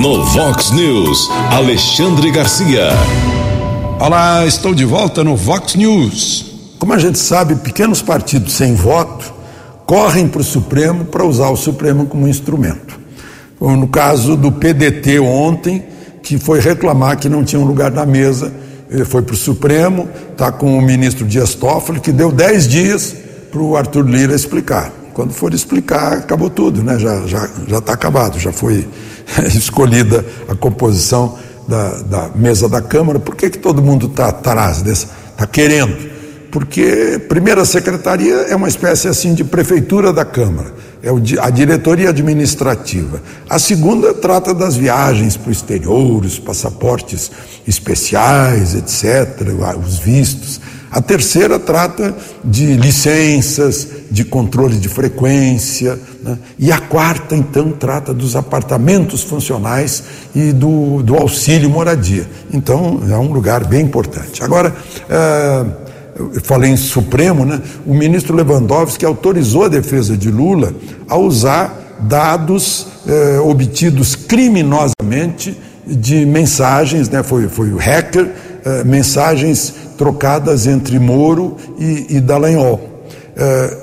No 0.00 0.24
Vox 0.24 0.70
News, 0.70 1.28
Alexandre 1.50 2.30
Garcia. 2.30 2.90
Olá, 4.00 4.46
estou 4.46 4.74
de 4.74 4.84
volta 4.84 5.24
no 5.24 5.36
Vox 5.36 5.74
News. 5.74 6.46
Como 6.78 6.92
a 6.92 6.98
gente 6.98 7.18
sabe, 7.18 7.56
pequenos 7.56 8.00
partidos 8.00 8.52
sem 8.52 8.74
voto 8.74 9.37
correm 9.88 10.28
para 10.28 10.42
o 10.42 10.44
Supremo 10.44 11.06
para 11.06 11.24
usar 11.24 11.48
o 11.48 11.56
Supremo 11.56 12.04
como 12.04 12.28
instrumento. 12.28 13.00
No 13.58 13.88
caso 13.88 14.36
do 14.36 14.52
PDT 14.52 15.18
ontem, 15.18 15.82
que 16.22 16.36
foi 16.36 16.60
reclamar 16.60 17.16
que 17.16 17.26
não 17.26 17.42
tinha 17.42 17.58
um 17.58 17.64
lugar 17.64 17.90
na 17.90 18.04
mesa 18.04 18.52
foi 19.06 19.22
para 19.22 19.32
o 19.32 19.36
Supremo, 19.36 20.06
está 20.30 20.52
com 20.52 20.76
o 20.76 20.82
ministro 20.82 21.26
Dias 21.26 21.54
Toffoli, 21.54 22.00
que 22.00 22.12
deu 22.12 22.30
10 22.30 22.68
dias 22.68 23.16
para 23.50 23.60
o 23.62 23.76
Arthur 23.76 24.06
Lira 24.06 24.34
explicar. 24.34 24.92
Quando 25.14 25.32
for 25.32 25.54
explicar, 25.54 26.18
acabou 26.18 26.50
tudo, 26.50 26.82
né? 26.82 26.98
já 26.98 27.16
está 27.16 27.26
já, 27.26 27.50
já 27.66 27.80
tá 27.80 27.94
acabado, 27.94 28.38
já 28.38 28.52
foi 28.52 28.86
escolhida 29.48 30.24
a 30.48 30.54
composição 30.54 31.38
da, 31.66 32.02
da, 32.02 32.30
mesa 32.34 32.68
da 32.68 32.82
Câmara. 32.82 33.18
Por 33.18 33.34
que, 33.34 33.48
que 33.48 33.58
todo 33.58 33.82
mundo 33.82 34.06
está 34.06 34.28
atrás 34.28 34.82
dessa? 34.82 35.08
Está 35.32 35.46
querendo. 35.46 36.17
Porque, 36.50 37.20
primeiro, 37.28 37.60
a 37.60 37.64
secretaria 37.64 38.34
é 38.48 38.56
uma 38.56 38.68
espécie 38.68 39.08
assim 39.08 39.34
de 39.34 39.44
prefeitura 39.44 40.12
da 40.12 40.24
Câmara 40.24 40.72
é 41.02 41.10
a 41.40 41.50
diretoria 41.50 42.10
administrativa. 42.10 43.22
A 43.48 43.58
segunda 43.58 44.12
trata 44.12 44.52
das 44.52 44.76
viagens 44.76 45.36
para 45.36 45.48
o 45.48 45.52
exterior, 45.52 46.24
os 46.24 46.38
passaportes 46.38 47.30
especiais, 47.66 48.74
etc., 48.74 49.46
os 49.84 49.98
vistos. 49.98 50.60
A 50.90 51.02
terceira 51.02 51.58
trata 51.58 52.16
de 52.42 52.74
licenças, 52.74 53.86
de 54.10 54.24
controle 54.24 54.76
de 54.76 54.88
frequência. 54.88 55.98
Né? 56.22 56.38
E 56.58 56.72
a 56.72 56.78
quarta, 56.78 57.36
então, 57.36 57.70
trata 57.70 58.12
dos 58.12 58.34
apartamentos 58.34 59.22
funcionais 59.22 60.02
e 60.34 60.50
do, 60.50 61.02
do 61.02 61.14
auxílio 61.14 61.68
moradia. 61.68 62.28
Então, 62.52 63.02
é 63.08 63.16
um 63.16 63.30
lugar 63.32 63.66
bem 63.66 63.82
importante. 63.82 64.42
Agora, 64.42 64.74
uh, 65.04 65.87
eu 66.18 66.40
falei 66.42 66.70
em 66.70 66.76
Supremo, 66.76 67.44
né? 67.44 67.60
o 67.86 67.94
ministro 67.94 68.34
Lewandowski 68.34 69.04
autorizou 69.04 69.64
a 69.64 69.68
defesa 69.68 70.16
de 70.16 70.30
Lula 70.30 70.74
a 71.08 71.16
usar 71.16 71.96
dados 72.00 72.88
eh, 73.06 73.38
obtidos 73.40 74.14
criminosamente 74.14 75.56
de 75.86 76.26
mensagens, 76.26 77.08
né? 77.08 77.22
foi, 77.22 77.48
foi 77.48 77.72
o 77.72 77.76
hacker, 77.76 78.30
eh, 78.64 78.84
mensagens 78.84 79.74
trocadas 79.96 80.66
entre 80.66 80.98
Moro 80.98 81.56
e, 81.78 82.16
e 82.16 82.20
Dallagnol. 82.20 83.04
Eh, 83.36 83.76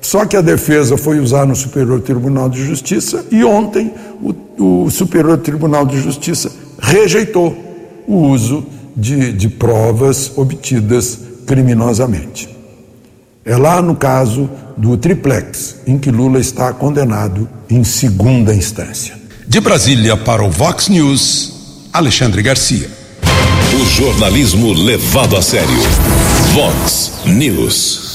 só 0.00 0.24
que 0.24 0.36
a 0.36 0.40
defesa 0.40 0.96
foi 0.96 1.20
usar 1.20 1.46
no 1.46 1.54
Superior 1.54 2.00
Tribunal 2.00 2.48
de 2.48 2.64
Justiça 2.64 3.24
e 3.30 3.44
ontem 3.44 3.92
o, 4.58 4.84
o 4.84 4.90
Superior 4.90 5.38
Tribunal 5.38 5.86
de 5.86 6.00
Justiça 6.00 6.50
rejeitou 6.80 7.56
o 8.08 8.16
uso 8.16 8.66
de, 8.96 9.32
de 9.32 9.48
provas 9.48 10.32
obtidas 10.36 11.29
criminosamente. 11.50 12.48
É 13.44 13.56
lá 13.56 13.82
no 13.82 13.96
caso 13.96 14.48
do 14.76 14.96
triplex, 14.96 15.78
em 15.84 15.98
que 15.98 16.08
Lula 16.08 16.38
está 16.38 16.72
condenado 16.72 17.48
em 17.68 17.82
segunda 17.82 18.54
instância. 18.54 19.18
De 19.48 19.58
Brasília 19.58 20.16
para 20.16 20.44
o 20.44 20.48
Vox 20.48 20.88
News, 20.88 21.88
Alexandre 21.92 22.40
Garcia. 22.40 22.88
O 23.74 23.84
jornalismo 23.84 24.72
levado 24.72 25.36
a 25.36 25.42
sério. 25.42 25.74
Vox 26.54 27.14
News. 27.26 28.09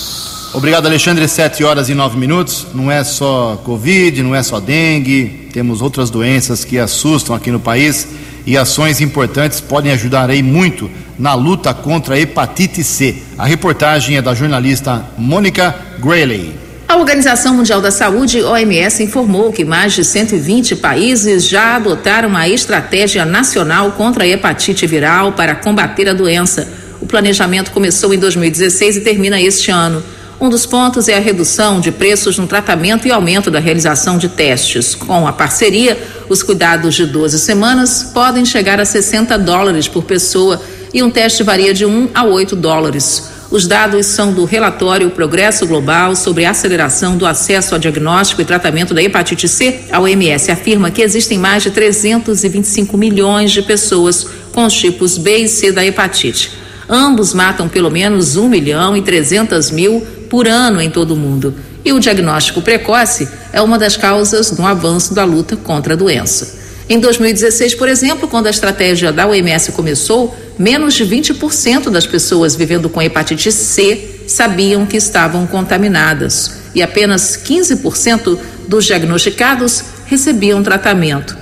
Obrigado, 0.56 0.86
Alexandre. 0.86 1.28
Sete 1.28 1.66
horas 1.66 1.90
e 1.90 1.94
nove 1.94 2.18
minutos. 2.18 2.68
Não 2.74 2.90
é 2.90 3.04
só 3.04 3.62
Covid, 3.66 4.24
não 4.24 4.34
é 4.34 4.42
só 4.42 4.62
dengue, 4.62 5.50
temos 5.52 5.82
outras 5.82 6.10
doenças 6.10 6.64
que 6.64 6.80
assustam 6.80 7.36
aqui 7.36 7.52
no 7.52 7.60
país 7.60 8.08
e 8.46 8.58
ações 8.58 9.02
importantes 9.02 9.60
podem 9.60 9.92
ajudar 9.92 10.30
aí 10.30 10.42
muito 10.42 10.90
na 11.20 11.34
luta 11.34 11.74
contra 11.74 12.16
a 12.16 12.20
hepatite 12.20 12.86
C. 12.86 13.18
A 13.38 13.46
reportagem 13.46 14.16
é 14.16 14.22
da 14.22 14.34
jornalista 14.34 15.06
Mônica 15.18 15.76
Grayley. 16.00 16.54
A 16.88 16.96
Organização 16.96 17.54
Mundial 17.54 17.82
da 17.82 17.92
Saúde, 17.92 18.42
OMS, 18.42 19.04
informou 19.04 19.52
que 19.52 19.66
mais 19.66 19.92
de 19.92 20.06
120 20.06 20.78
países 20.78 21.50
já 21.50 21.76
adotaram 21.76 22.30
uma 22.30 22.48
estratégia 22.48 23.26
nacional 23.26 23.92
contra 23.92 24.24
a 24.24 24.28
hepatite 24.28 24.88
viral 24.88 25.34
para 25.34 25.54
combater 25.54 26.08
a 26.08 26.14
doença. 26.14 26.66
O 27.02 27.06
planejamento 27.06 27.72
começou 27.72 28.14
em 28.14 28.18
2016 28.18 28.96
e 28.98 29.02
termina 29.02 29.42
este 29.42 29.70
ano. 29.70 30.02
Um 30.40 30.50
dos 30.50 30.66
pontos 30.66 31.08
é 31.08 31.16
a 31.16 31.20
redução 31.20 31.80
de 31.80 31.92
preços 31.92 32.38
no 32.38 32.46
tratamento 32.46 33.08
e 33.08 33.12
aumento 33.12 33.50
da 33.50 33.60
realização 33.60 34.18
de 34.18 34.28
testes. 34.28 34.94
Com 34.94 35.26
a 35.26 35.32
parceria, 35.32 35.98
os 36.28 36.44
cuidados 36.44 36.94
de 36.94 37.06
12 37.06 37.40
semanas 37.40 38.12
podem 38.14 38.44
chegar 38.44 38.80
a 38.80 38.86
60 38.86 39.38
dólares 39.38 39.88
por 39.88 40.04
pessoa 40.04 40.62
e 40.94 41.02
um 41.02 41.10
teste 41.10 41.42
varia 41.42 41.74
de 41.74 41.86
1 41.86 42.10
a 42.14 42.26
8 42.26 42.54
dólares. 42.54 43.32
Os 43.50 43.66
dados 43.66 44.08
são 44.08 44.34
do 44.34 44.44
relatório 44.44 45.10
Progresso 45.10 45.66
Global 45.66 46.16
sobre 46.18 46.44
a 46.44 46.50
aceleração 46.50 47.16
do 47.16 47.26
acesso 47.26 47.74
ao 47.74 47.80
diagnóstico 47.80 48.42
e 48.42 48.46
tratamento 48.46 48.94
da 48.94 49.02
hepatite 49.02 49.48
C. 49.48 49.86
A 49.90 50.02
OMS 50.02 50.52
afirma 50.52 50.92
que 50.92 51.02
existem 51.02 51.38
mais 51.38 51.64
de 51.64 51.72
325 51.72 52.98
milhões 52.98 53.52
de 53.52 53.62
pessoas 53.62 54.28
com 54.52 54.66
os 54.66 54.74
tipos 54.74 55.18
B 55.18 55.38
e 55.38 55.48
C 55.48 55.72
da 55.72 55.86
hepatite. 55.86 56.52
Ambos 56.90 57.34
matam 57.34 57.68
pelo 57.68 57.90
menos 57.90 58.36
1 58.36 58.48
milhão 58.48 58.96
e 58.96 59.02
300 59.02 59.72
mil 59.72 60.06
por 60.36 60.50
ano 60.50 60.82
em 60.82 60.90
todo 60.90 61.12
o 61.12 61.16
mundo. 61.16 61.56
E 61.86 61.94
o 61.94 62.00
diagnóstico 62.02 62.62
precoce 62.62 63.26
é 63.54 63.62
uma 63.62 63.80
das 63.80 63.96
causas 63.96 64.52
do 64.52 64.66
avanço 64.66 65.14
da 65.14 65.24
luta 65.24 65.56
contra 65.56 65.94
a 65.94 65.96
doença. 65.96 66.58
Em 66.90 67.00
2016, 67.00 67.74
por 67.76 67.88
exemplo, 67.88 68.28
quando 68.28 68.48
a 68.48 68.50
estratégia 68.50 69.14
da 69.14 69.26
OMS 69.26 69.72
começou, 69.72 70.36
menos 70.60 70.94
de 70.94 71.06
20% 71.06 71.90
das 71.90 72.06
pessoas 72.06 72.54
vivendo 72.54 72.90
com 72.90 73.02
hepatite 73.02 73.50
C 73.50 74.26
sabiam 74.28 74.86
que 74.86 74.98
estavam 74.98 75.48
contaminadas 75.48 76.52
e 76.76 76.84
apenas 76.84 77.40
15% 77.42 78.38
dos 78.68 78.84
diagnosticados 78.84 79.86
recebiam 80.06 80.62
tratamento. 80.62 81.38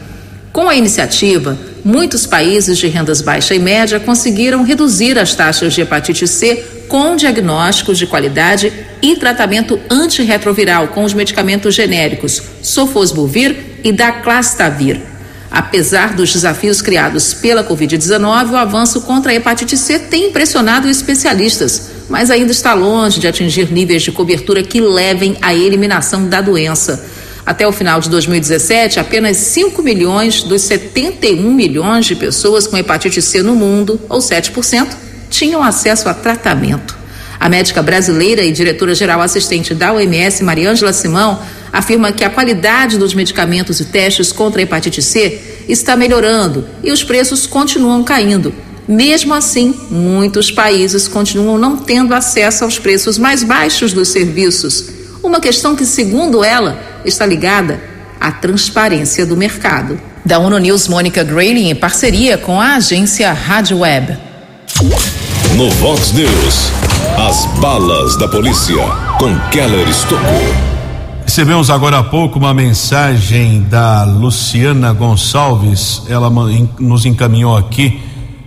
Com 0.52 0.70
a 0.70 0.76
iniciativa, 0.76 1.58
muitos 1.84 2.28
países 2.28 2.78
de 2.78 2.86
rendas 2.86 3.22
baixa 3.22 3.56
e 3.56 3.60
média 3.60 4.00
conseguiram 4.00 4.64
reduzir 4.64 5.18
as 5.18 5.34
taxas 5.34 5.74
de 5.74 5.82
hepatite 5.82 6.28
C 6.28 6.64
com 6.94 7.16
diagnósticos 7.16 7.98
de 7.98 8.06
qualidade 8.06 8.72
e 9.02 9.16
tratamento 9.16 9.80
antirretroviral 9.90 10.90
com 10.90 11.04
os 11.04 11.12
medicamentos 11.12 11.74
genéricos 11.74 12.40
Sofosbuvir 12.62 13.80
e 13.84 13.92
Daclastavir. 13.92 15.02
Apesar 15.50 16.14
dos 16.14 16.32
desafios 16.32 16.84
criados 16.84 17.34
pela 17.34 17.64
Covid-19, 17.64 18.52
o 18.52 18.56
avanço 18.56 19.02
contra 19.02 19.32
a 19.32 19.34
hepatite 19.34 19.76
C 19.76 19.98
tem 19.98 20.28
impressionado 20.28 20.88
especialistas, 20.88 21.90
mas 22.08 22.30
ainda 22.30 22.52
está 22.52 22.76
longe 22.76 23.20
de 23.20 23.28
atingir 23.28 23.72
níveis 23.72 24.04
de 24.04 24.12
cobertura 24.12 24.62
que 24.62 24.80
levem 24.80 25.36
à 25.42 25.52
eliminação 25.52 26.30
da 26.30 26.42
doença. 26.42 27.04
Até 27.44 27.68
o 27.68 27.72
final 27.72 28.02
de 28.02 28.10
2017, 28.12 29.00
apenas 29.00 29.38
5 29.38 29.82
milhões 29.82 30.44
dos 30.44 30.62
71 30.62 31.52
milhões 31.52 32.06
de 32.06 32.16
pessoas 32.16 32.68
com 32.68 32.78
hepatite 32.78 33.20
C 33.20 33.42
no 33.42 33.56
mundo, 33.56 34.00
ou 34.08 34.20
7%, 34.20 34.90
tinham 35.34 35.64
acesso 35.64 36.08
a 36.08 36.14
tratamento. 36.14 36.96
A 37.40 37.50
médica 37.50 37.82
brasileira 37.82 38.44
e 38.44 38.52
diretora-geral 38.52 39.20
assistente 39.20 39.74
da 39.74 39.92
OMS, 39.92 40.44
Mariângela 40.44 40.94
Simão, 40.94 41.42
afirma 41.74 42.12
que 42.12 42.24
a 42.24 42.30
qualidade 42.30 43.00
dos 43.00 43.16
medicamentos 43.16 43.80
e 43.80 43.86
testes 43.86 44.32
contra 44.32 44.62
a 44.62 44.64
hepatite 44.64 45.02
C 45.02 45.42
está 45.68 45.96
melhorando 45.96 46.66
e 46.84 46.92
os 46.92 47.04
preços 47.04 47.48
continuam 47.48 48.04
caindo. 48.04 48.54
Mesmo 48.88 49.34
assim, 49.34 49.74
muitos 49.90 50.52
países 50.52 51.08
continuam 51.08 51.58
não 51.58 51.78
tendo 51.78 52.14
acesso 52.14 52.64
aos 52.64 52.78
preços 52.78 53.18
mais 53.18 53.42
baixos 53.44 53.92
dos 53.92 54.10
serviços. 54.10 54.86
Uma 55.24 55.40
questão 55.40 55.76
que, 55.76 55.86
segundo 55.86 56.44
ela, 56.44 56.80
está 57.04 57.26
ligada 57.26 57.82
à 58.20 58.32
transparência 58.32 59.26
do 59.26 59.36
mercado. 59.36 60.00
Da 60.24 60.38
ONU 60.38 60.60
News, 60.60 60.88
Mônica 60.88 61.24
Grayling, 61.24 61.70
em 61.70 61.76
parceria 61.76 62.38
com 62.38 62.62
a 62.62 62.76
agência 62.76 63.34
Rádio 63.34 63.80
Web. 63.80 64.33
No 64.84 65.70
Vox 65.80 66.12
News, 66.12 66.70
as 67.18 67.46
balas 67.62 68.18
da 68.18 68.28
polícia 68.28 68.76
com 69.18 69.34
Keller 69.50 69.88
Estocou. 69.88 70.20
Recebemos 71.26 71.70
agora 71.70 72.00
há 72.00 72.04
pouco 72.04 72.38
uma 72.38 72.54
mensagem 72.54 73.62
da 73.62 74.04
Luciana 74.04 74.92
Gonçalves. 74.92 76.04
Ela 76.10 76.30
nos 76.78 77.06
encaminhou 77.06 77.56
aqui 77.56 78.02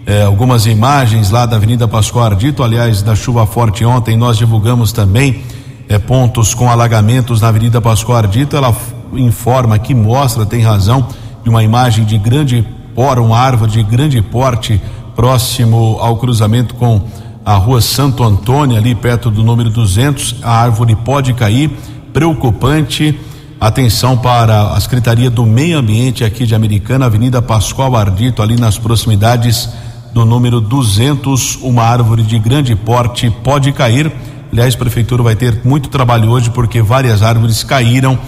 eh, 0.05 0.25
algumas 0.25 0.67
imagens 0.67 1.31
lá 1.31 1.47
da 1.47 1.57
Avenida 1.57 1.89
Pascoal 1.89 2.27
Ardito. 2.27 2.63
Aliás, 2.63 3.01
da 3.01 3.15
chuva 3.15 3.47
forte 3.47 3.83
ontem, 3.83 4.15
nós 4.15 4.37
divulgamos 4.37 4.93
também 4.93 5.43
eh, 5.89 5.99
pontos 5.99 6.53
com 6.53 6.71
alagamentos 6.71 7.41
na 7.41 7.49
Avenida 7.49 7.81
Pascoal 7.81 8.19
Ardito. 8.19 8.59
Ela 8.59 8.77
informa 9.15 9.79
que 9.79 9.95
mostra, 9.95 10.45
tem 10.45 10.61
razão, 10.61 11.09
de 11.43 11.49
uma 11.49 11.65
imagem 11.65 12.05
de 12.05 12.19
grande 12.19 12.63
porte, 12.95 13.23
uma 13.23 13.39
árvore 13.39 13.71
de 13.71 13.83
grande 13.83 14.21
porte 14.21 14.79
próximo 15.17 15.97
ao 15.99 16.17
cruzamento 16.19 16.75
com 16.75 17.01
a 17.45 17.55
rua 17.55 17.81
Santo 17.81 18.23
Antônio, 18.23 18.77
ali 18.77 18.95
perto 18.95 19.31
do 19.31 19.43
número 19.43 19.71
200. 19.71 20.37
A 20.43 20.61
árvore 20.61 20.95
pode 20.95 21.33
cair, 21.33 21.71
preocupante. 22.13 23.19
Atenção 23.59 24.19
para 24.19 24.75
a 24.75 24.81
Secretaria 24.81 25.31
do 25.31 25.47
Meio 25.47 25.79
Ambiente 25.79 26.23
aqui 26.23 26.45
de 26.45 26.55
Americana, 26.55 27.07
Avenida 27.07 27.41
Pascoal 27.41 27.97
Ardito, 27.97 28.43
ali 28.43 28.57
nas 28.57 28.77
proximidades 28.77 29.71
do 30.13 30.27
número 30.27 30.61
200. 30.61 31.57
Uma 31.63 31.85
árvore 31.85 32.23
de 32.23 32.39
grande 32.39 32.77
porte 32.77 33.31
pode 33.31 33.73
cair. 33.73 34.13
Aliás, 34.53 34.75
a 34.75 34.79
Prefeitura 34.79 35.23
vai 35.23 35.35
ter 35.35 35.63
muito 35.65 35.89
trabalho 35.89 36.31
hoje 36.31 36.51
porque 36.51 36.83
várias 36.83 37.23
árvores 37.23 37.65
caíram 37.65 38.19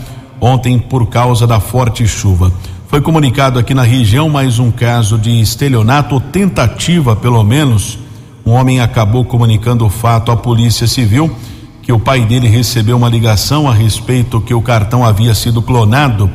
ontem 0.41 0.79
por 0.79 1.07
causa 1.09 1.47
da 1.47 1.61
forte 1.61 2.07
chuva. 2.07 2.51
Foi 2.89 3.03
comunicado 3.03 3.59
aqui 3.59 3.75
na 3.75 3.83
região 3.83 4.31
mais 4.31 4.59
um 4.59 4.71
caso 4.71 5.19
de 5.19 5.43
estelionato, 5.43 6.15
ou 6.15 6.21
tentativa 6.23 7.15
pelo 7.15 7.45
menos. 7.45 7.99
Um 8.47 8.53
homem 8.53 8.81
acabou 8.81 9.27
comunicando 9.27 9.85
o 9.85 9.91
fato 9.91 10.33
à 10.33 10.37
Polícia 10.37 10.87
Civil 10.87 11.31
que 11.83 11.93
o 11.93 11.99
pai 11.99 12.25
dele 12.25 12.49
recebeu 12.49 12.97
uma 12.97 13.11
ligação 13.11 13.69
a 13.69 13.75
respeito 13.75 14.41
que 14.41 14.55
o 14.55 14.63
cartão 14.63 15.05
havia 15.05 15.35
sido 15.35 15.61
clonado. 15.61 16.31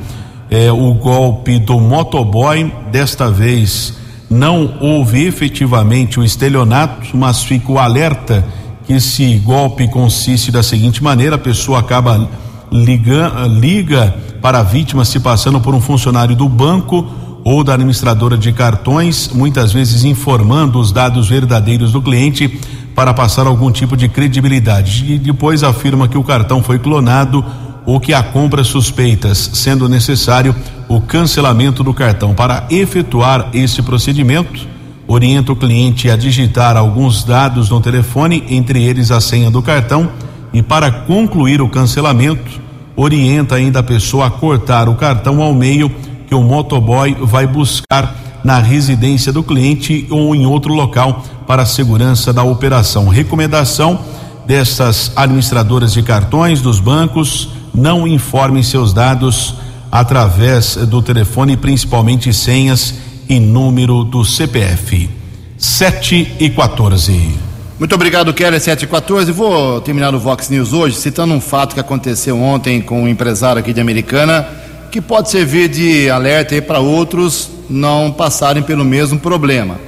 É, 0.47 0.71
o 0.71 0.93
golpe 0.93 1.57
do 1.57 1.79
motoboy, 1.79 2.71
desta 2.91 3.31
vez 3.31 3.95
não 4.29 4.75
houve 4.79 5.25
efetivamente 5.25 6.19
o 6.19 6.23
estelionato, 6.23 7.17
mas 7.17 7.43
fica 7.43 7.71
o 7.71 7.79
alerta 7.79 8.45
que 8.85 8.93
esse 8.93 9.39
golpe 9.39 9.87
consiste 9.87 10.51
da 10.51 10.61
seguinte 10.61 11.03
maneira: 11.03 11.35
a 11.35 11.39
pessoa 11.39 11.79
acaba 11.79 12.29
liga, 12.71 13.31
liga 13.47 14.32
para 14.43 14.59
a 14.59 14.63
vítima 14.63 15.05
se 15.05 15.21
passando 15.21 15.61
por 15.61 15.73
um 15.73 15.79
funcionário 15.79 16.35
do 16.35 16.49
banco 16.49 17.07
ou 17.45 17.63
da 17.63 17.75
administradora 17.75 18.37
de 18.37 18.51
cartões, 18.51 19.29
muitas 19.33 19.71
vezes 19.71 20.03
informando 20.03 20.81
os 20.81 20.91
dados 20.91 21.29
verdadeiros 21.29 21.93
do 21.93 22.01
cliente 22.01 22.59
para 22.93 23.13
passar 23.13 23.47
algum 23.47 23.71
tipo 23.71 23.95
de 23.95 24.09
credibilidade. 24.09 25.13
E 25.13 25.17
depois 25.17 25.63
afirma 25.63 26.09
que 26.09 26.17
o 26.17 26.23
cartão 26.25 26.61
foi 26.61 26.77
clonado 26.77 27.43
ou 27.85 28.01
que 28.01 28.13
há 28.13 28.21
compras 28.21 28.67
suspeitas, 28.67 29.51
sendo 29.53 29.87
necessário 29.87 30.53
o 30.89 30.99
cancelamento 30.99 31.81
do 31.81 31.93
cartão. 31.93 32.33
Para 32.33 32.67
efetuar 32.69 33.49
esse 33.53 33.81
procedimento, 33.81 34.67
orienta 35.07 35.53
o 35.53 35.55
cliente 35.55 36.11
a 36.11 36.17
digitar 36.17 36.75
alguns 36.75 37.23
dados 37.23 37.69
no 37.69 37.79
telefone, 37.79 38.43
entre 38.49 38.83
eles 38.83 39.09
a 39.09 39.21
senha 39.21 39.49
do 39.49 39.61
cartão, 39.61 40.11
e 40.51 40.61
para 40.61 40.91
concluir 40.91 41.61
o 41.61 41.69
cancelamento, 41.69 42.62
orienta 42.95 43.55
ainda 43.55 43.79
a 43.79 43.83
pessoa 43.83 44.27
a 44.27 44.31
cortar 44.31 44.87
o 44.87 44.95
cartão 44.95 45.41
ao 45.41 45.53
meio 45.53 45.91
que 46.27 46.35
o 46.35 46.41
motoboy 46.41 47.15
vai 47.21 47.47
buscar 47.47 48.15
na 48.43 48.59
residência 48.59 49.31
do 49.31 49.43
cliente 49.43 50.05
ou 50.09 50.35
em 50.35 50.45
outro 50.45 50.73
local 50.73 51.23
para 51.47 51.63
a 51.63 51.65
segurança 51.65 52.33
da 52.33 52.43
operação. 52.43 53.07
Recomendação 53.07 53.99
dessas 54.45 55.11
administradoras 55.15 55.93
de 55.93 56.03
cartões 56.03 56.61
dos 56.61 56.79
bancos: 56.79 57.49
não 57.73 58.07
informem 58.07 58.63
seus 58.63 58.93
dados 58.93 59.55
através 59.91 60.75
do 60.75 61.01
telefone, 61.01 61.55
principalmente 61.55 62.33
senhas 62.33 62.95
e 63.29 63.39
número 63.39 64.03
do 64.03 64.25
CPF. 64.25 65.09
7 65.57 66.35
e 66.39 66.49
14. 66.49 67.52
Muito 67.83 67.95
obrigado, 67.95 68.33
Kelly 68.33 68.61
714. 68.61 69.29
Vou 69.33 69.81
terminar 69.81 70.15
o 70.15 70.17
Vox 70.17 70.47
News 70.47 70.71
hoje 70.71 70.95
citando 70.95 71.33
um 71.33 71.41
fato 71.41 71.73
que 71.73 71.81
aconteceu 71.81 72.41
ontem 72.41 72.79
com 72.79 73.03
um 73.03 73.09
empresário 73.09 73.59
aqui 73.59 73.73
de 73.73 73.81
Americana, 73.81 74.47
que 74.89 75.01
pode 75.01 75.29
servir 75.29 75.67
de 75.67 76.09
alerta 76.09 76.61
para 76.61 76.79
outros 76.79 77.49
não 77.69 78.09
passarem 78.09 78.63
pelo 78.63 78.85
mesmo 78.85 79.19
problema. 79.19 79.81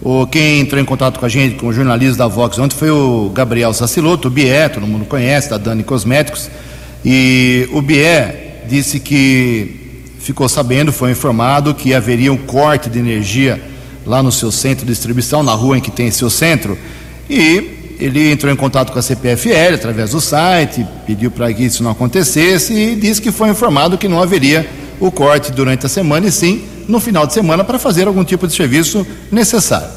O, 0.00 0.26
quem 0.26 0.60
entrou 0.60 0.80
em 0.80 0.84
contato 0.86 1.20
com 1.20 1.26
a 1.26 1.28
gente, 1.28 1.56
com 1.56 1.66
o 1.66 1.72
jornalista 1.74 2.16
da 2.16 2.26
Vox 2.26 2.58
ontem, 2.58 2.74
foi 2.74 2.90
o 2.90 3.30
Gabriel 3.34 3.74
Saciloto, 3.74 4.28
o 4.28 4.30
Bié, 4.30 4.70
todo 4.70 4.86
mundo 4.86 5.04
conhece, 5.04 5.50
da 5.50 5.58
Dani 5.58 5.84
Cosméticos. 5.84 6.48
E 7.04 7.68
o 7.70 7.82
Bié 7.82 8.62
disse 8.66 8.98
que 8.98 10.06
ficou 10.20 10.48
sabendo, 10.48 10.90
foi 10.90 11.10
informado 11.10 11.74
que 11.74 11.92
haveria 11.92 12.32
um 12.32 12.38
corte 12.38 12.88
de 12.88 12.98
energia 12.98 13.62
lá 14.06 14.22
no 14.22 14.32
seu 14.32 14.50
centro 14.50 14.86
de 14.86 14.92
distribuição, 14.92 15.42
na 15.42 15.52
rua 15.52 15.76
em 15.76 15.82
que 15.82 15.90
tem 15.90 16.10
seu 16.10 16.30
centro 16.30 16.78
e 17.28 17.96
ele 17.98 18.30
entrou 18.30 18.52
em 18.52 18.56
contato 18.56 18.92
com 18.92 18.98
a 18.98 19.02
CPFL 19.02 19.74
através 19.74 20.10
do 20.10 20.20
site, 20.20 20.86
pediu 21.06 21.30
para 21.30 21.52
que 21.52 21.64
isso 21.64 21.82
não 21.82 21.90
acontecesse 21.90 22.72
e 22.72 22.94
disse 22.94 23.22
que 23.22 23.32
foi 23.32 23.48
informado 23.48 23.96
que 23.96 24.08
não 24.08 24.20
haveria 24.20 24.68
o 25.00 25.10
corte 25.10 25.50
durante 25.50 25.86
a 25.86 25.88
semana 25.88 26.26
e 26.26 26.32
sim 26.32 26.64
no 26.88 27.00
final 27.00 27.26
de 27.26 27.32
semana 27.32 27.64
para 27.64 27.78
fazer 27.78 28.06
algum 28.06 28.24
tipo 28.24 28.46
de 28.46 28.54
serviço 28.54 29.06
necessário. 29.30 29.88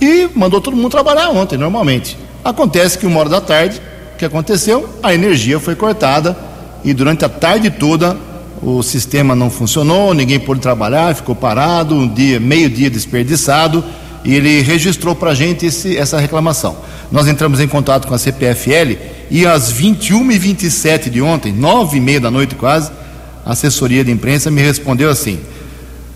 E 0.00 0.28
mandou 0.34 0.60
todo 0.60 0.76
mundo 0.76 0.90
trabalhar 0.90 1.28
ontem, 1.30 1.56
normalmente. 1.56 2.18
Acontece 2.44 2.98
que 2.98 3.06
uma 3.06 3.20
hora 3.20 3.28
da 3.28 3.40
tarde, 3.40 3.80
o 4.14 4.18
que 4.18 4.24
aconteceu? 4.24 4.88
A 5.02 5.14
energia 5.14 5.60
foi 5.60 5.76
cortada 5.76 6.36
e 6.82 6.92
durante 6.92 7.24
a 7.24 7.28
tarde 7.28 7.70
toda 7.70 8.16
o 8.60 8.82
sistema 8.82 9.34
não 9.34 9.50
funcionou, 9.50 10.14
ninguém 10.14 10.40
pôde 10.40 10.60
trabalhar, 10.60 11.14
ficou 11.14 11.34
parado, 11.34 11.94
um 11.94 12.08
dia, 12.08 12.40
meio 12.40 12.70
dia 12.70 12.88
desperdiçado 12.88 13.84
ele 14.24 14.60
registrou 14.62 15.14
para 15.14 15.30
a 15.30 15.34
gente 15.34 15.66
esse, 15.66 15.96
essa 15.96 16.18
reclamação. 16.18 16.76
Nós 17.10 17.26
entramos 17.26 17.60
em 17.60 17.68
contato 17.68 18.06
com 18.06 18.14
a 18.14 18.18
CPFL 18.18 18.96
e 19.30 19.46
às 19.46 19.72
21h27 19.72 21.10
de 21.10 21.20
ontem, 21.20 21.52
nove 21.52 21.98
e 21.98 22.00
meia 22.00 22.20
da 22.20 22.30
noite 22.30 22.54
quase, 22.54 22.90
a 23.44 23.52
assessoria 23.52 24.04
de 24.04 24.10
imprensa 24.10 24.50
me 24.50 24.62
respondeu 24.62 25.10
assim: 25.10 25.40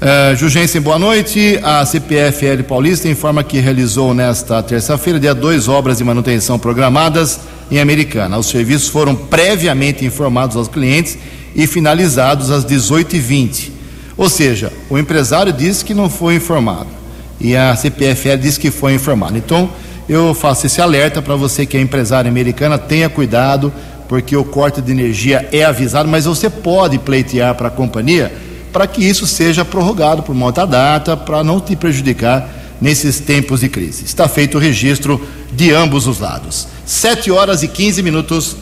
uh, 0.00 0.36
Jugensen, 0.36 0.80
boa 0.80 0.98
noite. 0.98 1.58
A 1.62 1.84
CPFL 1.84 2.62
Paulista 2.68 3.08
informa 3.08 3.42
que 3.42 3.58
realizou 3.58 4.14
nesta 4.14 4.62
terça-feira, 4.62 5.18
dia 5.18 5.34
dois 5.34 5.66
obras 5.66 5.98
de 5.98 6.04
manutenção 6.04 6.58
programadas 6.58 7.40
em 7.70 7.80
Americana. 7.80 8.38
Os 8.38 8.46
serviços 8.46 8.88
foram 8.88 9.14
previamente 9.14 10.04
informados 10.04 10.56
aos 10.56 10.68
clientes 10.68 11.18
e 11.54 11.66
finalizados 11.66 12.50
às 12.50 12.64
18h20. 12.64 13.70
Ou 14.16 14.30
seja, 14.30 14.72
o 14.88 14.96
empresário 14.96 15.52
disse 15.52 15.84
que 15.84 15.92
não 15.92 16.08
foi 16.08 16.36
informado 16.36 17.05
e 17.40 17.56
a 17.56 17.74
CPFL 17.76 18.36
disse 18.40 18.58
que 18.58 18.70
foi 18.70 18.94
informado. 18.94 19.36
Então, 19.36 19.70
eu 20.08 20.34
faço 20.34 20.66
esse 20.66 20.80
alerta 20.80 21.20
para 21.20 21.34
você 21.36 21.66
que 21.66 21.76
é 21.76 21.80
empresário 21.80 22.30
americana, 22.30 22.78
tenha 22.78 23.08
cuidado, 23.08 23.72
porque 24.08 24.36
o 24.36 24.44
corte 24.44 24.80
de 24.80 24.92
energia 24.92 25.48
é 25.52 25.64
avisado, 25.64 26.08
mas 26.08 26.24
você 26.24 26.48
pode 26.48 26.98
pleitear 26.98 27.54
para 27.54 27.68
a 27.68 27.70
companhia 27.70 28.32
para 28.72 28.86
que 28.86 29.02
isso 29.02 29.26
seja 29.26 29.64
prorrogado 29.64 30.22
por 30.22 30.32
uma 30.32 30.46
outra 30.46 30.66
data, 30.66 31.16
para 31.16 31.42
não 31.42 31.58
te 31.58 31.74
prejudicar 31.74 32.46
nesses 32.78 33.18
tempos 33.18 33.60
de 33.60 33.70
crise. 33.70 34.04
Está 34.04 34.28
feito 34.28 34.58
o 34.58 34.60
registro 34.60 35.18
de 35.50 35.72
ambos 35.72 36.06
os 36.06 36.20
lados. 36.20 36.68
7 36.84 37.30
horas 37.30 37.62
e 37.62 37.68
15 37.68 38.02
minutos. 38.02 38.56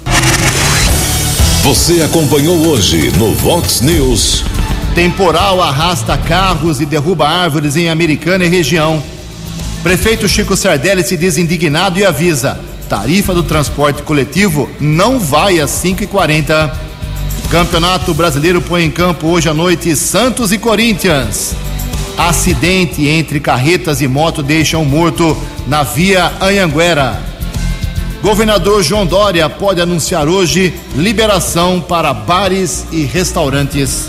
Você 1.65 2.01
acompanhou 2.03 2.57
hoje 2.69 3.11
no 3.19 3.35
Vox 3.35 3.81
News. 3.81 4.45
Temporal 4.95 5.61
arrasta 5.61 6.17
carros 6.17 6.81
e 6.81 6.87
derruba 6.87 7.29
árvores 7.29 7.75
em 7.75 7.91
Americana 7.91 8.45
e 8.45 8.49
região. 8.49 9.03
Prefeito 9.83 10.29
Chico 10.29 10.57
Sardelli 10.57 11.03
se 11.03 11.17
diz 11.17 11.37
indignado 11.37 11.99
e 11.99 12.05
avisa: 12.05 12.61
tarifa 12.89 13.35
do 13.35 13.43
transporte 13.43 14.03
coletivo 14.03 14.71
não 14.79 15.19
vai 15.19 15.59
às 15.59 15.73
5h40. 15.73 16.71
Campeonato 17.51 18.15
Brasileiro 18.15 18.63
põe 18.63 18.85
em 18.85 18.91
campo 18.91 19.27
hoje 19.27 19.49
à 19.49 19.55
noite 19.55 19.97
Santos 19.97 20.53
e 20.53 20.59
Corinthians. 20.59 21.57
Acidente 22.17 23.09
entre 23.09 23.41
carretas 23.41 24.01
e 24.01 24.07
moto 24.07 24.45
deixa 24.45 24.79
um 24.79 24.85
morto 24.85 25.37
na 25.67 25.83
via 25.83 26.33
Anhanguera. 26.41 27.21
Governador 28.23 28.81
João 28.85 29.05
Dória 29.05 29.51
pode 29.51 29.81
anunciar 29.81 30.29
hoje 30.29 30.73
liberação 30.95 31.81
para 31.81 32.15
bares 32.15 32.87
e 32.93 33.03
restaurantes. 33.03 34.09